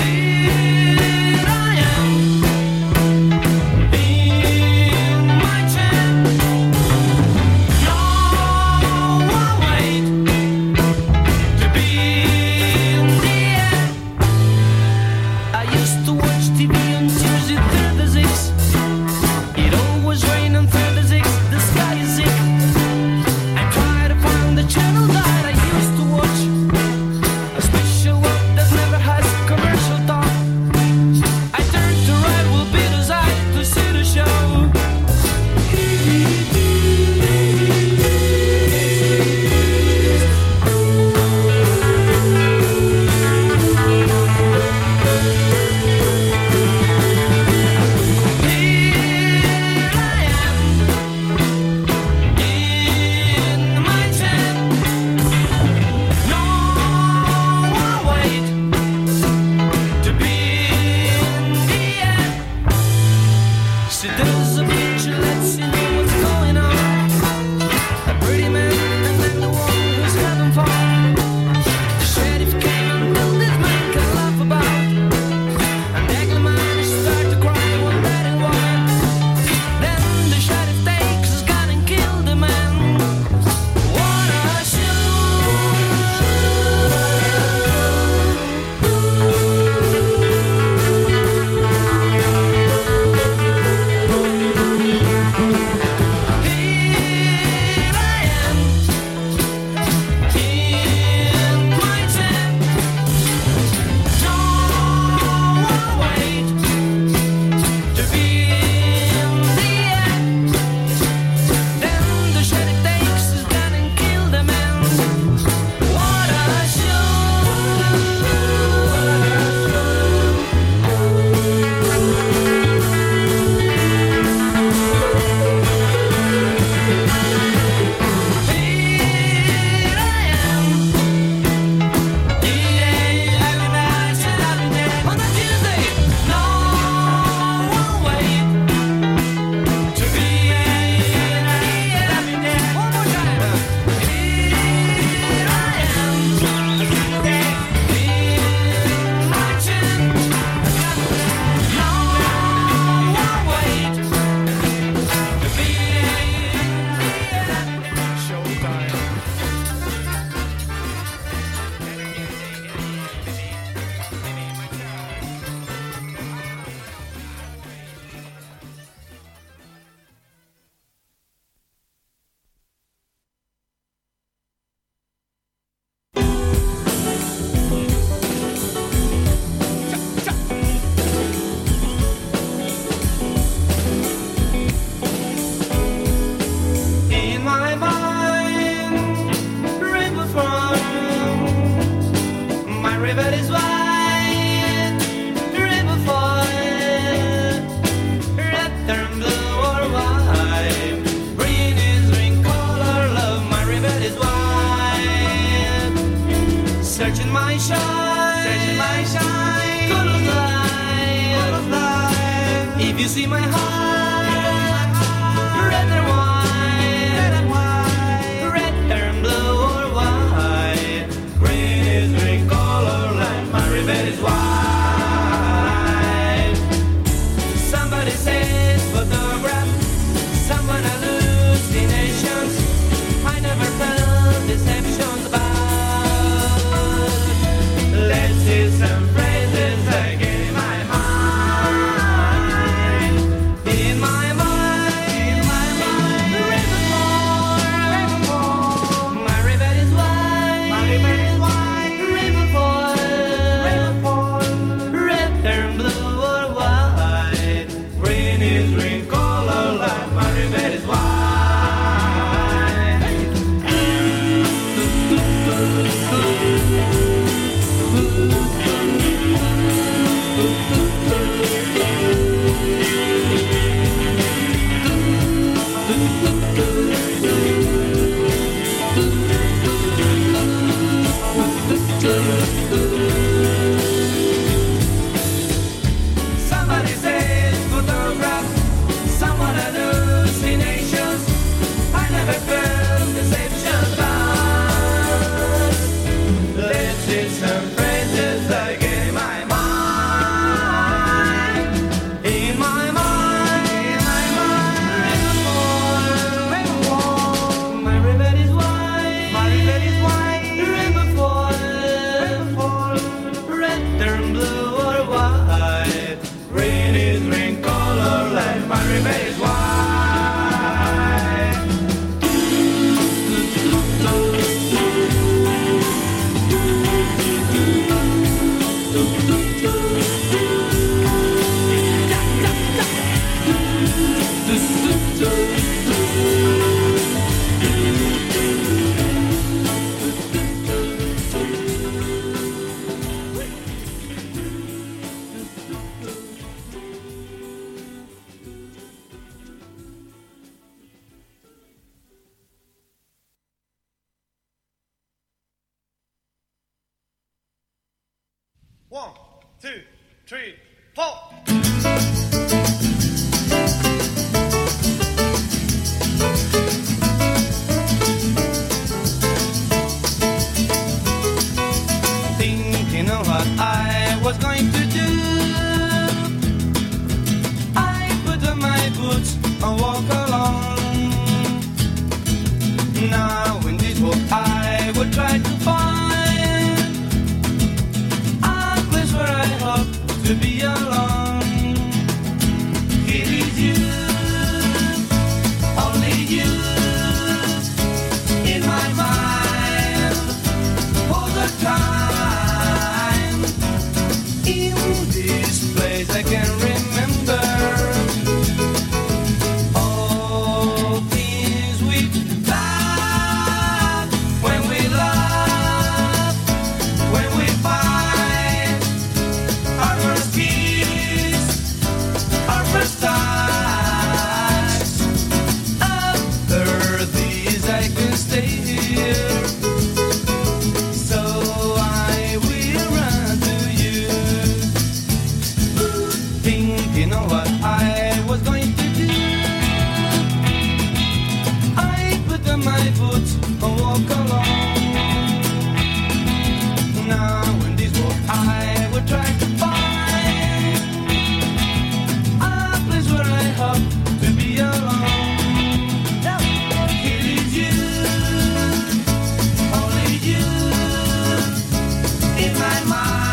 in 462.45 462.53
my 462.55 462.85
mind. 462.89 463.32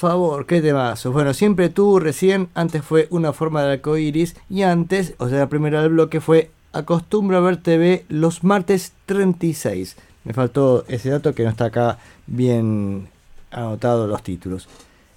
Favor, 0.00 0.46
qué 0.46 0.60
temazo. 0.60 1.12
Bueno, 1.12 1.34
siempre 1.34 1.68
tú, 1.68 2.00
recién, 2.00 2.48
antes 2.54 2.82
fue 2.82 3.06
una 3.10 3.32
forma 3.32 3.62
de 3.62 3.72
arco 3.74 3.96
iris. 3.96 4.34
Y 4.48 4.62
antes, 4.62 5.14
o 5.18 5.28
sea, 5.28 5.38
la 5.38 5.48
primera 5.48 5.82
del 5.82 5.92
bloque 5.92 6.20
fue 6.20 6.50
Acostumbro 6.72 7.36
a 7.36 7.40
ver 7.40 7.58
TV 7.58 8.04
los 8.08 8.42
martes 8.42 8.94
36. 9.06 9.96
Me 10.24 10.32
faltó 10.32 10.84
ese 10.88 11.10
dato 11.10 11.34
que 11.34 11.44
no 11.44 11.50
está 11.50 11.66
acá 11.66 11.98
bien 12.26 13.08
anotado 13.50 14.06
los 14.06 14.22
títulos. 14.22 14.68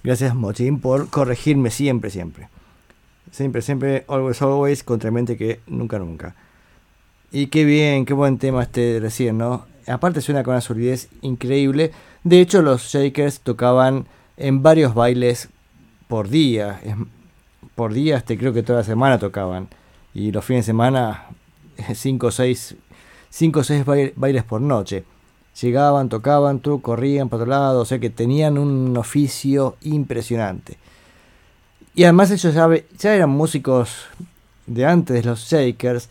Gracias, 0.02 0.34
Mochín, 0.34 0.80
por 0.80 1.08
corregirme 1.08 1.70
siempre, 1.70 2.10
siempre. 2.10 2.48
Siempre, 3.30 3.62
siempre, 3.62 4.04
always, 4.08 4.42
always, 4.42 4.84
contrariamente 4.84 5.36
que 5.36 5.60
nunca, 5.66 5.98
nunca. 5.98 6.34
Y 7.32 7.46
qué 7.46 7.64
bien, 7.64 8.04
qué 8.04 8.12
buen 8.12 8.38
tema 8.38 8.62
este 8.62 8.98
recién, 9.00 9.38
¿no? 9.38 9.64
Aparte 9.86 10.20
suena 10.20 10.42
con 10.42 10.52
una 10.52 10.60
solidez 10.60 11.08
increíble. 11.22 11.92
De 12.22 12.40
hecho, 12.40 12.62
los 12.62 12.82
Shakers 12.82 13.40
tocaban 13.40 14.06
en 14.36 14.62
varios 14.62 14.94
bailes 14.94 15.48
por 16.08 16.28
día. 16.28 16.80
Por 17.74 17.92
día, 17.92 18.16
este, 18.16 18.38
creo 18.38 18.52
que 18.52 18.62
toda 18.62 18.80
la 18.80 18.84
semana 18.84 19.18
tocaban. 19.18 19.68
Y 20.12 20.30
los 20.32 20.44
fines 20.44 20.64
de 20.64 20.70
semana, 20.72 21.26
5 21.94 22.26
o 22.28 22.30
6 22.30 22.76
cinco 23.30 23.60
o 23.60 23.64
seis 23.64 23.84
bail- 23.84 24.12
bailes 24.14 24.44
por 24.44 24.60
noche. 24.60 25.02
Llegaban, 25.60 26.08
tocaban, 26.08 26.60
tú, 26.60 26.80
corrían 26.80 27.28
para 27.28 27.42
otro 27.42 27.50
lado, 27.50 27.80
o 27.80 27.84
sea 27.84 27.98
que 27.98 28.08
tenían 28.10 28.58
un 28.58 28.96
oficio 28.96 29.76
impresionante. 29.82 30.78
Y 31.96 32.04
además 32.04 32.30
ellos 32.30 32.54
ya, 32.54 32.68
ya 32.98 33.14
eran 33.14 33.30
músicos 33.30 33.90
de 34.66 34.86
antes 34.86 35.24
los 35.24 35.40
Shakers. 35.48 36.08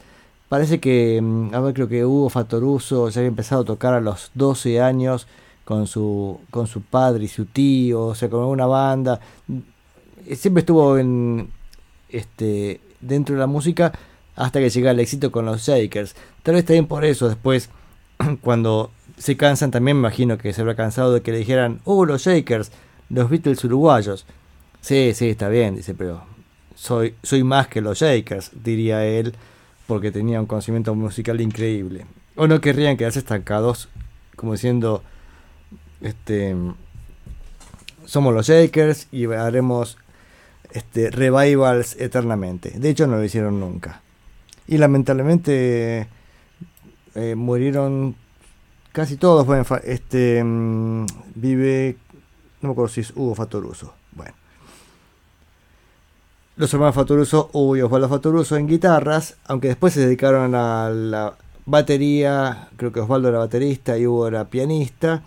Parece 0.50 0.80
que, 0.82 1.22
mm, 1.22 1.54
a 1.56 1.60
ver, 1.62 1.74
creo 1.74 1.88
que 1.88 2.06
Hugo 2.06 2.30
Fatoruso 2.30 3.08
ya 3.10 3.20
había 3.22 3.30
empezado 3.30 3.62
a 3.62 3.66
tocar 3.66 3.94
a 3.94 4.02
los 4.02 4.32
12 4.34 4.82
años 4.82 5.28
con 5.66 5.88
su, 5.88 6.40
con 6.52 6.68
su 6.68 6.82
padre 6.82 7.26
y 7.26 7.28
su 7.28 7.46
tío, 7.46 8.08
o 8.08 8.16
sea, 8.16 8.30
con 8.30 8.44
una 8.46 8.66
banda. 8.66 9.20
Siempre 10.36 10.62
estuvo 10.62 10.98
en, 10.98 11.50
este, 12.10 12.80
dentro 13.02 13.36
de 13.36 13.42
la 13.42 13.48
música 13.48 13.92
hasta 14.36 14.60
que 14.60 14.70
llega 14.70 14.92
el 14.92 15.00
éxito 15.00 15.32
con 15.32 15.46
los 15.46 15.62
Shakers. 15.62 16.16
Tal 16.44 16.56
vez 16.56 16.66
también 16.66 16.88
por 16.88 17.06
eso 17.06 17.28
después, 17.28 17.70
cuando 18.42 18.92
se 19.18 19.38
cansan, 19.38 19.72
también 19.72 19.98
me 19.98 20.02
imagino 20.02 20.38
que 20.38 20.54
se 20.54 20.62
habrá 20.62 20.76
cansado 20.76 21.14
de 21.14 21.22
que 21.22 21.32
le 21.32 21.40
dijeran, 21.40 21.82
oh, 21.86 22.06
los 22.06 22.24
Shakers, 22.24 22.72
los 23.10 23.30
Beatles 23.30 23.64
uruguayos. 23.64 24.26
Sí, 24.82 25.14
sí, 25.14 25.30
está 25.30 25.50
bien, 25.50 25.76
dice, 25.76 25.94
pero 25.94 26.24
soy, 26.76 27.16
soy 27.24 27.44
más 27.44 27.68
que 27.68 27.82
los 27.82 28.00
Shakers, 28.00 28.52
diría 28.64 29.06
él, 29.06 29.34
porque 29.88 30.12
tenía 30.12 30.40
un 30.40 30.48
conocimiento 30.48 30.96
musical 30.96 31.40
increíble. 31.42 32.06
O 32.36 32.48
no 32.48 32.60
querrían 32.62 32.98
quedarse 32.98 33.20
estancados, 33.20 33.90
como 34.36 34.54
diciendo, 34.54 35.04
este, 36.04 36.56
somos 38.06 38.34
los 38.34 38.48
Shakers 38.48 39.08
y 39.12 39.26
haremos 39.26 39.98
este, 40.72 41.10
revivals 41.10 41.96
eternamente. 42.00 42.72
De 42.72 42.90
hecho, 42.90 43.08
no 43.08 43.16
lo 43.16 43.24
hicieron 43.24 43.60
nunca. 43.60 44.02
Y 44.68 44.78
lamentablemente 44.78 46.08
eh, 47.16 47.36
murieron 47.36 48.16
casi 48.92 49.18
todos. 49.18 49.46
Bueno, 49.46 49.66
este 49.84 50.44
mm, 50.44 51.06
vive, 51.36 51.98
no 52.62 52.70
me 52.70 52.72
acuerdo 52.74 52.94
si 52.94 53.02
es 53.02 53.12
Hugo 53.16 53.36
Fatoruso. 53.36 53.94
Bueno, 54.12 54.34
los 56.56 56.74
hermanos 56.74 56.96
Fatoruso, 56.96 57.50
Hugo 57.54 57.78
y 57.78 57.82
Osvaldo 57.82 58.10
Fatoruso 58.10 58.58
en 58.58 58.68
guitarras, 58.68 59.38
aunque 59.46 59.70
después 59.70 59.94
se 59.94 60.02
dedicaron 60.02 60.54
a 60.54 60.90
la 60.90 61.34
batería. 61.66 62.70
Creo 62.78 62.92
que 62.92 63.00
Osvaldo 63.00 63.30
era 63.30 63.40
baterista 63.40 63.98
y 63.98 64.06
Hugo 64.06 64.28
era 64.28 64.46
pianista. 64.46 65.24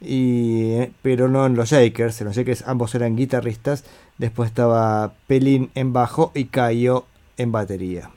Y, 0.00 0.86
pero 1.02 1.28
no 1.28 1.46
en 1.46 1.54
los 1.56 1.70
Shakers, 1.70 2.20
en 2.20 2.26
los 2.26 2.36
Shakers 2.36 2.64
ambos 2.66 2.94
eran 2.94 3.16
guitarristas. 3.16 3.84
Después 4.18 4.48
estaba 4.50 5.14
Pelín 5.26 5.70
en 5.74 5.92
bajo 5.92 6.32
y 6.34 6.46
Cayo 6.46 7.06
en 7.36 7.52
batería. 7.52 8.10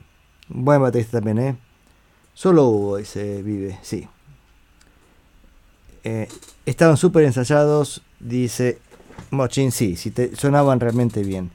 Buen 0.47 0.81
baterista 0.81 1.17
también, 1.19 1.39
¿eh? 1.39 1.55
Solo 2.33 2.67
Hugo 2.67 2.97
ese 2.97 3.41
vive, 3.43 3.77
sí. 3.81 4.07
Eh, 6.03 6.27
estaban 6.65 6.97
súper 6.97 7.25
ensayados, 7.25 8.01
dice 8.19 8.79
Mochin, 9.31 9.71
sí, 9.71 9.95
sí 9.95 10.11
te- 10.11 10.35
sonaban 10.35 10.79
realmente 10.79 11.23
bien. 11.23 11.51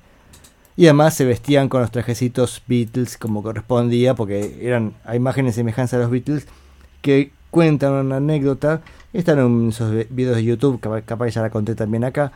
Y 0.76 0.86
además 0.86 1.14
se 1.14 1.24
vestían 1.24 1.68
con 1.68 1.80
los 1.80 1.90
trajecitos 1.90 2.62
Beatles 2.66 3.16
como 3.16 3.42
correspondía, 3.42 4.14
porque 4.14 4.58
eran 4.60 4.94
a 5.04 5.16
imágenes 5.16 5.54
semejantes 5.54 5.94
a 5.94 5.98
los 5.98 6.10
Beatles, 6.10 6.46
que 7.00 7.32
cuentan 7.54 7.92
una 7.92 8.16
anécdota. 8.16 8.82
Están 9.12 9.38
en 9.38 9.68
esos 9.68 9.92
videos 10.10 10.34
de 10.36 10.42
YouTube, 10.42 10.80
capaz, 10.80 11.02
capaz 11.02 11.28
ya 11.28 11.40
la 11.42 11.50
conté 11.50 11.76
también 11.76 12.02
acá, 12.02 12.32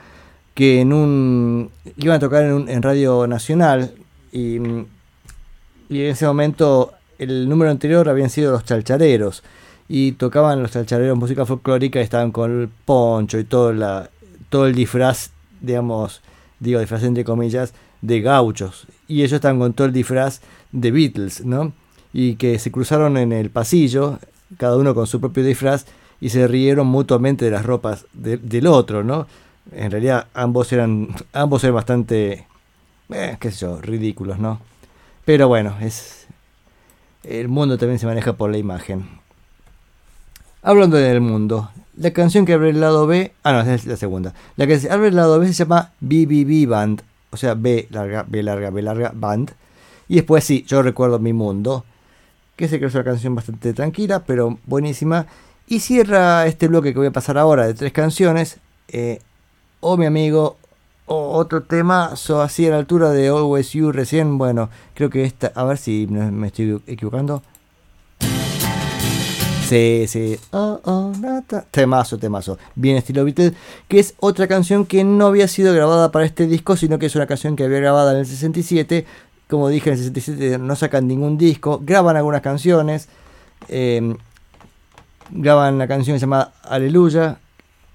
que 0.55 0.81
en 0.81 0.93
un 0.93 1.71
iban 1.97 2.17
a 2.17 2.21
tocar 2.21 2.45
en, 2.45 2.53
un- 2.53 2.83
Radio 2.83 3.27
Nacional 3.27 3.95
y, 4.31 4.59
y 5.89 6.03
en 6.03 6.11
ese 6.13 6.25
momento 6.25 6.93
el 7.19 7.49
número 7.49 7.69
anterior 7.73 8.09
habían 8.09 8.31
sido 8.31 8.53
los 8.53 8.65
chalchareros 8.65 9.43
y 9.89 10.13
tocaban 10.13 10.63
los 10.63 10.71
chalchareros 10.71 11.19
música 11.19 11.45
folclórica 11.45 11.99
y 11.99 12.05
estaban 12.05 12.31
con 12.31 12.61
el 12.61 12.69
poncho 12.69 13.41
y 13.41 13.45
todo, 13.45 13.73
la, 13.73 14.09
todo 14.51 14.67
el 14.69 14.75
disfraz, 14.77 15.31
digamos, 15.61 16.23
digo 16.61 16.79
disfraz 16.79 17.03
entre 17.03 17.25
comillas, 17.25 17.75
de 18.03 18.21
gauchos. 18.21 18.87
Y 19.09 19.23
ellos 19.23 19.33
estaban 19.33 19.59
con 19.59 19.73
todo 19.73 19.89
el 19.89 19.93
disfraz 19.93 20.43
de 20.71 20.93
Beatles, 20.93 21.45
¿no? 21.45 21.73
Y 22.13 22.37
que 22.37 22.61
se 22.61 22.71
cruzaron 22.71 23.17
en 23.17 23.33
el 23.33 23.51
pasillo, 23.51 24.21
cada 24.57 24.77
uno 24.77 24.95
con 24.95 25.07
su 25.07 25.21
propio 25.21 25.45
disfraz, 25.45 25.87
y 26.21 26.31
se 26.31 26.49
rieron 26.49 26.87
mutuamente 26.89 27.45
de 27.45 27.51
las 27.53 27.65
ropas 27.65 28.07
de- 28.13 28.39
del 28.39 28.67
otro, 28.67 29.05
¿no? 29.05 29.27
En 29.73 29.91
realidad 29.91 30.27
ambos 30.35 30.73
eran, 30.73 31.09
ambos 31.33 31.63
eran 31.63 31.75
bastante, 31.77 32.47
eh, 33.11 33.37
qué 33.39 33.51
sé 33.53 33.59
yo, 33.59 33.81
ridículos, 33.81 34.39
¿no? 34.39 34.61
Pero 35.25 35.47
bueno, 35.49 35.77
es 35.81 36.27
el 37.23 37.49
mundo 37.49 37.77
también 37.79 37.99
se 37.99 38.07
maneja 38.07 38.33
por 38.33 38.51
la 38.51 38.59
imagen. 38.59 39.07
Hablando 40.63 40.97
del 40.97 41.21
mundo, 41.21 41.71
la 41.97 42.13
canción 42.13 42.45
que 42.47 42.55
abre 42.55 42.71
el 42.71 42.81
lado 42.81 43.07
B, 43.07 43.33
ah 43.45 43.53
no, 43.53 43.61
es 43.61 43.87
la 43.87 43.97
segunda. 43.97 44.35
La 44.57 44.67
que 44.67 44.81
abre 44.91 45.09
el 45.09 45.17
lado 45.17 45.39
B 45.39 45.47
se 45.47 45.53
llama 45.53 45.93
BBB 46.01 46.67
Band, 46.69 47.03
o 47.31 47.37
sea, 47.37 47.55
B 47.55 47.87
larga, 47.91 48.25
B 48.27 48.43
larga, 48.43 48.71
B 48.71 48.83
larga, 48.83 49.13
Band. 49.15 49.53
Y 50.09 50.17
después 50.17 50.43
sí, 50.45 50.65
yo 50.67 50.83
recuerdo 50.83 51.19
mi 51.19 51.33
mundo, 51.33 51.85
que 52.59 52.79
que 52.79 52.87
es 52.87 52.95
una 52.95 53.05
canción 53.05 53.35
bastante 53.37 53.73
tranquila, 53.73 54.25
pero 54.27 54.59
buenísima. 54.67 55.27
Y 55.69 55.79
cierra 55.79 56.47
este 56.47 56.67
bloque 56.67 56.93
que 56.93 56.99
voy 56.99 57.07
a 57.07 57.13
pasar 57.13 57.39
ahora 57.39 57.67
de 57.67 57.75
tres 57.75 57.93
canciones. 57.93 58.59
Eh, 58.89 59.21
o 59.81 59.97
mi 59.97 60.07
amigo, 60.07 60.57
o 61.07 61.37
otro 61.37 61.63
tema, 61.63 62.17
so 62.17 62.43
así 62.43 62.67
a 62.67 62.71
la 62.71 62.79
altura 62.79 63.11
de 63.11 63.29
Always 63.29 63.73
You 63.73 63.93
recién. 63.93 64.39
Bueno, 64.39 64.71
creo 64.95 65.09
que 65.09 65.25
esta, 65.25 65.53
a 65.55 65.63
ver 65.65 65.79
si 65.79 66.09
me 66.09 66.49
estoy 66.49 66.83
equivocando. 66.89 67.43
Sí, 69.69 70.07
sí. 70.09 70.41
Oh, 70.51 70.81
oh. 70.85 71.13
Temazo, 71.71 72.17
temazo. 72.19 72.59
Bien 72.75 72.97
estilo 72.97 73.25
Beatles. 73.25 73.53
Que 73.87 74.01
es 74.01 74.15
otra 74.19 74.49
canción 74.49 74.87
que 74.87 75.05
no 75.05 75.27
había 75.27 75.47
sido 75.47 75.75
grabada 75.75 76.11
para 76.11 76.25
este 76.25 76.47
disco, 76.47 76.77
sino 76.77 76.99
que 76.99 77.07
es 77.07 77.15
una 77.15 77.27
canción 77.27 77.55
que 77.55 77.65
había 77.65 77.79
grabada 77.79 78.13
en 78.13 78.19
el 78.21 78.27
67. 78.27 79.05
Como 79.49 79.69
dije, 79.69 79.91
en 79.91 79.95
el 79.95 79.99
67 79.99 80.59
no 80.59 80.77
sacan 80.77 81.09
ningún 81.09 81.39
disco. 81.39 81.81
Graban 81.83 82.17
algunas 82.17 82.43
canciones. 82.43 83.09
eh, 83.69 84.15
graban 85.31 85.79
la 85.79 85.89
canción 85.89 86.19
llamada 86.19 86.53
Aleluya. 86.63 87.39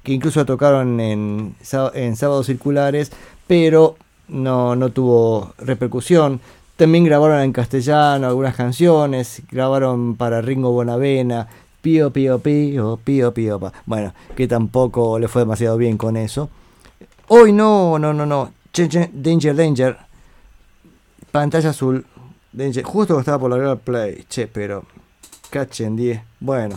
Que 0.04 0.12
incluso 0.14 0.40
la 0.42 0.46
tocaron 0.46 1.00
en, 1.00 1.56
en 1.94 2.16
sábados 2.16 2.48
circulares. 2.48 3.12
Pero 3.48 3.96
no, 4.28 4.76
no 4.76 4.90
tuvo 4.90 5.54
repercusión. 5.58 6.42
También 6.76 7.04
grabaron 7.04 7.40
en 7.42 7.54
castellano 7.54 8.28
algunas 8.28 8.56
canciones, 8.56 9.44
grabaron 9.52 10.16
para 10.16 10.42
Ringo 10.42 10.72
Bonavena, 10.72 11.48
Pío 11.82 12.12
Pío 12.12 12.40
Pío, 12.40 13.00
Pío 13.04 13.32
Pío 13.34 13.60
Pa. 13.60 13.72
Bueno, 13.86 14.14
que 14.36 14.48
tampoco 14.48 15.20
le 15.20 15.28
fue 15.28 15.44
demasiado 15.44 15.78
bien 15.78 15.98
con 15.98 16.18
eso. 16.18 16.50
Hoy 17.28 17.54
no, 17.54 18.00
no, 18.00 18.12
no, 18.14 18.26
no. 18.26 18.52
Danger, 18.74 19.56
Danger. 19.56 19.98
Pantalla 21.34 21.72
azul. 21.72 22.06
Justo 22.84 23.20
estaba 23.20 23.40
por 23.40 23.60
el 23.60 23.78
play. 23.80 24.24
Che, 24.30 24.46
pero. 24.48 24.86
Cachen 25.50 25.96
10. 25.96 26.22
Bueno. 26.40 26.76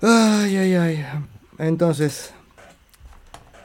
Ay, 0.00 0.56
ay, 0.56 0.74
ay. 0.74 1.06
Entonces. 1.58 2.32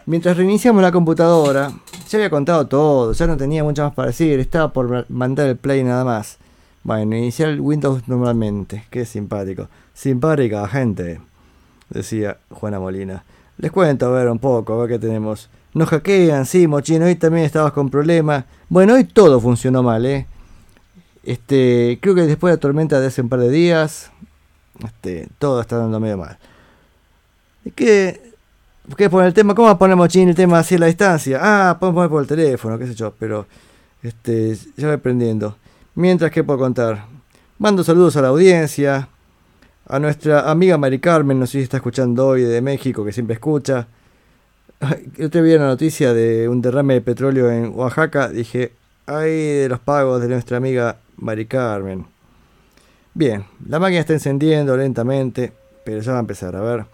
Mientras 0.07 0.35
reiniciamos 0.35 0.81
la 0.83 0.91
computadora, 0.91 1.71
ya 2.09 2.17
había 2.17 2.29
contado 2.29 2.67
todo, 2.67 3.13
ya 3.13 3.25
no 3.27 3.37
tenía 3.37 3.63
mucho 3.63 3.83
más 3.83 3.93
para 3.93 4.09
decir, 4.09 4.39
estaba 4.39 4.71
por 4.73 4.87
ma- 4.89 5.05
mandar 5.07 5.47
el 5.47 5.55
play 5.55 5.83
nada 5.85 6.03
más. 6.03 6.37
Bueno, 6.83 7.15
iniciar 7.15 7.49
el 7.49 7.61
Windows 7.61 8.03
normalmente, 8.07 8.83
qué 8.91 9.05
simpático. 9.05 9.69
Simpática 9.93 10.67
gente, 10.67 11.21
decía 11.89 12.37
Juana 12.51 12.79
Molina. 12.79 13.23
Les 13.57 13.71
cuento, 13.71 14.05
a 14.07 14.11
ver 14.11 14.29
un 14.29 14.37
poco, 14.37 14.73
a 14.73 14.85
ver 14.85 14.89
qué 14.89 14.99
tenemos. 15.07 15.49
Nos 15.75 15.89
hackean, 15.89 16.47
sí, 16.47 16.67
Mochino, 16.67 17.05
hoy 17.05 17.15
también 17.15 17.45
estabas 17.45 17.71
con 17.73 17.89
problemas. 17.89 18.45
Bueno, 18.67 18.95
hoy 18.95 19.03
todo 19.03 19.39
funcionó 19.39 19.83
mal, 19.83 20.05
eh. 20.07 20.25
Este, 21.23 21.99
creo 22.01 22.15
que 22.15 22.21
después 22.21 22.51
de 22.51 22.57
la 22.57 22.59
tormenta 22.59 22.99
de 22.99 23.07
hace 23.07 23.21
un 23.21 23.29
par 23.29 23.41
de 23.41 23.49
días, 23.49 24.11
este, 24.83 25.27
todo 25.37 25.61
está 25.61 25.77
dando 25.77 25.99
medio 25.99 26.17
mal. 26.17 26.39
Es 27.63 27.73
que 27.73 28.35
¿Qué 28.95 29.09
poner 29.09 29.27
el 29.27 29.33
tema? 29.33 29.55
¿Cómo 29.55 29.75
ponemos 29.79 30.07
chin 30.09 30.29
el 30.29 30.35
tema 30.35 30.59
así 30.59 30.75
a 30.75 30.79
la 30.79 30.85
distancia? 30.85 31.39
Ah, 31.41 31.77
podemos 31.79 31.97
poner 31.97 32.09
por 32.09 32.21
el 32.21 32.27
teléfono, 32.27 32.77
qué 32.77 32.85
sé 32.85 32.93
yo, 32.93 33.13
pero 33.17 33.47
este, 34.03 34.55
ya 34.77 34.87
voy 34.87 34.95
aprendiendo. 34.95 35.57
Mientras, 35.95 36.29
¿qué 36.29 36.43
puedo 36.43 36.59
contar? 36.59 37.05
Mando 37.57 37.83
saludos 37.83 38.15
a 38.15 38.21
la 38.21 38.27
audiencia, 38.27 39.09
a 39.87 39.99
nuestra 39.99 40.49
amiga 40.51 40.77
Mari 40.77 40.99
Carmen, 40.99 41.39
no 41.39 41.47
sé 41.47 41.53
si 41.53 41.63
está 41.63 41.77
escuchando 41.77 42.27
hoy 42.27 42.43
de 42.43 42.61
México, 42.61 43.03
que 43.03 43.11
siempre 43.11 43.33
escucha. 43.33 43.87
Yo 45.17 45.29
te 45.29 45.41
vi 45.41 45.53
una 45.53 45.67
noticia 45.67 46.13
de 46.13 46.49
un 46.49 46.61
derrame 46.61 46.95
de 46.95 47.01
petróleo 47.01 47.51
en 47.51 47.73
Oaxaca, 47.75 48.29
dije, 48.29 48.73
ay, 49.05 49.31
de 49.31 49.69
los 49.69 49.79
pagos 49.79 50.21
de 50.21 50.27
nuestra 50.27 50.57
amiga 50.57 50.97
Mari 51.17 51.45
Carmen. 51.45 52.05
Bien, 53.13 53.45
la 53.67 53.79
máquina 53.79 54.01
está 54.01 54.13
encendiendo 54.13 54.75
lentamente, 54.75 55.53
pero 55.85 56.01
ya 56.01 56.11
va 56.11 56.17
a 56.17 56.21
empezar, 56.21 56.55
a 56.55 56.61
ver. 56.61 56.85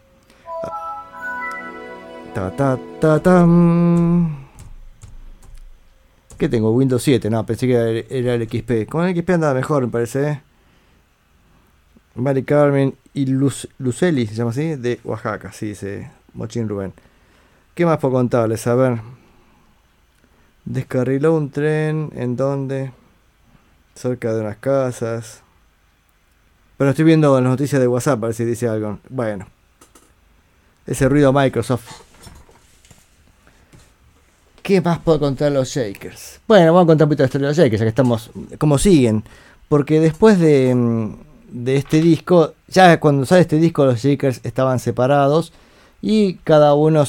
Ta 2.34 2.56
ta 2.56 2.80
ta 3.00 3.20
tam. 3.20 4.48
¿Qué 6.38 6.48
tengo? 6.48 6.72
Windows 6.72 7.04
7, 7.04 7.30
no, 7.30 7.46
pensé 7.46 7.68
que 7.68 8.06
era 8.10 8.36
el, 8.36 8.50
XP. 8.50 8.90
Con 8.90 9.06
el 9.06 9.16
XP 9.16 9.32
andaba 9.32 9.54
mejor, 9.54 9.86
me 9.86 9.92
parece. 9.92 10.30
¿eh? 10.30 10.42
Mari 12.16 12.44
Carmen 12.44 12.96
y 13.14 13.26
Luz, 13.26 13.68
Luceli, 13.80 14.28
se 14.28 14.36
llama 14.36 14.52
así, 14.52 14.76
de 14.76 15.00
Oaxaca, 15.04 15.52
sí, 15.52 15.68
dice 15.68 16.12
Mochín 16.34 16.68
Rubén. 16.70 16.94
¿Qué 17.76 17.86
más 17.86 18.00
puedo 18.00 18.16
contarles? 18.16 18.68
A 18.68 18.76
ver. 18.76 19.00
Descarriló 20.66 21.36
un 21.36 21.50
tren, 21.50 22.12
¿en 22.16 22.36
dónde? 22.36 22.92
Cerca 23.96 24.34
de 24.34 24.42
unas 24.42 24.58
casas. 24.58 25.42
Pero 26.78 26.90
estoy 26.90 27.06
viendo 27.06 27.34
las 27.40 27.50
noticias 27.50 27.80
de 27.80 27.88
WhatsApp 27.88 28.24
a 28.24 28.28
ver 28.28 28.36
si 28.36 28.44
dice 28.44 28.68
algo. 28.68 29.00
Bueno. 29.10 29.48
Ese 30.86 31.08
ruido 31.08 31.32
Microsoft. 31.32 31.90
¿Qué 34.62 34.82
más 34.82 35.00
puedo 35.00 35.20
contar 35.20 35.52
de 35.52 35.58
los 35.58 35.70
Shakers? 35.70 36.42
Bueno, 36.48 36.74
vamos 36.74 36.84
a 36.84 36.88
contar 36.88 37.06
un 37.06 37.10
poquito 37.10 37.24
la 37.24 37.28
historia 37.28 37.48
de 37.48 37.52
los 37.52 37.58
Shakers, 37.58 37.80
ya 37.80 37.86
que 37.86 37.90
estamos. 37.90 38.32
¿Cómo 38.58 38.78
siguen? 38.78 39.24
Porque 39.70 40.00
después 40.00 40.40
de, 40.40 40.76
mm, 40.76 41.16
de 41.52 41.78
este 41.78 42.02
disco, 42.02 42.54
ya 42.68 43.00
cuando 43.00 43.26
sale 43.26 43.42
este 43.42 43.58
disco, 43.58 43.86
los 43.86 44.02
Shakers 44.02 44.42
estaban 44.44 44.80
separados 44.80 45.54
y 46.02 46.36
cada 46.44 46.74
uno, 46.74 47.06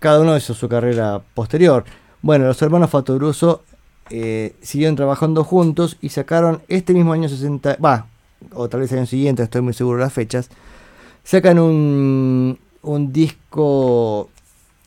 cada 0.00 0.20
uno 0.20 0.36
hizo 0.36 0.54
su 0.54 0.68
carrera 0.68 1.22
posterior. 1.34 1.84
Bueno, 2.22 2.46
los 2.46 2.60
hermanos 2.60 2.90
Fatoruso 2.90 3.62
eh, 4.10 4.56
siguieron 4.60 4.96
trabajando 4.96 5.44
juntos 5.44 5.96
y 6.00 6.08
sacaron 6.08 6.62
este 6.68 6.92
mismo 6.92 7.12
año 7.12 7.28
60, 7.28 7.76
va, 7.76 8.06
o 8.52 8.68
tal 8.68 8.80
vez 8.80 8.90
el 8.90 8.98
año 8.98 9.06
siguiente, 9.06 9.44
estoy 9.44 9.60
muy 9.60 9.74
seguro 9.74 9.98
de 9.98 10.04
las 10.04 10.12
fechas, 10.12 10.50
sacan 11.22 11.58
un, 11.60 12.58
un 12.82 13.12
disco 13.12 14.28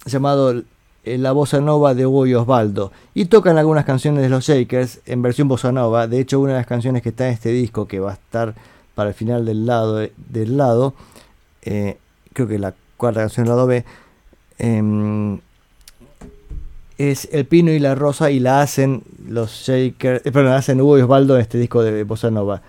llamado 0.05 0.63
eh, 1.05 1.17
La 1.17 1.31
Bossa 1.31 1.61
Nova 1.61 1.93
de 1.93 2.05
Hugo 2.05 2.25
y 2.25 2.33
Osvaldo 2.33 2.91
y 3.13 3.25
tocan 3.25 3.57
algunas 3.57 3.85
canciones 3.85 4.23
de 4.23 4.29
los 4.29 4.45
Shakers 4.45 4.99
en 5.05 5.21
versión 5.21 5.47
Bossa 5.47 5.71
Nova. 5.71 6.07
De 6.07 6.19
hecho, 6.19 6.39
una 6.39 6.53
de 6.53 6.59
las 6.59 6.67
canciones 6.67 7.01
que 7.01 7.09
está 7.09 7.27
en 7.27 7.33
este 7.33 7.49
disco, 7.49 7.87
que 7.87 7.99
va 7.99 8.11
a 8.11 8.15
estar 8.15 8.55
para 8.95 9.09
el 9.09 9.15
final 9.15 9.45
del 9.45 9.65
lado, 9.65 10.07
del 10.17 10.57
lado 10.57 10.93
eh, 11.61 11.97
creo 12.33 12.47
que 12.47 12.59
la 12.59 12.73
cuarta 12.97 13.21
canción 13.21 13.45
del 13.45 13.55
lado 13.55 13.67
B, 13.67 13.85
em, 14.57 15.39
es 16.97 17.27
El 17.31 17.45
Pino 17.45 17.71
y 17.71 17.79
la 17.79 17.95
Rosa 17.95 18.31
y 18.31 18.39
la 18.39 18.61
hacen 18.61 19.03
los 19.27 19.51
Shakers, 19.51 20.25
eh, 20.25 20.31
perdón, 20.31 20.51
la 20.51 20.57
hacen 20.57 20.81
Hugo 20.81 20.97
y 20.97 21.01
Osvaldo 21.01 21.35
en 21.35 21.41
este 21.41 21.57
disco 21.57 21.81
de 21.81 22.03
Bossa 22.03 22.29
Nova. 22.31 22.61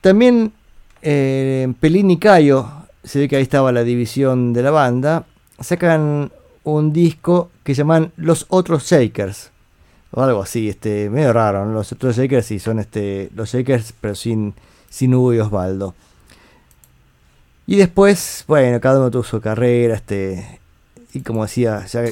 También 0.00 0.52
eh, 1.02 1.72
Pelín 1.80 2.10
y 2.10 2.18
Cayo, 2.18 2.68
se 3.02 3.20
ve 3.20 3.28
que 3.28 3.36
ahí 3.36 3.42
estaba 3.42 3.72
la 3.72 3.84
división 3.84 4.52
de 4.52 4.62
la 4.62 4.70
banda, 4.70 5.26
sacan 5.60 6.30
un 6.64 6.92
disco 6.92 7.50
que 7.64 7.74
llaman 7.74 8.12
Los 8.16 8.46
Otros 8.48 8.84
Shakers. 8.84 9.50
O 10.12 10.22
algo 10.22 10.42
así, 10.42 10.68
este, 10.68 11.10
medio 11.10 11.32
raro, 11.32 11.64
¿no? 11.64 11.72
Los 11.72 11.92
otros 11.92 12.16
Shakers 12.16 12.46
sí 12.46 12.58
son 12.58 12.78
este, 12.78 13.30
los 13.34 13.52
Shakers, 13.52 13.92
pero 14.00 14.14
sin, 14.14 14.54
sin 14.88 15.14
Hugo 15.14 15.34
y 15.34 15.38
Osvaldo. 15.40 15.94
Y 17.66 17.76
después, 17.76 18.44
bueno, 18.46 18.80
cada 18.80 19.00
uno 19.00 19.10
tuvo 19.10 19.24
su 19.24 19.40
carrera, 19.40 19.96
este, 19.96 20.60
y 21.12 21.20
como 21.20 21.42
decía, 21.42 21.84
ya 21.86 22.04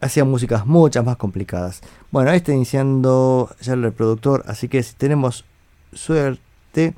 hacía 0.00 0.24
músicas 0.24 0.66
muchas 0.66 1.04
más 1.04 1.16
complicadas. 1.16 1.80
Bueno, 2.10 2.30
ahí 2.30 2.36
está 2.36 2.52
iniciando 2.52 3.48
ya 3.62 3.72
el 3.72 3.82
reproductor, 3.82 4.44
así 4.46 4.68
que 4.68 4.82
si 4.82 4.94
tenemos 4.94 5.44
suerte, 5.94 6.94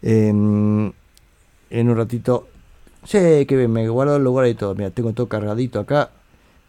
em, 0.00 0.92
en 1.70 1.90
un 1.90 1.96
ratito, 1.96 2.48
sí, 3.04 3.44
que 3.46 3.56
bien, 3.56 3.72
me 3.72 3.86
guardo 3.88 4.16
el 4.16 4.24
lugar 4.24 4.46
y 4.46 4.54
todo, 4.54 4.74
mira, 4.74 4.90
tengo 4.90 5.12
todo 5.12 5.28
cargadito 5.28 5.80
acá, 5.80 6.10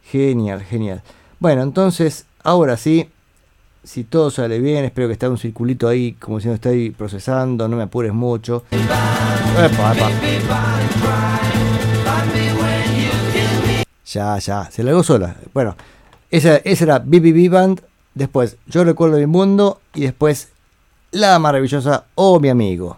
genial, 0.03 0.61
genial. 0.63 1.03
Bueno, 1.39 1.63
entonces, 1.63 2.25
ahora 2.43 2.75
sí, 2.75 3.09
si 3.83 4.03
todo 4.03 4.29
sale 4.29 4.59
bien, 4.59 4.85
espero 4.85 5.07
que 5.07 5.13
esté 5.13 5.27
un 5.27 5.37
circulito 5.37 5.87
ahí, 5.87 6.13
como 6.13 6.39
si 6.39 6.47
no 6.47 6.53
estoy 6.53 6.91
procesando, 6.91 7.67
no 7.67 7.77
me 7.77 7.83
apures 7.83 8.13
mucho. 8.13 8.63
Ya, 14.05 14.37
ya, 14.39 14.69
se 14.71 14.83
largó 14.83 15.03
sola. 15.03 15.35
Bueno, 15.53 15.75
esa, 16.31 16.57
esa 16.57 16.83
era 16.83 16.99
BBB 16.99 17.49
Band. 17.49 17.81
Después, 18.15 18.57
Yo 18.65 18.83
recuerdo 18.83 19.17
mi 19.17 19.27
mundo. 19.27 19.81
Y 19.93 20.01
después, 20.01 20.49
La 21.11 21.37
maravillosa 21.39 22.05
Oh 22.15 22.39
mi 22.39 22.49
amigo. 22.49 22.97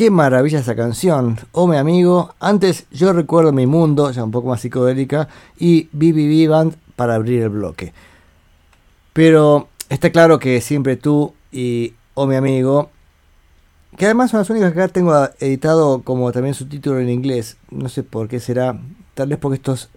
Qué 0.00 0.10
maravilla 0.10 0.60
esa 0.60 0.74
canción. 0.74 1.38
Oh, 1.52 1.66
mi 1.66 1.76
amigo. 1.76 2.34
Antes 2.40 2.86
yo 2.90 3.12
recuerdo 3.12 3.52
mi 3.52 3.66
mundo, 3.66 4.10
ya 4.10 4.24
un 4.24 4.30
poco 4.30 4.48
más 4.48 4.62
psicodélica, 4.62 5.28
y 5.58 5.90
BBB 5.92 6.48
Band 6.48 6.74
para 6.96 7.16
abrir 7.16 7.42
el 7.42 7.50
bloque. 7.50 7.92
Pero 9.12 9.68
está 9.90 10.08
claro 10.08 10.38
que 10.38 10.62
siempre 10.62 10.96
tú 10.96 11.34
y 11.52 11.92
Oh, 12.14 12.26
mi 12.26 12.34
amigo 12.34 12.88
que 13.98 14.06
además 14.06 14.30
son 14.30 14.38
las 14.38 14.48
únicas 14.48 14.72
que 14.72 14.80
acá 14.80 14.90
tengo 14.90 15.14
editado 15.38 16.00
como 16.00 16.32
también 16.32 16.54
subtítulo 16.54 16.98
en 16.98 17.10
inglés. 17.10 17.58
No 17.70 17.90
sé 17.90 18.02
por 18.02 18.26
qué 18.26 18.40
será. 18.40 18.80
Tal 19.12 19.28
vez 19.28 19.38
porque 19.38 19.56
estos. 19.56 19.90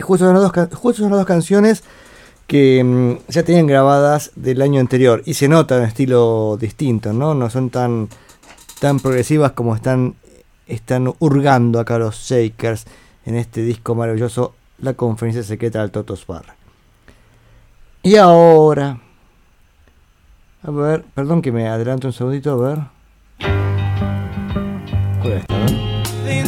Justo 0.00 0.24
son 0.24 0.34
las 0.34 1.18
dos, 1.18 1.26
canciones 1.26 1.82
que 2.46 2.82
mm, 2.82 3.30
ya 3.30 3.42
tenían 3.42 3.66
grabadas 3.66 4.32
del 4.34 4.62
año 4.62 4.80
anterior. 4.80 5.22
Y 5.26 5.34
se 5.34 5.46
nota 5.46 5.76
un 5.76 5.82
estilo 5.84 6.56
distinto, 6.58 7.12
¿no? 7.12 7.34
No 7.34 7.50
son 7.50 7.68
tan, 7.68 8.08
tan 8.80 8.98
progresivas 8.98 9.52
como 9.52 9.76
están, 9.76 10.16
están 10.66 11.12
hurgando 11.18 11.78
acá 11.78 11.98
los 11.98 12.16
Shakers 12.16 12.86
en 13.26 13.36
este 13.36 13.62
disco 13.62 13.94
maravilloso, 13.94 14.54
La 14.78 14.94
Conferencia 14.94 15.42
Secreta 15.42 15.82
del 15.82 15.90
Totos 15.90 16.26
Bar. 16.26 16.56
Y 18.02 18.16
ahora. 18.16 18.98
A 20.62 20.70
ver, 20.70 21.04
perdón 21.14 21.42
que 21.42 21.52
me 21.52 21.68
adelanto 21.68 22.08
un 22.08 22.14
segundito, 22.14 22.52
a 22.52 22.68
ver. 22.68 22.78
¿Cuál 25.20 25.32
es 25.34 25.40
esta? 25.42 25.54
A 25.54 25.58
ver. 26.24 26.40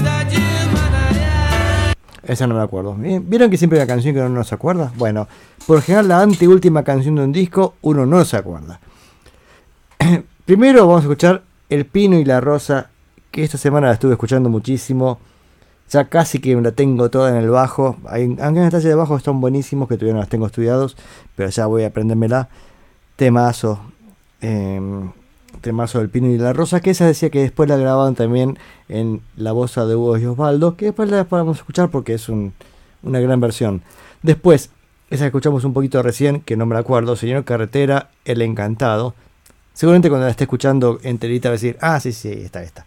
Esa 2.23 2.47
no 2.47 2.55
me 2.55 2.63
acuerdo. 2.63 2.95
¿Vieron 2.97 3.51
que 3.51 3.59
siempre 3.59 3.79
hay 3.79 3.85
una 3.85 3.93
canción 3.93 4.15
que 4.15 4.21
uno 4.21 4.31
no 4.31 4.45
se 4.45 4.55
acuerda? 4.55 4.91
Bueno, 4.97 5.29
por 5.67 5.83
general 5.83 6.09
la 6.09 6.23
anteúltima 6.23 6.83
canción 6.83 7.17
de 7.17 7.25
un 7.25 7.33
disco 7.33 7.75
uno 7.83 8.07
no 8.07 8.25
se 8.25 8.39
acuerda. 8.39 8.81
Primero 10.47 10.87
vamos 10.87 11.01
a 11.01 11.05
escuchar 11.05 11.43
El 11.73 11.87
Pino 11.87 12.19
y 12.19 12.25
la 12.25 12.41
Rosa, 12.41 12.91
que 13.31 13.43
esta 13.45 13.57
semana 13.57 13.87
la 13.89 13.95
estuve 13.95 14.13
escuchando 14.13 14.49
muchísimo. 14.51 15.19
Ya 15.91 16.05
casi 16.09 16.39
que 16.39 16.55
la 16.61 16.73
tengo 16.73 17.11
toda 17.11 17.31
en 17.31 17.37
el 17.37 17.49
bajo. 17.51 17.97
Hay, 18.07 18.25
en 18.25 18.37
detalles 18.37 18.85
de 18.85 18.95
bajo 18.95 19.17
están 19.17 19.41
buenísimos, 19.41 19.89
que 19.89 19.97
todavía 19.97 20.15
no 20.15 20.21
las 20.21 20.29
tengo 20.29 20.47
estudiados, 20.47 20.97
pero 21.37 21.49
ya 21.51 21.67
voy 21.67 21.85
a 21.85 21.89
aprendérmela. 21.89 22.49
Temazo. 23.17 23.81
em, 24.41 25.13
temazo 25.61 26.01
del 26.01 26.09
Pino 26.11 26.27
y 26.27 26.37
la 26.37 26.53
Rosa, 26.53 26.81
que 26.81 26.91
esa 26.91 27.07
decía 27.07 27.31
que 27.31 27.41
después 27.41 27.69
la 27.69 27.77
grababan 27.77 28.17
también 28.17 28.59
en 28.89 29.21
la 29.37 29.53
voz 29.53 29.77
de 29.77 29.95
Hugo 29.95 30.19
y 30.19 30.27
Osvaldo, 30.27 30.77
que 30.77 30.87
después 30.87 31.09
la 31.11 31.25
podemos 31.25 31.59
escuchar 31.59 31.89
porque 31.91 32.15
es 32.15 32.29
un- 32.29 32.53
una 33.05 33.21
gran 33.21 33.41
versión. 33.41 33.83
Después, 34.23 34.71
esa 35.11 35.23
que 35.25 35.29
escuchamos 35.29 35.65
un 35.65 35.73
poquito 35.73 36.03
recién, 36.03 36.41
que 36.41 36.57
no 36.57 36.67
me 36.67 36.75
la 36.75 36.81
acuerdo, 36.81 37.15
Señor 37.17 37.45
Carretera, 37.45 38.11
El 38.25 38.43
Encantado. 38.43 39.15
Seguramente 39.73 40.09
cuando 40.09 40.27
la 40.27 40.31
esté 40.31 40.45
escuchando 40.45 40.99
enterita 41.03 41.49
va 41.49 41.55
a 41.55 41.57
decir, 41.57 41.77
ah, 41.81 41.99
sí, 42.01 42.13
sí, 42.13 42.31
está 42.31 42.63
esta. 42.63 42.85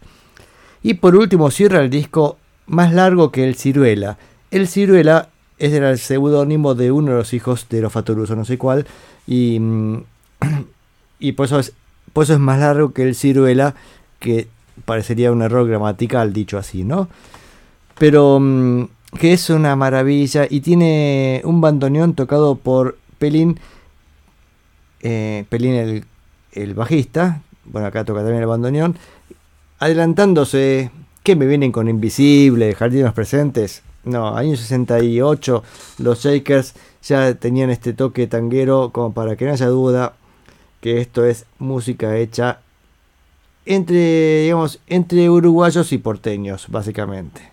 Y 0.82 0.94
por 0.94 1.16
último 1.16 1.50
cierra 1.50 1.80
el 1.80 1.90
disco 1.90 2.38
más 2.66 2.92
largo 2.92 3.32
que 3.32 3.44
el 3.46 3.56
Ciruela. 3.56 4.18
El 4.50 4.68
Ciruela 4.68 5.28
era 5.58 5.90
el 5.90 5.98
seudónimo 5.98 6.74
de 6.74 6.92
uno 6.92 7.12
de 7.12 7.18
los 7.18 7.32
hijos 7.34 7.68
de 7.68 7.80
los 7.80 7.92
Fatoruso, 7.92 8.36
no 8.36 8.44
sé 8.44 8.58
cuál, 8.58 8.86
y, 9.26 9.58
mm, 9.58 10.02
y 11.18 11.32
por, 11.32 11.46
eso 11.46 11.58
es, 11.58 11.72
por 12.12 12.24
eso 12.24 12.34
es 12.34 12.38
más 12.38 12.60
largo 12.60 12.92
que 12.92 13.02
el 13.02 13.14
Ciruela, 13.14 13.74
que 14.18 14.48
parecería 14.84 15.32
un 15.32 15.42
error 15.42 15.66
gramatical 15.66 16.32
dicho 16.32 16.58
así, 16.58 16.84
¿no? 16.84 17.08
Pero 17.98 18.38
mm, 18.40 18.84
que 19.18 19.32
es 19.32 19.50
una 19.50 19.74
maravilla 19.76 20.46
y 20.48 20.60
tiene 20.60 21.40
un 21.44 21.60
bandoneón 21.60 22.14
tocado 22.14 22.56
por 22.56 22.98
Pelín, 23.18 23.58
eh, 25.00 25.44
Pelín 25.48 25.74
el, 25.74 26.04
el 26.56 26.74
bajista, 26.74 27.42
bueno 27.64 27.86
acá 27.86 28.04
toca 28.04 28.20
también 28.20 28.42
el 28.42 28.48
bandoneón, 28.48 28.96
adelantándose, 29.78 30.90
que 31.22 31.36
me 31.36 31.46
vienen 31.46 31.72
con 31.72 31.88
Invisible, 31.88 32.74
Jardines 32.74 33.12
Presentes, 33.12 33.82
no, 34.04 34.36
año 34.36 34.56
68 34.56 35.64
los 35.98 36.22
Shakers 36.22 36.74
ya 37.02 37.34
tenían 37.34 37.70
este 37.70 37.92
toque 37.92 38.26
tanguero 38.28 38.90
como 38.92 39.12
para 39.12 39.36
que 39.36 39.44
no 39.44 39.52
haya 39.52 39.66
duda 39.66 40.14
que 40.80 41.00
esto 41.00 41.24
es 41.24 41.44
música 41.58 42.16
hecha 42.16 42.60
entre, 43.66 44.42
digamos, 44.42 44.80
entre 44.86 45.28
uruguayos 45.28 45.92
y 45.92 45.98
porteños, 45.98 46.66
básicamente. 46.68 47.50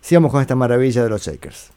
Sigamos 0.00 0.32
con 0.32 0.40
esta 0.40 0.54
maravilla 0.54 1.02
de 1.02 1.10
los 1.10 1.22
Shakers. 1.22 1.70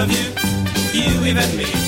'84. 0.00 0.06
Proud 0.06 0.08
of 0.08 0.94
you, 0.94 1.02
you 1.02 1.26
even 1.26 1.56
me. 1.56 1.79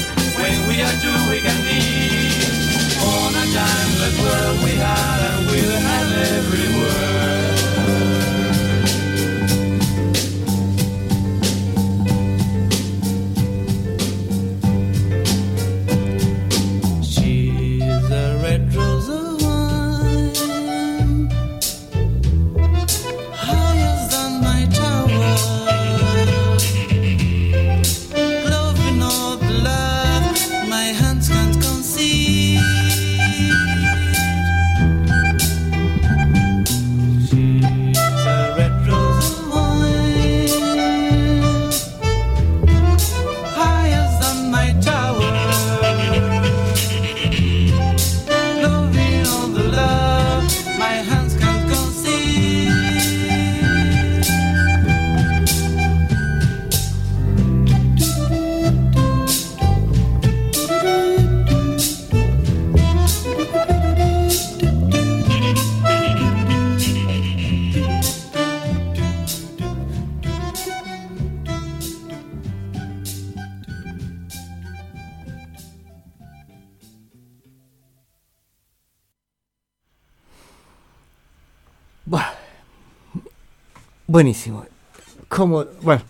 Bueno. 85.47 86.03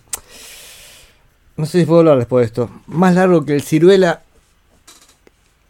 No 1.55 1.65
sé 1.65 1.81
si 1.81 1.85
puedo 1.85 1.99
hablar 1.99 2.17
después 2.17 2.41
de 2.41 2.45
esto. 2.47 2.69
Más 2.87 3.15
largo 3.15 3.45
que 3.45 3.53
el 3.53 3.61
ciruela. 3.61 4.21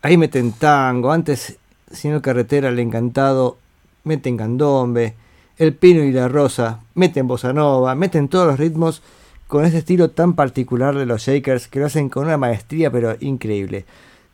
Ahí 0.02 0.18
meten 0.18 0.54
tango. 0.54 1.12
Antes, 1.12 1.58
señor 1.92 2.22
carretera, 2.22 2.70
el 2.70 2.80
encantado. 2.80 3.58
Meten 4.04 4.38
candombe. 4.38 5.16
El 5.58 5.74
pino 5.76 6.04
y 6.04 6.12
la 6.12 6.28
rosa. 6.28 6.80
Meten 6.96 7.28
bossa 7.28 7.54
nova. 7.54 7.96
Meten 7.96 8.30
todos 8.30 8.48
los 8.48 8.60
ritmos 8.60 9.02
con 9.48 9.66
ese 9.66 9.80
estilo 9.80 10.10
tan 10.10 10.34
particular 10.34 10.96
de 10.96 11.06
los 11.06 11.22
Shakers 11.22 11.68
que 11.68 11.80
lo 11.80 11.86
hacen 11.86 12.10
con 12.10 12.26
una 12.26 12.38
maestría 12.38 12.90
pero 12.92 13.16
increíble. 13.20 13.86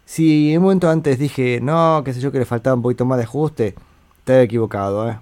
Si 0.06 0.52
en 0.52 0.60
un 0.60 0.64
momento 0.64 0.90
antes 0.90 1.20
dije, 1.20 1.60
no, 1.62 2.02
qué 2.06 2.14
sé 2.14 2.22
yo, 2.22 2.32
que 2.32 2.40
le 2.40 2.46
faltaba 2.46 2.76
un 2.76 2.82
poquito 2.82 3.06
más 3.06 3.18
de 3.18 3.26
ajuste, 3.26 3.76
estaba 4.20 4.42
equivocado, 4.42 5.10
¿eh? 5.10 5.20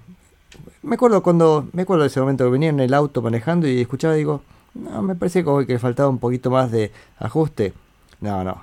Me 0.82 0.94
acuerdo 0.94 1.22
cuando, 1.22 1.68
me 1.72 1.82
acuerdo 1.82 2.02
de 2.02 2.08
ese 2.08 2.20
momento 2.20 2.44
que 2.44 2.50
venía 2.50 2.68
en 2.68 2.80
el 2.80 2.94
auto 2.94 3.20
manejando 3.22 3.66
y 3.66 3.80
escuchaba 3.80 4.14
y 4.14 4.18
digo, 4.18 4.42
no, 4.74 5.02
me 5.02 5.14
parece 5.14 5.44
como 5.44 5.64
que 5.66 5.78
faltaba 5.78 6.08
un 6.08 6.18
poquito 6.18 6.50
más 6.50 6.70
de 6.70 6.92
ajuste. 7.18 7.72
No, 8.20 8.44
no. 8.44 8.60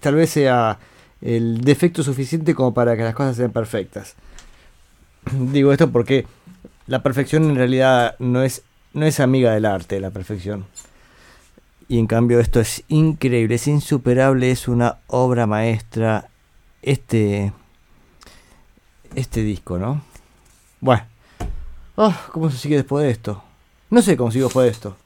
Tal 0.00 0.14
vez 0.14 0.30
sea 0.30 0.78
el 1.20 1.62
defecto 1.62 2.02
suficiente 2.02 2.54
como 2.54 2.74
para 2.74 2.96
que 2.96 3.02
las 3.02 3.14
cosas 3.14 3.36
sean 3.36 3.52
perfectas. 3.52 4.14
Digo 5.32 5.72
esto 5.72 5.90
porque 5.90 6.26
la 6.86 7.02
perfección 7.02 7.44
en 7.44 7.56
realidad 7.56 8.16
no 8.18 8.42
es, 8.42 8.62
no 8.92 9.06
es 9.06 9.20
amiga 9.20 9.52
del 9.52 9.64
arte, 9.64 10.00
la 10.00 10.10
perfección. 10.10 10.66
Y 11.88 11.98
en 11.98 12.06
cambio 12.06 12.38
esto 12.38 12.60
es 12.60 12.84
increíble, 12.88 13.54
es 13.54 13.66
insuperable, 13.66 14.50
es 14.50 14.68
una 14.68 14.98
obra 15.06 15.46
maestra. 15.46 16.28
Este, 16.82 17.52
este 19.14 19.42
disco, 19.42 19.78
¿no? 19.78 20.02
Bueno. 20.80 21.02
Oh, 21.96 22.14
¿Cómo 22.32 22.50
se 22.50 22.58
sigue 22.58 22.76
después 22.76 23.04
de 23.04 23.10
esto? 23.10 23.42
No 23.90 24.02
sé 24.02 24.16
cómo 24.16 24.30
sigo 24.30 24.46
después 24.46 24.66
de 24.66 24.70
esto. 24.70 24.96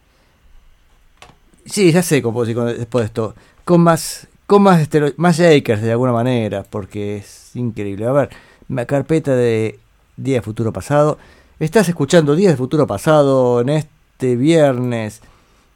Sí, 1.65 1.93
ya 1.93 2.03
sé 2.03 2.21
cómo 2.21 2.45
sigo 2.45 2.65
después 2.65 3.03
de 3.03 3.07
esto. 3.07 3.35
Con 3.65 3.81
más, 3.81 4.27
con 4.47 4.63
más, 4.63 4.89
más 5.17 5.37
Jakers 5.39 5.81
de 5.81 5.93
alguna 5.93 6.13
manera, 6.13 6.65
porque 6.65 7.17
es 7.19 7.55
increíble. 7.55 8.07
A 8.07 8.13
ver, 8.13 8.31
la 8.69 8.85
carpeta 8.85 9.35
de 9.35 9.79
Día 10.17 10.37
de 10.37 10.43
Futuro 10.43 10.73
Pasado. 10.73 11.19
Estás 11.59 11.89
escuchando 11.89 12.35
Día 12.35 12.51
de 12.51 12.57
Futuro 12.57 12.87
Pasado 12.87 13.61
en 13.61 13.71
este 13.71 14.37
viernes 14.37 15.23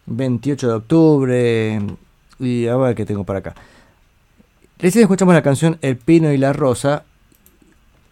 28 0.06 0.68
de 0.68 0.74
octubre. 0.74 1.81
Y 2.39 2.66
a 2.66 2.77
ver 2.77 2.94
qué 2.94 3.06
tengo 3.06 3.24
para 3.24 3.39
acá. 3.39 3.55
Recién 4.78 5.02
escuchamos 5.02 5.35
la 5.35 5.43
canción 5.43 5.78
El 5.81 5.97
Pino 5.97 6.32
y 6.32 6.36
la 6.36 6.52
Rosa. 6.52 7.05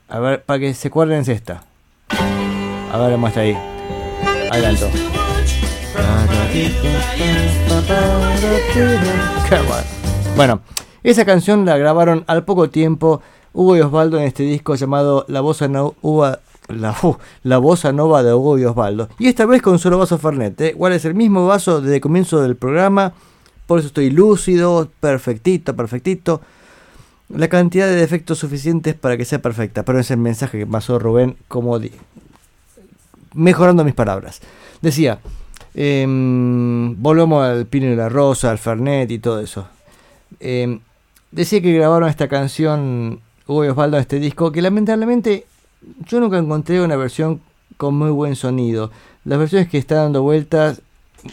A 0.09 0.19
ver, 0.21 0.43
para 0.43 0.61
que 0.61 0.73
se 0.73 0.89
acuerden 0.89 1.21
es 1.21 1.29
esta. 1.29 1.65
A 2.11 2.99
ver, 2.99 3.19
muestra 3.19 3.43
ahí. 3.43 3.57
Adelanto. 4.51 4.89
Bueno. 10.37 10.61
Esa 11.05 11.27
canción 11.27 11.67
la 11.67 11.77
grabaron 11.77 12.25
al 12.29 12.47
poco 12.47 12.71
tiempo 12.71 13.21
Hugo 13.53 13.77
y 13.77 13.81
Osvaldo 13.83 14.19
en 14.19 14.25
este 14.25 14.43
disco 14.43 14.75
llamado 14.75 15.27
La 15.29 15.43
Bossa 15.43 15.69
Nova, 15.69 16.41
la, 16.69 16.97
uh, 17.03 17.17
la 17.43 17.59
Bossa 17.59 17.93
Nova 17.93 18.23
de 18.23 18.33
Hugo 18.33 18.59
y 18.59 18.65
Osvaldo. 18.65 19.11
Y 19.19 19.29
esta 19.29 19.45
vez 19.45 19.61
con 19.61 19.79
solo 19.79 19.99
vaso 19.99 20.17
Fernet. 20.17 20.59
¿eh? 20.63 20.71
Igual 20.71 20.95
es 20.95 21.05
el 21.05 21.15
mismo 21.15 21.47
vaso 21.47 21.83
desde 21.83 21.97
el 21.97 22.01
comienzo 22.01 22.41
del 22.41 22.57
programa. 22.57 23.13
Por 23.67 23.81
eso 23.81 23.89
estoy 23.89 24.11
lúcido, 24.11 24.89
perfectito, 24.99 25.77
perfectito. 25.77 26.41
La 27.29 27.49
cantidad 27.49 27.87
de 27.87 27.97
defectos 27.97 28.39
suficientes 28.39 28.95
para 28.95 29.17
que 29.17 29.25
sea 29.25 29.41
perfecta. 29.41 29.85
Pero 29.85 29.99
es 29.99 30.11
el 30.11 30.19
mensaje 30.19 30.59
que 30.59 30.67
pasó 30.67 30.99
Rubén 30.99 31.37
como 31.49 31.79
mejorando 33.35 33.85
mis 33.85 33.95
palabras. 33.95 34.41
Decía, 34.81 35.19
em, 35.75 37.01
volvemos 37.01 37.45
al 37.45 37.67
Pino 37.67 37.87
y 37.87 37.97
la 37.97 38.09
Rosa, 38.09 38.51
al 38.51 38.59
Fernet 38.59 39.11
y 39.11 39.19
todo 39.19 39.41
eso. 39.41 39.67
Em, 40.41 40.81
decía 41.33 41.61
que 41.61 41.73
grabaron 41.73 42.09
esta 42.09 42.29
canción 42.29 43.21
Hugo 43.47 43.65
y 43.65 43.69
Osvaldo 43.69 43.97
en 43.97 44.03
este 44.03 44.19
disco, 44.19 44.53
que 44.53 44.63
lamentablemente 44.63 45.47
yo 46.07 46.21
nunca 46.21 46.39
encontré 46.39 46.81
una 46.81 46.97
versión 46.97 47.41
con 47.77 47.95
muy 47.95 48.11
buen 48.11 48.37
sonido. 48.37 48.91
Las 49.25 49.39
versiones 49.39 49.69
que 49.69 49.79
están 49.79 49.99
dando 49.99 50.23
vueltas, 50.23 50.83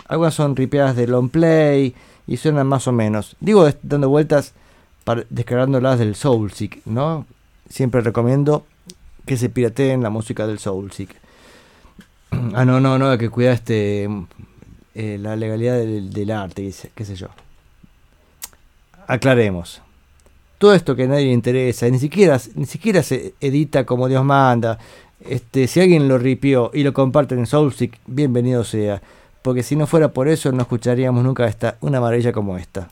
algunas 0.08 0.34
son 0.34 0.56
ripeadas 0.56 0.96
de 0.96 1.08
long 1.08 1.30
play 1.30 1.94
y 2.28 2.38
suenan 2.38 2.68
más 2.68 2.88
o 2.88 2.92
menos. 2.92 3.36
Digo 3.40 3.68
dando 3.84 4.10
vueltas 4.10 4.54
descargándolas 5.30 6.00
del 6.00 6.16
Soulseek, 6.16 6.86
¿no? 6.86 7.26
Siempre 7.70 8.02
recomiendo 8.02 8.66
que 9.26 9.38
se 9.38 9.50
pirateen 9.50 10.04
la 10.04 10.10
música 10.10 10.48
del 10.48 10.60
Soulseek. 10.60 11.16
ah, 12.54 12.66
no, 12.66 12.80
no, 12.80 12.98
no, 12.98 13.18
que 13.18 13.30
cuidar 13.30 13.54
este 13.54 14.10
eh, 14.94 15.18
la 15.20 15.36
legalidad 15.36 15.78
del, 15.78 16.32
arte, 16.32 16.70
qué 16.94 17.06
sé 17.06 17.16
yo. 17.16 17.28
Aclaremos. 19.08 19.82
Todo 20.58 20.74
esto 20.74 20.96
que 20.96 21.04
a 21.04 21.08
nadie 21.08 21.26
le 21.26 21.32
interesa, 21.32 21.90
ni 21.90 21.98
siquiera, 21.98 22.40
ni 22.56 22.66
siquiera 22.66 23.02
se 23.02 23.34
edita 23.40 23.86
como 23.86 24.08
Dios 24.08 24.24
manda. 24.24 24.78
Este, 25.22 25.68
si 25.68 25.80
alguien 25.80 26.08
lo 26.08 26.18
ripió 26.18 26.72
y 26.74 26.84
lo 26.84 26.94
comparte 26.94 27.36
en 27.36 27.46
Soulseek, 27.46 28.00
bienvenido 28.06 28.64
sea. 28.64 29.02
Porque 29.42 29.64
si 29.64 29.76
no 29.76 29.88
fuera 29.88 30.10
por 30.10 30.28
eso, 30.28 30.52
no 30.52 30.62
escucharíamos 30.62 31.24
nunca 31.24 31.48
esta, 31.48 31.78
una 31.82 32.00
maravilla 32.00 32.32
como 32.32 32.58
esta. 32.58 32.90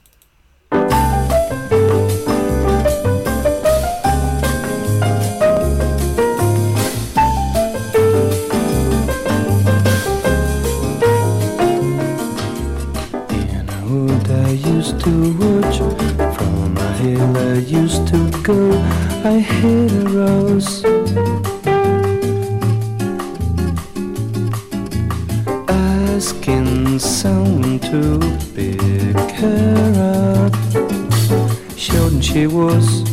She 32.32 32.46
was, 32.46 33.04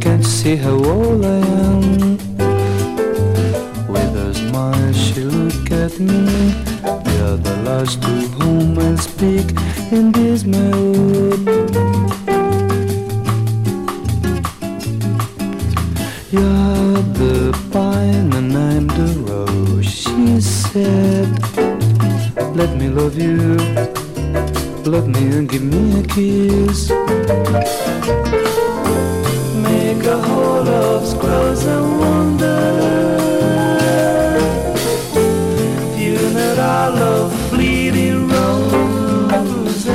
can't 0.00 0.24
see 0.24 0.56
how 0.56 0.72
old 0.72 1.24
I 1.24 1.40
am. 1.64 2.16
With 3.86 4.16
a 4.16 4.34
smile 4.34 4.92
she 4.92 5.22
looked 5.22 5.70
at 5.70 6.00
me. 6.00 6.26
You're 7.12 7.36
the 7.36 7.56
last 7.64 8.02
to 8.02 8.08
whom 8.08 8.76
I 8.78 8.96
speak 8.96 9.46
in 9.92 10.10
this 10.10 10.42
mood. 10.42 11.46
You're 16.32 17.02
the 17.22 17.56
pine 17.70 18.32
and 18.32 18.52
I'm 18.56 18.86
the 18.88 19.10
rose, 19.28 19.86
she 19.86 20.40
said. 20.40 21.28
Let 22.56 22.76
me 22.76 22.88
love 22.88 23.16
you, 23.16 23.56
love 24.90 25.06
me 25.06 25.36
and 25.36 25.48
give 25.48 25.62
me 25.62 26.00
a 26.00 26.02
kiss. 26.02 26.90
Make 29.62 30.04
a 30.04 30.18
hole 30.18 30.68
of 30.68 31.06
squirrels 31.06 31.64
and 31.64 32.00
wonder. 32.00 33.18
Funeral 35.94 36.96
of 37.14 37.32
fleeting 37.50 38.26
roses. 38.28 39.86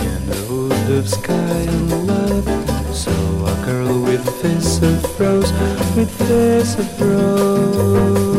In 0.00 0.20
the 0.30 0.38
hood 0.48 0.88
of 0.98 1.06
sky 1.10 1.60
and 1.74 2.06
love, 2.06 2.48
so 2.94 3.12
a 3.52 3.54
girl 3.66 4.00
with 4.02 4.24
face 4.40 4.80
of 4.80 5.20
rose, 5.20 5.52
with 5.94 6.10
face 6.26 6.74
of 6.78 7.00
rose. 7.02 8.35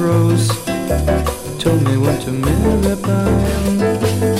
With 0.00 0.48
face 0.48 0.50
of 0.50 0.68
rose. 0.68 1.58
Told 1.58 1.82
me 1.82 1.94
I 1.94 1.96
want 1.96 2.22
to 2.22 2.32
marry 2.32 2.92
a 4.32 4.37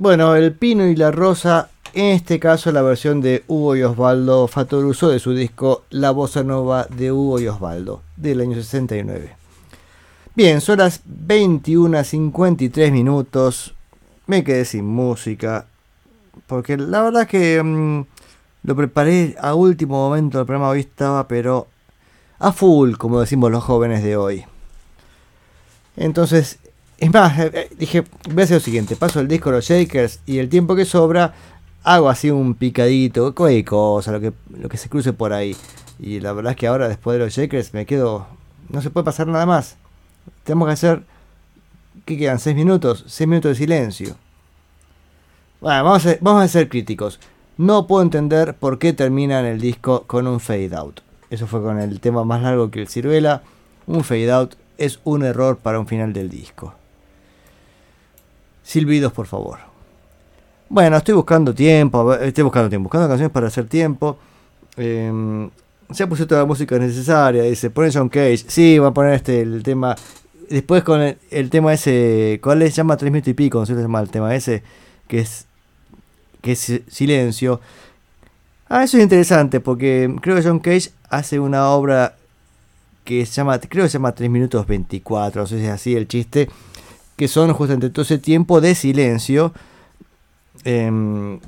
Bueno, 0.00 0.34
El 0.34 0.54
Pino 0.54 0.86
y 0.86 0.96
la 0.96 1.10
Rosa, 1.10 1.68
en 1.92 2.06
este 2.06 2.40
caso 2.40 2.72
la 2.72 2.80
versión 2.80 3.20
de 3.20 3.44
Hugo 3.48 3.76
y 3.76 3.82
Osvaldo 3.82 4.48
Fatoruso 4.48 5.10
de 5.10 5.18
su 5.18 5.34
disco 5.34 5.84
La 5.90 6.10
Bossa 6.10 6.42
Nova 6.42 6.86
de 6.88 7.12
Hugo 7.12 7.38
y 7.38 7.48
Osvaldo, 7.48 8.00
del 8.16 8.40
año 8.40 8.54
69. 8.54 9.36
Bien, 10.34 10.62
son 10.62 10.78
las 10.78 11.02
21.53 11.04 12.90
minutos. 12.92 13.74
Me 14.26 14.42
quedé 14.42 14.64
sin 14.64 14.86
música. 14.86 15.66
Porque 16.46 16.78
la 16.78 17.02
verdad 17.02 17.28
que 17.28 17.62
mm, 17.62 18.06
Lo 18.62 18.74
preparé 18.74 19.36
a 19.38 19.52
último 19.52 19.96
momento 20.08 20.38
del 20.38 20.46
programa, 20.46 20.70
hoy 20.70 20.80
estaba, 20.80 21.28
pero 21.28 21.66
a 22.38 22.52
full, 22.52 22.94
como 22.94 23.20
decimos 23.20 23.50
los 23.50 23.64
jóvenes 23.64 24.02
de 24.02 24.16
hoy. 24.16 24.46
Entonces, 25.98 26.58
es 27.00 27.10
más, 27.12 27.38
eh, 27.38 27.50
eh, 27.54 27.70
dije, 27.78 28.04
voy 28.28 28.42
a 28.42 28.44
hacer 28.44 28.56
lo 28.56 28.60
siguiente, 28.60 28.94
paso 28.94 29.20
el 29.20 29.28
disco 29.28 29.48
a 29.48 29.52
los 29.52 29.64
Shakers 29.64 30.20
y 30.26 30.38
el 30.38 30.50
tiempo 30.50 30.76
que 30.76 30.84
sobra, 30.84 31.32
hago 31.82 32.10
así 32.10 32.30
un 32.30 32.54
picadito, 32.54 33.34
cualquier 33.34 33.64
cosa, 33.64 34.12
lo 34.12 34.20
que, 34.20 34.34
lo 34.50 34.68
que 34.68 34.76
se 34.76 34.90
cruce 34.90 35.14
por 35.14 35.32
ahí. 35.32 35.56
Y 35.98 36.20
la 36.20 36.34
verdad 36.34 36.52
es 36.52 36.56
que 36.58 36.66
ahora, 36.66 36.88
después 36.88 37.18
de 37.18 37.24
los 37.24 37.34
Shakers, 37.34 37.72
me 37.72 37.86
quedo, 37.86 38.26
no 38.68 38.82
se 38.82 38.90
puede 38.90 39.04
pasar 39.04 39.26
nada 39.26 39.46
más. 39.46 39.76
Tenemos 40.44 40.68
que 40.68 40.72
hacer, 40.72 41.02
¿qué 42.04 42.18
quedan? 42.18 42.38
¿6 42.38 42.54
minutos? 42.54 43.04
6 43.06 43.28
minutos 43.28 43.52
de 43.52 43.54
silencio. 43.54 44.16
Bueno, 45.62 45.84
vamos 45.84 46.06
a, 46.06 46.16
vamos 46.20 46.42
a 46.42 46.48
ser 46.48 46.68
críticos. 46.68 47.18
No 47.56 47.86
puedo 47.86 48.02
entender 48.02 48.54
por 48.54 48.78
qué 48.78 48.92
terminan 48.92 49.46
el 49.46 49.58
disco 49.60 50.04
con 50.06 50.26
un 50.26 50.40
fade 50.40 50.76
out. 50.76 51.00
Eso 51.30 51.46
fue 51.46 51.62
con 51.62 51.78
el 51.78 52.00
tema 52.00 52.24
más 52.24 52.42
largo 52.42 52.70
que 52.70 52.80
el 52.80 52.88
ciruela. 52.88 53.42
Un 53.86 54.04
fade 54.04 54.30
out 54.32 54.54
es 54.76 55.00
un 55.04 55.24
error 55.24 55.56
para 55.58 55.80
un 55.80 55.86
final 55.86 56.12
del 56.12 56.28
disco. 56.28 56.74
Silbidos, 58.70 59.12
por 59.12 59.26
favor. 59.26 59.58
Bueno, 60.68 60.96
estoy 60.96 61.14
buscando 61.14 61.52
tiempo, 61.52 62.14
estoy 62.14 62.44
buscando 62.44 62.68
tiempo, 62.68 62.84
buscando 62.84 63.08
canciones 63.08 63.32
para 63.32 63.48
hacer 63.48 63.66
tiempo. 63.66 64.16
Eh, 64.76 65.50
ya 65.88 66.06
puse 66.06 66.24
toda 66.24 66.42
la 66.42 66.46
música 66.46 66.78
necesaria, 66.78 67.42
dice, 67.42 67.70
pone 67.70 67.90
John 67.92 68.08
Cage. 68.08 68.44
Sí, 68.46 68.78
va 68.78 68.88
a 68.88 68.94
poner 68.94 69.14
este 69.14 69.40
el 69.40 69.64
tema. 69.64 69.96
Después 70.48 70.84
con 70.84 71.00
el, 71.00 71.50
tema 71.50 71.72
ese, 71.72 72.38
¿cuál 72.40 72.62
es? 72.62 72.76
Llama 72.76 72.96
3 72.96 73.10
minutos 73.10 73.32
y 73.32 73.34
pico, 73.34 73.58
no 73.58 73.66
sé 73.66 73.74
si 73.74 73.82
llama 73.82 73.98
el 74.02 74.08
tema 74.08 74.36
ese, 74.36 74.62
que 75.08 75.18
es 75.18 75.46
que 76.40 76.52
es 76.52 76.80
silencio. 76.86 77.60
Ah, 78.68 78.84
eso 78.84 78.98
es 78.98 79.02
interesante 79.02 79.58
porque 79.58 80.14
creo 80.22 80.36
que 80.36 80.44
John 80.44 80.60
Cage 80.60 80.92
hace 81.08 81.40
una 81.40 81.70
obra 81.70 82.14
que 83.02 83.26
se 83.26 83.32
llama, 83.32 83.58
creo 83.58 83.82
que 83.82 83.88
se 83.88 83.94
llama 83.94 84.12
3 84.12 84.30
minutos 84.30 84.64
24, 84.64 85.40
no 85.40 85.46
sé 85.48 85.58
si 85.58 85.64
es 85.64 85.72
así 85.72 85.96
el 85.96 86.06
chiste, 86.06 86.48
que 87.20 87.28
son 87.28 87.52
justamente 87.52 87.90
todo 87.90 88.02
ese 88.02 88.16
tiempo 88.16 88.62
de 88.62 88.74
silencio. 88.74 89.52
em, 90.64 91.38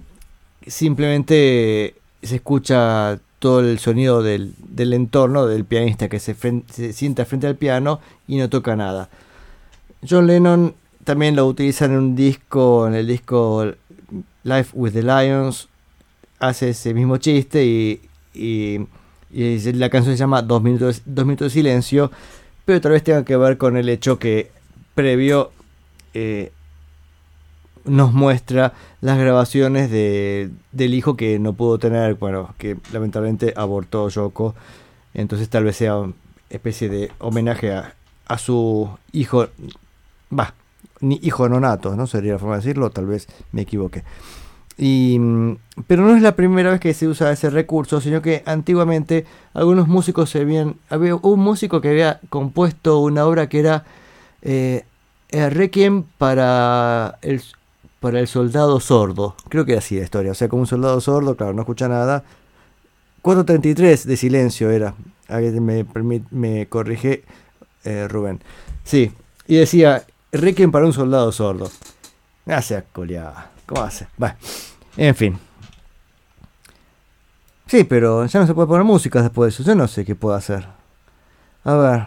simplemente 0.66 1.94
se 2.22 2.34
escucha 2.36 3.18
todo 3.38 3.60
el 3.60 3.78
sonido 3.78 4.22
del, 4.22 4.52
del 4.58 4.92
entorno 4.92 5.46
del 5.46 5.64
pianista 5.64 6.10
que 6.10 6.20
se, 6.20 6.36
se 6.70 6.92
sienta 6.92 7.24
frente 7.24 7.46
al 7.46 7.56
piano 7.56 8.00
y 8.28 8.36
no 8.36 8.50
toca 8.50 8.76
nada. 8.76 9.08
John 10.08 10.26
Lennon 10.26 10.74
también 11.04 11.36
lo 11.36 11.46
utiliza 11.46 11.86
en 11.86 11.92
un 11.92 12.14
disco, 12.14 12.86
en 12.86 12.94
el 12.94 13.06
disco 13.06 13.64
Life 14.44 14.70
with 14.74 14.92
the 14.92 15.02
Lions, 15.02 15.68
hace 16.38 16.68
ese 16.70 16.92
mismo 16.92 17.16
chiste 17.16 17.64
y, 17.64 18.00
y- 18.34 18.78
y 19.32 19.72
la 19.72 19.88
canción 19.88 20.14
se 20.14 20.20
llama 20.20 20.42
Dos 20.42 20.62
minutos, 20.62 21.00
Dos 21.06 21.24
minutos 21.24 21.46
de 21.46 21.50
silencio, 21.60 22.10
pero 22.66 22.78
tal 22.82 22.92
vez 22.92 23.02
tenga 23.02 23.24
que 23.24 23.38
ver 23.38 23.56
con 23.56 23.78
el 23.78 23.88
hecho 23.88 24.18
que 24.18 24.50
previo 24.94 25.50
eh, 26.14 26.52
nos 27.84 28.12
muestra 28.12 28.72
las 29.00 29.18
grabaciones 29.18 29.90
de, 29.90 30.50
del 30.70 30.94
hijo 30.94 31.16
que 31.16 31.38
no 31.38 31.52
pudo 31.54 31.78
tener, 31.78 32.14
bueno, 32.14 32.54
que 32.58 32.76
lamentablemente 32.92 33.54
abortó 33.56 34.08
Yoko, 34.08 34.54
entonces 35.14 35.48
tal 35.48 35.64
vez 35.64 35.76
sea 35.76 35.96
una 35.98 36.14
especie 36.50 36.88
de 36.88 37.10
homenaje 37.18 37.72
a, 37.72 37.94
a 38.26 38.38
su 38.38 38.88
hijo, 39.12 39.48
va, 40.36 40.54
ni 41.00 41.18
hijo 41.22 41.48
nonato, 41.48 41.96
¿no? 41.96 42.06
Sería 42.06 42.34
la 42.34 42.38
forma 42.38 42.54
de 42.54 42.62
decirlo, 42.62 42.90
tal 42.90 43.06
vez 43.06 43.26
me 43.50 43.62
equivoque. 43.62 44.04
Y, 44.78 45.18
mm, 45.18 45.56
pero 45.86 46.02
no 46.02 46.16
es 46.16 46.22
la 46.22 46.34
primera 46.34 46.70
vez 46.70 46.80
que 46.80 46.94
se 46.94 47.06
usa 47.06 47.32
ese 47.32 47.50
recurso, 47.50 48.00
sino 48.00 48.22
que 48.22 48.42
antiguamente 48.46 49.26
algunos 49.54 49.88
músicos 49.88 50.30
se 50.30 50.40
habían... 50.40 50.76
Había 50.88 51.16
un 51.16 51.40
músico 51.40 51.80
que 51.80 51.90
había 51.90 52.20
compuesto 52.30 53.00
una 53.00 53.26
obra 53.26 53.48
que 53.48 53.60
era 53.60 53.84
eh, 54.42 54.84
eh, 55.32 55.50
Requiem 55.50 56.04
para 56.18 57.18
el, 57.22 57.42
para 58.00 58.20
el 58.20 58.28
soldado 58.28 58.78
sordo. 58.80 59.34
Creo 59.48 59.64
que 59.64 59.72
era 59.72 59.80
así 59.80 59.96
la 59.96 60.04
historia. 60.04 60.30
O 60.32 60.34
sea, 60.34 60.48
como 60.48 60.62
un 60.62 60.66
soldado 60.68 61.00
sordo, 61.00 61.36
claro, 61.36 61.52
no 61.52 61.62
escucha 61.62 61.88
nada. 61.88 62.22
4.33 63.22 64.04
de 64.04 64.16
silencio 64.16 64.70
era. 64.70 64.94
Me, 65.28 65.86
permi- 65.86 66.26
me 66.30 66.66
corrige 66.68 67.24
eh, 67.84 68.06
Rubén. 68.08 68.40
Sí, 68.84 69.12
y 69.46 69.56
decía 69.56 70.04
Requiem 70.32 70.70
para 70.70 70.86
un 70.86 70.92
soldado 70.92 71.32
sordo. 71.32 71.70
Gracias, 72.44 72.84
coleada. 72.92 73.50
¿Cómo 73.66 73.82
hace? 73.82 74.06
Va. 74.22 74.36
En 74.96 75.14
fin. 75.14 75.38
Sí, 77.66 77.84
pero 77.84 78.26
ya 78.26 78.40
no 78.40 78.46
se 78.46 78.52
puede 78.54 78.68
poner 78.68 78.84
música 78.84 79.22
después 79.22 79.46
de 79.56 79.62
eso. 79.62 79.70
Yo 79.70 79.74
no 79.74 79.88
sé 79.88 80.04
qué 80.04 80.14
puedo 80.14 80.34
hacer. 80.34 80.66
A 81.64 81.74
ver. 81.74 82.06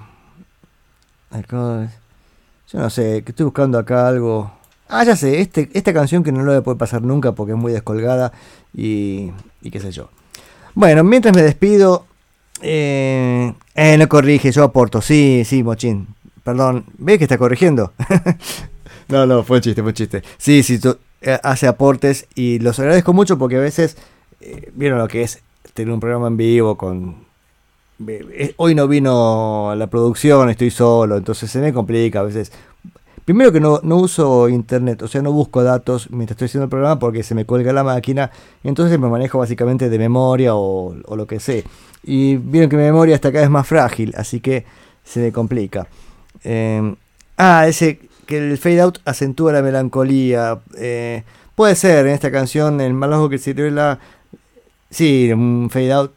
No 2.76 2.90
sé, 2.90 3.24
que 3.24 3.32
estoy 3.32 3.46
buscando 3.46 3.80
acá 3.80 4.06
algo. 4.06 4.52
Ah, 4.90 5.06
ya 5.06 5.16
sé, 5.16 5.40
este, 5.40 5.70
esta 5.74 5.94
canción 5.94 6.24
que 6.24 6.34
no 6.34 6.40
lo 6.40 6.52
voy 6.52 6.60
a 6.60 6.62
poder 6.62 6.78
pasar 6.78 7.02
nunca 7.02 7.32
porque 7.32 7.54
es 7.54 7.58
muy 7.58 7.72
descolgada 7.72 8.34
y, 8.74 9.32
y 9.62 9.72
qué 9.72 9.80
sé 9.80 9.94
yo. 9.94 10.10
Bueno, 10.74 11.06
mientras 11.06 11.34
me 11.34 11.42
despido, 11.42 12.06
eh, 12.62 13.54
eh, 13.76 13.98
no 13.98 14.10
corrige, 14.10 14.52
yo 14.52 14.66
aporto. 14.66 15.02
Sí, 15.02 15.44
sí, 15.46 15.64
Mochín. 15.64 16.08
Perdón, 16.44 16.84
¿ves 16.98 17.18
que 17.18 17.24
está 17.24 17.38
corrigiendo? 17.38 17.94
no, 19.08 19.26
no, 19.26 19.44
fue 19.44 19.58
un 19.58 19.64
chiste, 19.64 19.82
fue 19.82 19.92
un 19.92 19.96
chiste. 19.96 20.22
Sí, 20.38 20.62
sí, 20.62 20.78
tú, 20.78 20.98
eh, 21.22 21.40
hace 21.44 21.68
aportes 21.68 22.28
y 22.36 22.60
los 22.60 22.78
agradezco 22.78 23.14
mucho 23.14 23.38
porque 23.38 23.56
a 23.56 23.62
veces, 23.62 23.96
eh, 24.42 24.70
vieron 24.76 25.00
lo 25.00 25.08
que 25.08 25.22
es 25.22 25.42
tener 25.74 25.94
un 25.94 26.02
programa 26.02 26.28
en 26.28 26.36
vivo 26.36 26.76
con... 26.78 27.25
eh, 28.08 28.54
Hoy 28.58 28.76
no 28.76 28.88
vino 28.88 29.74
la 29.76 29.88
producción, 29.88 30.50
estoy 30.50 30.72
solo, 30.72 31.18
entonces 31.18 31.50
se 31.50 31.60
me 31.60 31.74
complica 31.74 32.20
a 32.20 32.24
veces. 32.24 32.52
Primero 33.24 33.52
que 33.52 33.60
no, 33.60 33.80
no 33.82 33.98
uso 33.98 34.50
internet, 34.50 35.02
o 35.02 35.08
sea, 35.08 35.22
no 35.22 35.32
busco 35.32 35.64
datos 35.64 36.12
mientras 36.12 36.36
estoy 36.36 36.46
haciendo 36.46 36.66
el 36.66 36.70
programa 36.70 37.00
porque 37.00 37.24
se 37.24 37.34
me 37.34 37.46
cuelga 37.46 37.74
la 37.74 37.84
máquina, 37.84 38.30
entonces 38.64 39.00
me 39.00 39.08
manejo 39.08 39.40
básicamente 39.40 39.90
de 39.90 39.98
memoria 39.98 40.56
o, 40.56 40.96
lo 41.16 41.26
que 41.26 41.40
sé. 41.40 41.64
Y 42.04 42.36
vieron 42.38 42.70
que 42.70 42.78
mi 42.78 42.84
memoria 42.84 43.16
está 43.16 43.32
cada 43.32 43.42
vez 43.42 43.50
más 43.50 43.68
frágil, 43.68 44.14
así 44.16 44.40
que 44.42 44.66
se 45.04 45.22
me 45.22 45.32
complica. 45.32 45.88
Eh, 46.44 46.96
ah, 47.38 47.68
ese 47.68 48.00
que 48.26 48.38
el 48.38 48.58
fade 48.58 48.82
out 48.82 49.00
acentúa 49.06 49.54
la 49.54 49.62
melancolía. 49.62 50.60
eh, 50.78 51.24
puede 51.56 51.76
ser 51.76 52.06
en 52.06 52.14
esta 52.14 52.32
canción, 52.32 52.82
el 52.82 52.94
más 52.94 53.10
largo 53.10 53.30
que 53.30 53.38
sirve 53.38 53.72
la. 53.72 54.00
Sí, 54.90 55.32
un 55.32 55.70
fade 55.72 55.94
out 55.94 56.12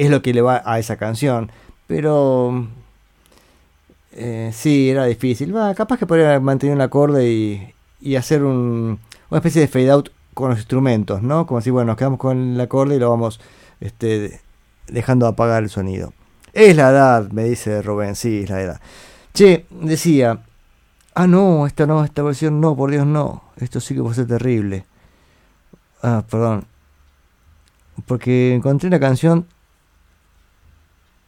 es 0.00 0.10
lo 0.10 0.22
que 0.22 0.32
le 0.32 0.40
va 0.40 0.62
a 0.64 0.78
esa 0.78 0.96
canción, 0.96 1.52
pero 1.86 2.66
eh, 4.12 4.50
sí, 4.54 4.88
era 4.88 5.04
difícil. 5.04 5.54
Va, 5.54 5.74
capaz 5.74 5.98
que 5.98 6.06
podría 6.06 6.40
mantener 6.40 6.74
un 6.74 6.80
acorde 6.80 7.30
y, 7.30 7.74
y 8.00 8.16
hacer 8.16 8.42
un, 8.42 8.98
una 9.28 9.38
especie 9.38 9.60
de 9.60 9.68
fade 9.68 9.90
out 9.90 10.08
con 10.32 10.48
los 10.48 10.58
instrumentos, 10.58 11.22
¿no? 11.22 11.46
Como 11.46 11.60
si, 11.60 11.68
bueno, 11.68 11.88
nos 11.88 11.96
quedamos 11.98 12.18
con 12.18 12.54
el 12.54 12.60
acorde 12.60 12.96
y 12.96 12.98
lo 12.98 13.10
vamos 13.10 13.40
este, 13.80 14.40
dejando 14.88 15.26
apagar 15.26 15.62
el 15.62 15.68
sonido. 15.68 16.14
Es 16.54 16.76
la 16.76 16.88
edad, 16.90 17.30
me 17.30 17.44
dice 17.44 17.82
Rubén, 17.82 18.16
sí, 18.16 18.40
es 18.44 18.50
la 18.50 18.62
edad. 18.62 18.80
Che, 19.34 19.66
decía, 19.70 20.40
ah, 21.14 21.26
no, 21.26 21.66
esta 21.66 21.86
no, 21.86 22.04
esta 22.04 22.22
versión 22.22 22.58
no, 22.58 22.74
por 22.74 22.90
Dios, 22.90 23.06
no. 23.06 23.42
Esto 23.58 23.80
sí 23.80 23.94
que 23.94 24.00
puede 24.00 24.14
ser 24.14 24.28
terrible. 24.28 24.86
Ah, 26.02 26.24
perdón. 26.28 26.64
Porque 28.06 28.54
encontré 28.54 28.88
una 28.88 28.98
canción, 28.98 29.46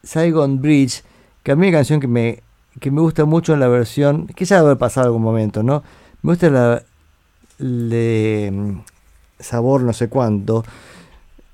Saigon 0.03 0.61
Bridge, 0.61 1.03
que 1.43 1.51
a 1.51 1.55
mí 1.55 1.67
es 1.67 1.71
una 1.71 1.77
canción 1.79 1.99
que 1.99 2.07
me, 2.07 2.43
que 2.79 2.91
me 2.91 3.01
gusta 3.01 3.25
mucho 3.25 3.53
en 3.53 3.59
la 3.59 3.67
versión, 3.67 4.27
que 4.27 4.45
ya 4.45 4.57
debe 4.57 4.67
haber 4.67 4.77
pasado 4.77 5.07
algún 5.07 5.23
momento, 5.23 5.63
¿no? 5.63 5.83
Me 6.21 6.31
gusta 6.31 6.49
la 6.49 6.83
de 7.57 8.49
mm, 8.51 8.79
sabor 9.39 9.81
no 9.81 9.93
sé 9.93 10.09
cuánto, 10.09 10.63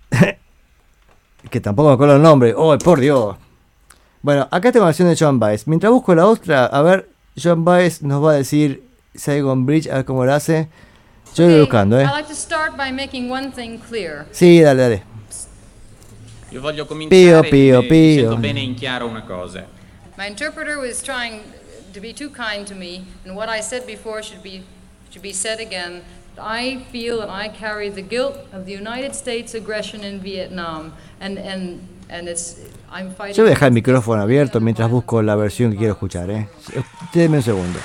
que 1.50 1.62
tampoco 1.62 1.90
me 1.90 1.94
acuerdo 1.94 2.16
el 2.16 2.22
nombre, 2.22 2.54
oh, 2.56 2.78
por 2.80 3.00
Dios. 3.00 3.36
Bueno, 4.22 4.48
acá 4.52 4.72
tengo 4.72 4.84
la 4.84 4.90
versión 4.90 5.08
de 5.08 5.16
John 5.18 5.40
Baez. 5.40 5.68
Mientras 5.68 5.92
busco 5.92 6.14
la 6.14 6.26
otra, 6.26 6.66
a 6.66 6.82
ver, 6.82 7.10
John 7.42 7.64
Baez 7.64 8.02
nos 8.02 8.24
va 8.24 8.32
a 8.32 8.36
decir 8.36 8.84
Saigon 9.16 9.66
Bridge, 9.66 9.88
a 9.90 9.96
ver 9.96 10.06
cómo 10.06 10.26
lo 10.26 10.34
hace. 10.34 10.68
Yo 11.36 11.46
voy 11.46 11.60
buscando, 11.60 12.00
¿eh? 12.00 12.04
I'd 12.04 12.12
like 12.12 12.28
to 12.28 12.36
start 12.36 12.76
by 12.76 12.92
making 12.92 13.32
one 13.32 13.52
thing 13.52 13.78
clear. 13.78 14.26
Sí, 14.32 14.62
dale, 14.62 14.82
dale. 14.82 15.04
Io 16.52 16.62
voglio 16.62 16.86
Pio, 16.86 16.96
cominciare 16.96 17.50
pio, 17.50 17.80
eh, 17.80 17.86
pio. 17.86 17.98
dicendo 18.16 18.38
bene 18.38 18.60
in 18.60 18.74
chiaro 18.76 19.06
una 19.08 19.22
cosa. 19.24 19.66
My 20.18 20.28
interpreter 20.28 20.78
was 20.78 21.02
trying 21.02 21.42
to 21.94 22.00
be 22.00 22.12
too 22.14 22.30
kind 22.32 22.66
to 22.68 22.76
me, 22.76 23.04
and 23.26 23.36
what 23.36 23.50
I 23.50 23.62
said 23.62 23.86
before 23.86 24.22
should 24.24 24.42
be 24.42 24.64
should 25.10 25.22
be 25.22 25.32
said 25.34 25.60
again. 25.60 26.02
I 26.38 26.86
feel 26.92 27.22
and 27.22 27.30
I 27.32 27.50
carry 27.50 27.90
the 27.90 28.02
guilt 28.02 28.38
of 28.54 28.66
the 28.66 28.74
United 28.74 29.14
States 29.14 29.54
aggression 29.54 30.04
in 30.04 30.20
Vietnam, 30.22 30.94
and 31.20 31.38
and 31.38 31.80
and 32.10 32.28
it's 32.28 32.56
I'm 32.92 33.14
fighting. 33.14 33.36
Yo 33.36 33.44
voy 33.44 33.52
a 33.52 33.56
dejar 33.56 33.68
el 33.68 33.74
micrófono 33.74 34.22
abierto 34.22 34.60
mientras 34.60 34.90
busco 34.90 35.22
la 35.22 35.36
versión 35.36 35.72
que 35.72 35.78
quiero 35.78 35.94
escuchar, 35.94 36.30
¿eh? 36.32 36.48
Déjenme 37.14 37.38
un 37.38 37.44
segundo. 37.44 37.80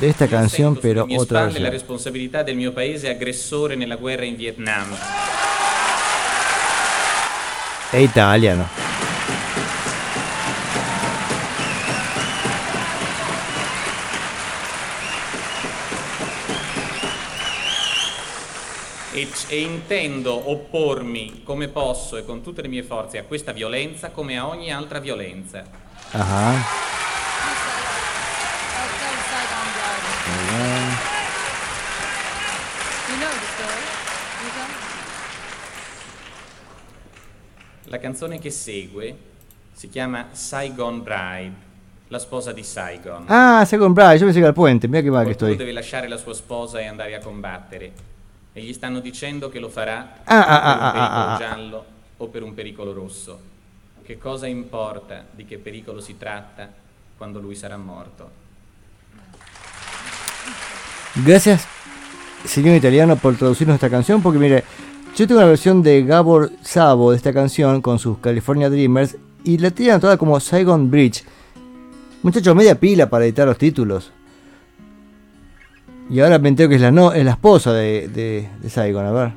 De 0.00 0.08
esta 0.08 0.28
canción, 0.28 0.76
pero 0.76 1.02
otra 1.02 1.48
spalle 1.48 1.60
la 1.60 1.70
versión. 1.70 1.72
responsabilità 1.72 2.42
del 2.42 2.56
mio 2.56 2.72
paese 2.72 3.08
aggressore 3.08 3.74
nella 3.74 3.96
guerra 3.96 4.24
in 4.24 4.36
Vietnam. 4.36 4.96
È 7.90 7.96
italiano. 7.96 8.86
E, 19.12 19.26
e 19.48 19.60
intendo 19.60 20.50
oppormi 20.50 21.40
come 21.42 21.66
posso 21.68 22.16
e 22.16 22.24
con 22.24 22.40
tutte 22.40 22.62
le 22.62 22.68
mie 22.68 22.84
forze 22.84 23.18
a 23.18 23.24
questa 23.24 23.50
violenza 23.50 24.10
come 24.10 24.38
a 24.38 24.46
ogni 24.46 24.72
altra 24.72 25.00
violenza. 25.00 25.64
Ajá. 26.12 27.07
La 37.90 37.98
canzone 37.98 38.38
che 38.38 38.50
segue 38.50 39.16
si 39.72 39.88
chiama 39.88 40.28
Saigon 40.32 41.02
Bride, 41.02 41.54
la 42.08 42.18
sposa 42.18 42.52
di 42.52 42.62
Saigon. 42.62 43.24
Ah, 43.28 43.64
Second 43.64 43.94
Bride, 43.94 44.18
que 44.18 44.38
era 44.38 44.48
el 44.48 44.52
puente, 44.54 44.88
mira 44.88 45.00
mal 45.10 45.24
que 45.24 45.34
Qualcuno 45.34 45.50
estoy. 45.52 45.56
deve 45.56 45.72
lasciare 45.72 46.06
la 46.08 46.16
sua 46.18 46.34
sposa 46.34 46.80
e 46.80 46.86
andare 46.86 47.14
a 47.14 47.20
combattere. 47.20 47.92
E 48.52 48.60
gli 48.60 48.72
stanno 48.72 49.00
dicendo 49.00 49.48
che 49.48 49.58
lo 49.58 49.68
farà 49.68 50.16
Ah, 50.24 50.44
ah, 50.44 50.60
per 50.60 50.74
un 50.74 50.82
ah, 50.82 50.88
ah, 50.88 50.92
pericolo 50.92 51.24
ah, 51.24 51.34
ah. 51.34 51.38
giallo 51.38 51.84
o 52.18 52.26
per 52.26 52.42
un 52.42 52.54
pericolo 52.54 52.92
rosso. 52.92 53.40
Che 54.02 54.18
cosa 54.18 54.46
importa 54.46 55.24
di 55.30 55.44
che 55.46 55.58
pericolo 55.58 56.00
si 56.00 56.16
tratta 56.18 56.68
quando 57.16 57.38
lui 57.40 57.54
sarà 57.54 57.76
morto? 57.76 58.30
Gracias, 61.14 61.66
señor 62.44 62.74
italiano, 62.76 63.16
por 63.16 63.36
traducirnos 63.36 63.74
esta 63.74 63.88
canción, 63.90 64.20
porque 64.22 64.38
mire, 64.38 64.64
yo 65.18 65.26
tengo 65.26 65.40
una 65.40 65.48
versión 65.48 65.82
de 65.82 66.04
Gabor 66.04 66.52
Sabo 66.62 67.10
de 67.10 67.16
esta 67.16 67.32
canción 67.32 67.82
con 67.82 67.98
sus 67.98 68.18
California 68.18 68.70
Dreamers 68.70 69.16
y 69.42 69.58
la 69.58 69.72
tiran 69.72 70.00
toda 70.00 70.16
como 70.16 70.38
Saigon 70.38 70.92
Bridge. 70.92 71.24
Muchachos, 72.22 72.54
media 72.54 72.78
pila 72.78 73.10
para 73.10 73.24
editar 73.24 73.48
los 73.48 73.58
títulos. 73.58 74.12
Y 76.08 76.20
ahora 76.20 76.38
me 76.38 76.50
entero 76.50 76.68
que 76.68 76.76
es 76.76 76.80
la, 76.80 76.92
no, 76.92 77.12
es 77.12 77.24
la 77.24 77.32
esposa 77.32 77.72
de, 77.72 78.06
de, 78.06 78.48
de 78.62 78.70
Saigon, 78.70 79.06
a 79.06 79.10
ver. 79.10 79.32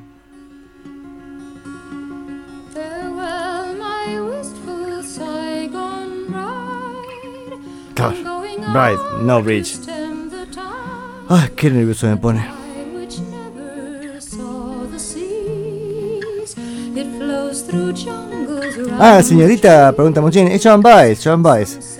Claro, 7.94 8.40
Bride, 8.72 9.24
no 9.24 9.42
Bridge. 9.42 9.80
Ay, 11.28 11.48
qué 11.56 11.70
nervioso 11.72 12.06
me 12.06 12.16
pone. 12.16 12.61
Ah, 18.98 19.22
around 19.22 19.22
señorita, 19.22 19.92
pregunta 19.92 20.20
Mochín, 20.20 20.48
es 20.48 20.62
John 20.62 20.82
Baez, 20.82 21.20
John 21.24 21.42
Baez. 21.42 21.98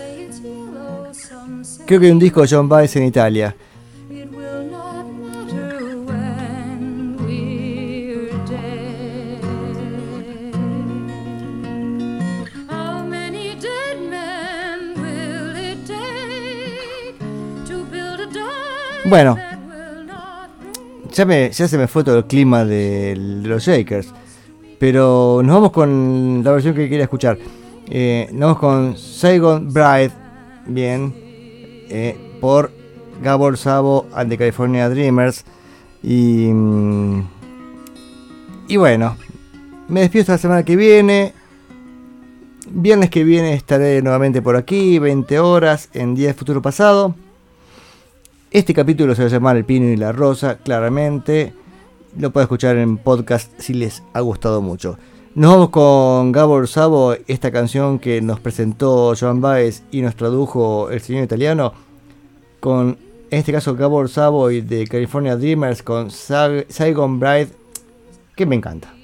Creo 1.86 1.98
que 1.98 2.06
hay 2.06 2.12
un 2.12 2.18
disco 2.18 2.42
de 2.42 2.48
John 2.48 2.68
Baez 2.68 2.94
en 2.96 3.04
Italia. 3.04 3.56
Bueno, 19.04 19.36
ya, 21.12 21.26
me, 21.26 21.50
ya 21.50 21.68
se 21.68 21.76
me 21.76 21.86
fue 21.86 22.04
todo 22.04 22.18
el 22.18 22.24
clima 22.24 22.64
de 22.64 23.14
los 23.42 23.64
Shakers. 23.64 24.12
Pero 24.82 25.42
nos 25.44 25.54
vamos 25.54 25.70
con 25.70 26.42
la 26.42 26.50
versión 26.50 26.74
que 26.74 26.88
quería 26.88 27.04
escuchar. 27.04 27.38
Eh, 27.88 28.28
nos 28.32 28.40
vamos 28.40 28.58
con 28.58 28.96
Saigon 28.98 29.72
Bride, 29.72 30.10
bien, 30.66 31.14
eh, 31.88 32.16
por 32.40 32.72
Gabor 33.22 33.56
Sabo 33.56 34.08
and 34.12 34.28
the 34.28 34.36
California 34.36 34.88
Dreamers. 34.88 35.44
Y, 36.02 36.48
mm, 36.52 37.28
y 38.66 38.76
bueno, 38.76 39.16
me 39.86 40.00
despido 40.00 40.22
hasta 40.22 40.32
la 40.32 40.38
semana 40.38 40.64
que 40.64 40.74
viene. 40.74 41.32
Viernes 42.68 43.08
que 43.08 43.22
viene 43.22 43.54
estaré 43.54 44.02
nuevamente 44.02 44.42
por 44.42 44.56
aquí, 44.56 44.98
20 44.98 45.38
horas, 45.38 45.90
en 45.92 46.16
Día 46.16 46.26
de 46.26 46.34
Futuro 46.34 46.60
Pasado. 46.60 47.14
Este 48.50 48.74
capítulo 48.74 49.14
se 49.14 49.22
va 49.22 49.28
a 49.28 49.30
llamar 49.30 49.56
El 49.56 49.64
Pino 49.64 49.86
y 49.86 49.96
la 49.96 50.10
Rosa, 50.10 50.58
claramente. 50.58 51.52
Lo 52.18 52.30
pueden 52.32 52.44
escuchar 52.44 52.76
en 52.76 52.98
podcast 52.98 53.50
si 53.58 53.74
les 53.74 54.02
ha 54.12 54.20
gustado 54.20 54.60
mucho. 54.60 54.98
Nos 55.34 55.50
vamos 55.52 55.70
con 55.70 56.30
Gabor 56.32 56.68
Sabo, 56.68 57.14
esta 57.26 57.50
canción 57.50 57.98
que 57.98 58.20
nos 58.20 58.38
presentó 58.38 59.14
Joan 59.18 59.40
Baez 59.40 59.82
y 59.90 60.02
nos 60.02 60.14
tradujo 60.14 60.90
el 60.90 61.00
señor 61.00 61.24
italiano. 61.24 61.72
Con, 62.60 62.98
en 63.30 63.38
este 63.38 63.50
caso, 63.52 63.74
Gabor 63.74 64.10
Sabo 64.10 64.50
y 64.50 64.60
de 64.60 64.86
California 64.86 65.36
Dreamers 65.36 65.82
con 65.82 66.10
Sa- 66.10 66.64
Saigon 66.68 67.18
Bride, 67.18 67.48
que 68.36 68.44
me 68.44 68.56
encanta. 68.56 68.94